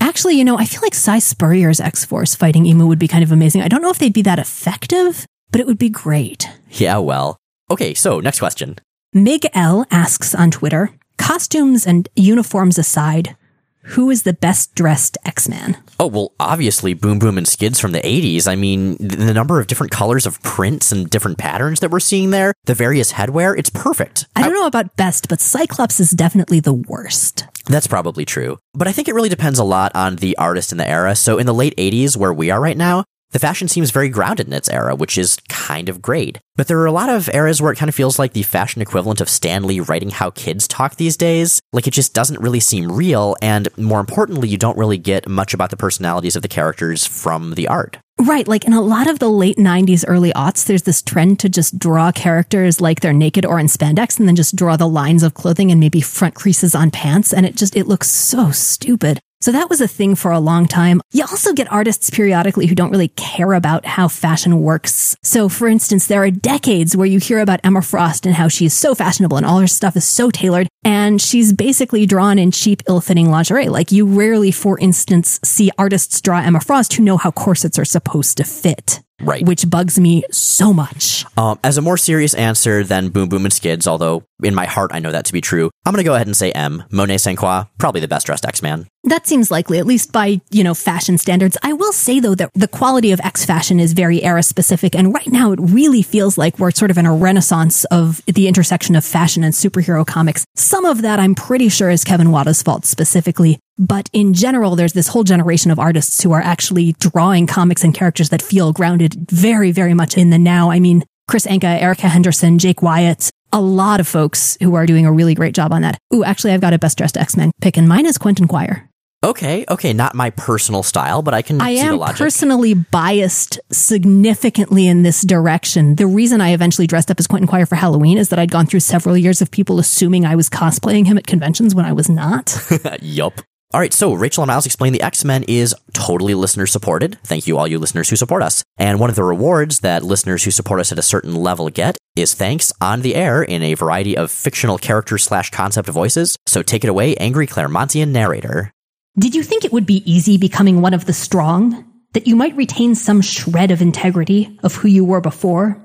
Actually, 0.00 0.36
you 0.36 0.44
know, 0.44 0.56
I 0.56 0.64
feel 0.64 0.80
like 0.80 0.94
Si 0.94 1.20
Spurrier's 1.20 1.80
X 1.80 2.04
Force 2.04 2.34
fighting 2.34 2.64
emu 2.64 2.86
would 2.86 2.98
be 2.98 3.08
kind 3.08 3.24
of 3.24 3.32
amazing. 3.32 3.62
I 3.62 3.68
don't 3.68 3.82
know 3.82 3.90
if 3.90 3.98
they'd 3.98 4.12
be 4.12 4.22
that 4.22 4.38
effective, 4.38 5.26
but 5.50 5.60
it 5.60 5.66
would 5.66 5.78
be 5.78 5.90
great. 5.90 6.48
Yeah, 6.70 6.98
well. 6.98 7.36
Okay, 7.70 7.92
so 7.92 8.20
next 8.20 8.38
question. 8.38 8.78
Mig 9.14 9.46
L 9.54 9.86
asks 9.90 10.34
on 10.34 10.50
Twitter 10.50 10.90
Costumes 11.16 11.86
and 11.86 12.10
uniforms 12.14 12.76
aside, 12.76 13.36
who 13.82 14.10
is 14.10 14.24
the 14.24 14.34
best 14.34 14.74
dressed 14.74 15.16
X-Man? 15.24 15.82
Oh, 15.98 16.06
well, 16.08 16.32
obviously 16.38 16.92
Boom 16.92 17.18
Boom 17.18 17.38
and 17.38 17.48
Skids 17.48 17.80
from 17.80 17.92
the 17.92 18.02
80s. 18.02 18.46
I 18.46 18.54
mean, 18.54 18.96
the 18.98 19.32
number 19.32 19.58
of 19.60 19.66
different 19.66 19.92
colors 19.92 20.26
of 20.26 20.42
prints 20.42 20.92
and 20.92 21.08
different 21.08 21.38
patterns 21.38 21.80
that 21.80 21.90
we're 21.90 22.00
seeing 22.00 22.30
there, 22.32 22.52
the 22.64 22.74
various 22.74 23.14
headwear, 23.14 23.58
it's 23.58 23.70
perfect. 23.70 24.26
I 24.36 24.42
don't 24.42 24.52
know 24.52 24.66
about 24.66 24.94
best, 24.96 25.28
but 25.30 25.40
Cyclops 25.40 26.00
is 26.00 26.10
definitely 26.10 26.60
the 26.60 26.74
worst. 26.74 27.46
That's 27.64 27.86
probably 27.86 28.26
true. 28.26 28.58
But 28.74 28.88
I 28.88 28.92
think 28.92 29.08
it 29.08 29.14
really 29.14 29.30
depends 29.30 29.58
a 29.58 29.64
lot 29.64 29.92
on 29.94 30.16
the 30.16 30.36
artist 30.36 30.70
and 30.70 30.78
the 30.78 30.86
era. 30.86 31.16
So 31.16 31.38
in 31.38 31.46
the 31.46 31.54
late 31.54 31.76
80s, 31.78 32.14
where 32.14 32.32
we 32.32 32.50
are 32.50 32.60
right 32.60 32.76
now, 32.76 33.04
the 33.30 33.38
fashion 33.38 33.68
seems 33.68 33.90
very 33.90 34.08
grounded 34.08 34.46
in 34.46 34.52
its 34.52 34.70
era, 34.70 34.94
which 34.94 35.18
is 35.18 35.36
kind 35.48 35.88
of 35.88 36.00
great. 36.00 36.38
But 36.56 36.66
there 36.66 36.78
are 36.80 36.86
a 36.86 36.92
lot 36.92 37.08
of 37.08 37.28
eras 37.32 37.60
where 37.60 37.72
it 37.72 37.76
kind 37.76 37.88
of 37.88 37.94
feels 37.94 38.18
like 38.18 38.32
the 38.32 38.42
fashion 38.42 38.82
equivalent 38.82 39.20
of 39.20 39.28
Stan 39.28 39.64
Lee 39.64 39.80
writing 39.80 40.10
how 40.10 40.30
kids 40.30 40.66
talk 40.66 40.96
these 40.96 41.16
days. 41.16 41.60
Like 41.72 41.86
it 41.86 41.92
just 41.92 42.14
doesn't 42.14 42.40
really 42.40 42.60
seem 42.60 42.90
real, 42.90 43.36
and 43.42 43.68
more 43.76 44.00
importantly, 44.00 44.48
you 44.48 44.58
don't 44.58 44.78
really 44.78 44.98
get 44.98 45.28
much 45.28 45.54
about 45.54 45.70
the 45.70 45.76
personalities 45.76 46.36
of 46.36 46.42
the 46.42 46.48
characters 46.48 47.06
from 47.06 47.54
the 47.54 47.68
art. 47.68 47.98
Right. 48.20 48.48
Like 48.48 48.64
in 48.64 48.72
a 48.72 48.80
lot 48.80 49.08
of 49.08 49.20
the 49.20 49.30
late 49.30 49.58
90s, 49.58 50.04
early 50.08 50.32
aughts, 50.32 50.66
there's 50.66 50.82
this 50.82 51.02
trend 51.02 51.38
to 51.40 51.48
just 51.48 51.78
draw 51.78 52.10
characters 52.10 52.80
like 52.80 53.00
they're 53.00 53.12
naked 53.12 53.46
or 53.46 53.60
in 53.60 53.66
spandex 53.66 54.18
and 54.18 54.26
then 54.26 54.34
just 54.34 54.56
draw 54.56 54.76
the 54.76 54.88
lines 54.88 55.22
of 55.22 55.34
clothing 55.34 55.70
and 55.70 55.78
maybe 55.78 56.00
front 56.00 56.34
creases 56.34 56.74
on 56.74 56.90
pants. 56.90 57.32
And 57.32 57.46
it 57.46 57.54
just, 57.54 57.76
it 57.76 57.86
looks 57.86 58.08
so 58.08 58.50
stupid. 58.50 59.20
So 59.40 59.52
that 59.52 59.70
was 59.70 59.80
a 59.80 59.86
thing 59.86 60.14
for 60.14 60.32
a 60.32 60.40
long 60.40 60.66
time. 60.66 61.00
You 61.12 61.22
also 61.22 61.52
get 61.52 61.70
artists 61.70 62.10
periodically 62.10 62.66
who 62.66 62.74
don't 62.74 62.90
really 62.90 63.08
care 63.08 63.52
about 63.52 63.86
how 63.86 64.08
fashion 64.08 64.60
works. 64.60 65.16
So 65.22 65.48
for 65.48 65.68
instance, 65.68 66.06
there 66.06 66.22
are 66.22 66.30
decades 66.30 66.96
where 66.96 67.06
you 67.06 67.20
hear 67.20 67.38
about 67.38 67.60
Emma 67.62 67.82
Frost 67.82 68.26
and 68.26 68.34
how 68.34 68.48
she's 68.48 68.74
so 68.74 68.94
fashionable 68.94 69.36
and 69.36 69.46
all 69.46 69.60
her 69.60 69.66
stuff 69.66 69.96
is 69.96 70.04
so 70.04 70.30
tailored 70.30 70.68
and 70.84 71.22
she's 71.22 71.52
basically 71.52 72.04
drawn 72.04 72.38
in 72.38 72.50
cheap, 72.50 72.82
ill-fitting 72.88 73.30
lingerie. 73.30 73.68
Like 73.68 73.92
you 73.92 74.06
rarely, 74.06 74.50
for 74.50 74.78
instance, 74.80 75.38
see 75.44 75.70
artists 75.78 76.20
draw 76.20 76.40
Emma 76.40 76.60
Frost 76.60 76.94
who 76.94 77.04
know 77.04 77.16
how 77.16 77.30
corsets 77.30 77.78
are 77.78 77.84
supposed 77.84 78.36
to 78.38 78.44
fit. 78.44 79.00
Right. 79.20 79.44
Which 79.44 79.68
bugs 79.68 79.98
me 79.98 80.22
so 80.30 80.72
much. 80.72 81.24
Um, 81.36 81.58
as 81.64 81.76
a 81.76 81.82
more 81.82 81.96
serious 81.96 82.34
answer 82.34 82.84
than 82.84 83.08
Boom 83.08 83.28
Boom 83.28 83.44
and 83.44 83.52
Skids, 83.52 83.86
although 83.86 84.24
in 84.42 84.54
my 84.54 84.66
heart 84.66 84.92
I 84.94 85.00
know 85.00 85.10
that 85.10 85.24
to 85.26 85.32
be 85.32 85.40
true, 85.40 85.70
I'm 85.84 85.92
going 85.92 86.04
to 86.04 86.08
go 86.08 86.14
ahead 86.14 86.28
and 86.28 86.36
say 86.36 86.52
M. 86.52 86.84
Monet 86.90 87.18
St. 87.18 87.36
Croix, 87.36 87.64
probably 87.78 88.00
the 88.00 88.08
best 88.08 88.26
dressed 88.26 88.46
X 88.46 88.62
Man. 88.62 88.86
That 89.04 89.26
seems 89.26 89.50
likely, 89.50 89.78
at 89.78 89.86
least 89.86 90.12
by, 90.12 90.40
you 90.50 90.62
know, 90.62 90.74
fashion 90.74 91.18
standards. 91.18 91.56
I 91.62 91.72
will 91.72 91.92
say 91.92 92.20
though 92.20 92.34
that 92.36 92.50
the 92.54 92.68
quality 92.68 93.10
of 93.10 93.20
X 93.24 93.44
fashion 93.44 93.80
is 93.80 93.92
very 93.92 94.22
era 94.22 94.42
specific. 94.42 94.94
And 94.94 95.12
right 95.12 95.28
now 95.28 95.50
it 95.52 95.58
really 95.60 96.02
feels 96.02 96.38
like 96.38 96.58
we're 96.58 96.70
sort 96.70 96.90
of 96.90 96.98
in 96.98 97.06
a 97.06 97.14
renaissance 97.14 97.84
of 97.86 98.22
the 98.26 98.46
intersection 98.46 98.94
of 98.94 99.04
fashion 99.04 99.42
and 99.42 99.54
superhero 99.54 100.06
comics. 100.06 100.44
Some 100.54 100.84
of 100.84 101.02
that 101.02 101.18
I'm 101.18 101.34
pretty 101.34 101.68
sure 101.68 101.90
is 101.90 102.04
Kevin 102.04 102.30
Wada's 102.30 102.62
fault 102.62 102.84
specifically. 102.84 103.58
But 103.78 104.10
in 104.12 104.34
general, 104.34 104.76
there's 104.76 104.92
this 104.92 105.08
whole 105.08 105.24
generation 105.24 105.70
of 105.70 105.78
artists 105.78 106.22
who 106.22 106.32
are 106.32 106.40
actually 106.40 106.92
drawing 106.94 107.46
comics 107.46 107.84
and 107.84 107.94
characters 107.94 108.30
that 108.30 108.42
feel 108.42 108.72
grounded 108.72 109.14
very, 109.30 109.70
very 109.70 109.94
much 109.94 110.16
in 110.16 110.30
the 110.30 110.38
now. 110.38 110.70
I 110.70 110.80
mean, 110.80 111.04
Kris 111.28 111.46
Anka, 111.46 111.80
Erica 111.80 112.08
Henderson, 112.08 112.58
Jake 112.58 112.82
Wyatt, 112.82 113.30
a 113.52 113.60
lot 113.60 114.00
of 114.00 114.08
folks 114.08 114.56
who 114.60 114.74
are 114.74 114.86
doing 114.86 115.06
a 115.06 115.12
really 115.12 115.34
great 115.34 115.54
job 115.54 115.72
on 115.72 115.82
that. 115.82 115.98
Ooh, 116.12 116.24
actually, 116.24 116.52
I've 116.52 116.60
got 116.60 116.72
a 116.72 116.78
best 116.78 116.98
dressed 116.98 117.16
X 117.16 117.36
Men 117.36 117.52
pick, 117.60 117.76
and 117.76 117.88
mine 117.88 118.06
is 118.06 118.18
Quentin 118.18 118.48
Quire. 118.48 118.88
Okay, 119.24 119.64
okay, 119.68 119.92
not 119.92 120.14
my 120.14 120.30
personal 120.30 120.84
style, 120.84 121.22
but 121.22 121.34
I 121.34 121.42
can 121.42 121.60
I 121.60 121.74
see 121.74 121.88
the 121.88 121.98
am 121.98 122.14
personally 122.14 122.74
biased 122.74 123.58
significantly 123.72 124.86
in 124.86 125.02
this 125.02 125.22
direction. 125.22 125.96
The 125.96 126.06
reason 126.06 126.40
I 126.40 126.50
eventually 126.50 126.86
dressed 126.86 127.10
up 127.10 127.18
as 127.18 127.26
Quentin 127.26 127.48
Quire 127.48 127.66
for 127.66 127.74
Halloween 127.74 128.16
is 128.16 128.28
that 128.28 128.38
I'd 128.38 128.52
gone 128.52 128.66
through 128.66 128.80
several 128.80 129.16
years 129.16 129.42
of 129.42 129.50
people 129.50 129.80
assuming 129.80 130.24
I 130.24 130.36
was 130.36 130.48
cosplaying 130.48 131.06
him 131.06 131.18
at 131.18 131.26
conventions 131.26 131.74
when 131.74 131.84
I 131.84 131.92
was 131.92 132.08
not. 132.08 132.56
yup. 133.02 133.40
All 133.74 133.80
right, 133.80 133.92
so 133.92 134.14
Rachel 134.14 134.42
and 134.42 134.48
Miles 134.48 134.64
Explain 134.64 134.94
the 134.94 135.02
X 135.02 135.26
Men 135.26 135.44
is 135.46 135.74
totally 135.92 136.32
listener 136.32 136.66
supported. 136.66 137.18
Thank 137.22 137.46
you, 137.46 137.58
all 137.58 137.68
you 137.68 137.78
listeners 137.78 138.08
who 138.08 138.16
support 138.16 138.42
us. 138.42 138.64
And 138.78 138.98
one 138.98 139.10
of 139.10 139.16
the 139.16 139.22
rewards 139.22 139.80
that 139.80 140.02
listeners 140.02 140.42
who 140.42 140.50
support 140.50 140.80
us 140.80 140.90
at 140.90 140.98
a 140.98 141.02
certain 141.02 141.34
level 141.34 141.68
get 141.68 141.98
is 142.16 142.32
thanks 142.32 142.72
on 142.80 143.02
the 143.02 143.14
air 143.14 143.42
in 143.42 143.62
a 143.62 143.74
variety 143.74 144.16
of 144.16 144.30
fictional 144.30 144.78
character 144.78 145.18
slash 145.18 145.50
concept 145.50 145.86
voices. 145.90 146.38
So 146.46 146.62
take 146.62 146.82
it 146.82 146.88
away, 146.88 147.14
angry 147.16 147.46
Claremontian 147.46 148.08
narrator. 148.08 148.72
Did 149.18 149.34
you 149.34 149.42
think 149.42 149.66
it 149.66 149.72
would 149.72 149.84
be 149.84 150.10
easy 150.10 150.38
becoming 150.38 150.80
one 150.80 150.94
of 150.94 151.04
the 151.04 151.12
strong? 151.12 151.84
That 152.14 152.26
you 152.26 152.36
might 152.36 152.56
retain 152.56 152.94
some 152.94 153.20
shred 153.20 153.70
of 153.70 153.82
integrity 153.82 154.58
of 154.62 154.76
who 154.76 154.88
you 154.88 155.04
were 155.04 155.20
before? 155.20 155.76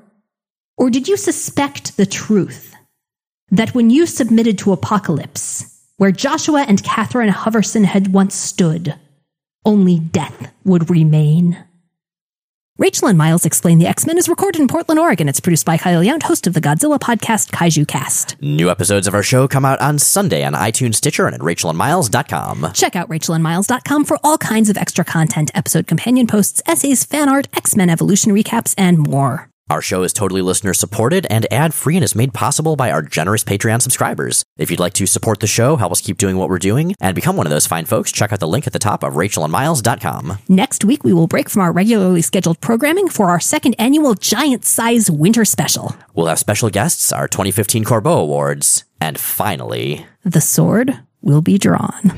Or 0.77 0.89
did 0.89 1.09
you 1.09 1.17
suspect 1.17 1.97
the 1.97 2.05
truth? 2.05 2.73
That 3.51 3.75
when 3.75 3.89
you 3.89 4.05
submitted 4.05 4.57
to 4.59 4.71
apocalypse, 4.71 5.72
where 5.97 6.11
Joshua 6.11 6.65
and 6.67 6.83
Catherine 6.83 7.29
Hoverson 7.31 7.85
had 7.85 8.13
once 8.13 8.35
stood, 8.35 8.95
only 9.65 9.99
death 9.99 10.51
would 10.63 10.89
remain. 10.89 11.63
Rachel 12.79 13.07
and 13.07 13.17
Miles 13.19 13.45
Explain 13.45 13.77
the 13.77 13.85
X 13.85 14.07
Men 14.07 14.17
is 14.17 14.27
recorded 14.27 14.59
in 14.59 14.67
Portland, 14.67 14.99
Oregon. 14.99 15.29
It's 15.29 15.39
produced 15.39 15.65
by 15.65 15.77
Kyle 15.77 16.03
Yount, 16.03 16.23
host 16.23 16.47
of 16.47 16.55
the 16.55 16.59
Godzilla 16.59 16.99
podcast 16.99 17.51
Kaiju 17.51 17.87
Cast. 17.87 18.35
New 18.41 18.71
episodes 18.71 19.05
of 19.05 19.13
our 19.13 19.21
show 19.21 19.47
come 19.47 19.63
out 19.63 19.79
on 19.79 19.99
Sunday 19.99 20.43
on 20.43 20.53
iTunes, 20.53 20.95
Stitcher, 20.95 21.27
and 21.27 21.35
at 21.35 21.41
rachelandmiles.com. 21.41 22.71
Check 22.73 22.95
out 22.95 23.09
rachelandmiles.com 23.09 24.05
for 24.05 24.17
all 24.23 24.39
kinds 24.39 24.71
of 24.71 24.77
extra 24.77 25.05
content, 25.05 25.51
episode 25.53 25.85
companion 25.85 26.25
posts, 26.25 26.63
essays, 26.65 27.03
fan 27.03 27.29
art, 27.29 27.47
X 27.55 27.75
Men 27.75 27.91
evolution 27.91 28.31
recaps, 28.33 28.73
and 28.75 28.97
more. 28.97 29.52
Our 29.69 29.81
show 29.81 30.03
is 30.03 30.11
totally 30.11 30.41
listener 30.41 30.73
supported 30.73 31.25
and 31.29 31.47
ad 31.51 31.73
free 31.73 31.95
and 31.95 32.03
is 32.03 32.15
made 32.15 32.33
possible 32.33 32.75
by 32.75 32.91
our 32.91 33.01
generous 33.01 33.45
Patreon 33.45 33.81
subscribers. 33.81 34.43
If 34.57 34.69
you'd 34.69 34.79
like 34.79 34.93
to 34.93 35.05
support 35.05 35.39
the 35.39 35.47
show, 35.47 35.77
help 35.77 35.91
us 35.93 36.01
keep 36.01 36.17
doing 36.17 36.35
what 36.37 36.49
we're 36.49 36.59
doing, 36.59 36.95
and 36.99 37.15
become 37.15 37.37
one 37.37 37.47
of 37.47 37.51
those 37.51 37.65
fine 37.65 37.85
folks, 37.85 38.11
check 38.11 38.33
out 38.33 38.39
the 38.41 38.47
link 38.47 38.67
at 38.67 38.73
the 38.73 38.79
top 38.79 39.03
of 39.03 39.13
rachelandmiles.com. 39.13 40.37
Next 40.49 40.83
week, 40.83 41.03
we 41.05 41.13
will 41.13 41.27
break 41.27 41.49
from 41.49 41.61
our 41.61 41.71
regularly 41.71 42.21
scheduled 42.21 42.59
programming 42.59 43.07
for 43.07 43.29
our 43.29 43.39
second 43.39 43.75
annual 43.79 44.15
giant 44.15 44.65
size 44.65 45.09
winter 45.09 45.45
special. 45.45 45.95
We'll 46.13 46.27
have 46.27 46.39
special 46.39 46.69
guests, 46.69 47.13
our 47.13 47.27
2015 47.29 47.85
Corbeau 47.85 48.19
Awards, 48.19 48.83
and 48.99 49.17
finally, 49.17 50.05
The 50.25 50.41
sword 50.41 50.99
will 51.21 51.41
be 51.41 51.57
drawn. 51.57 52.11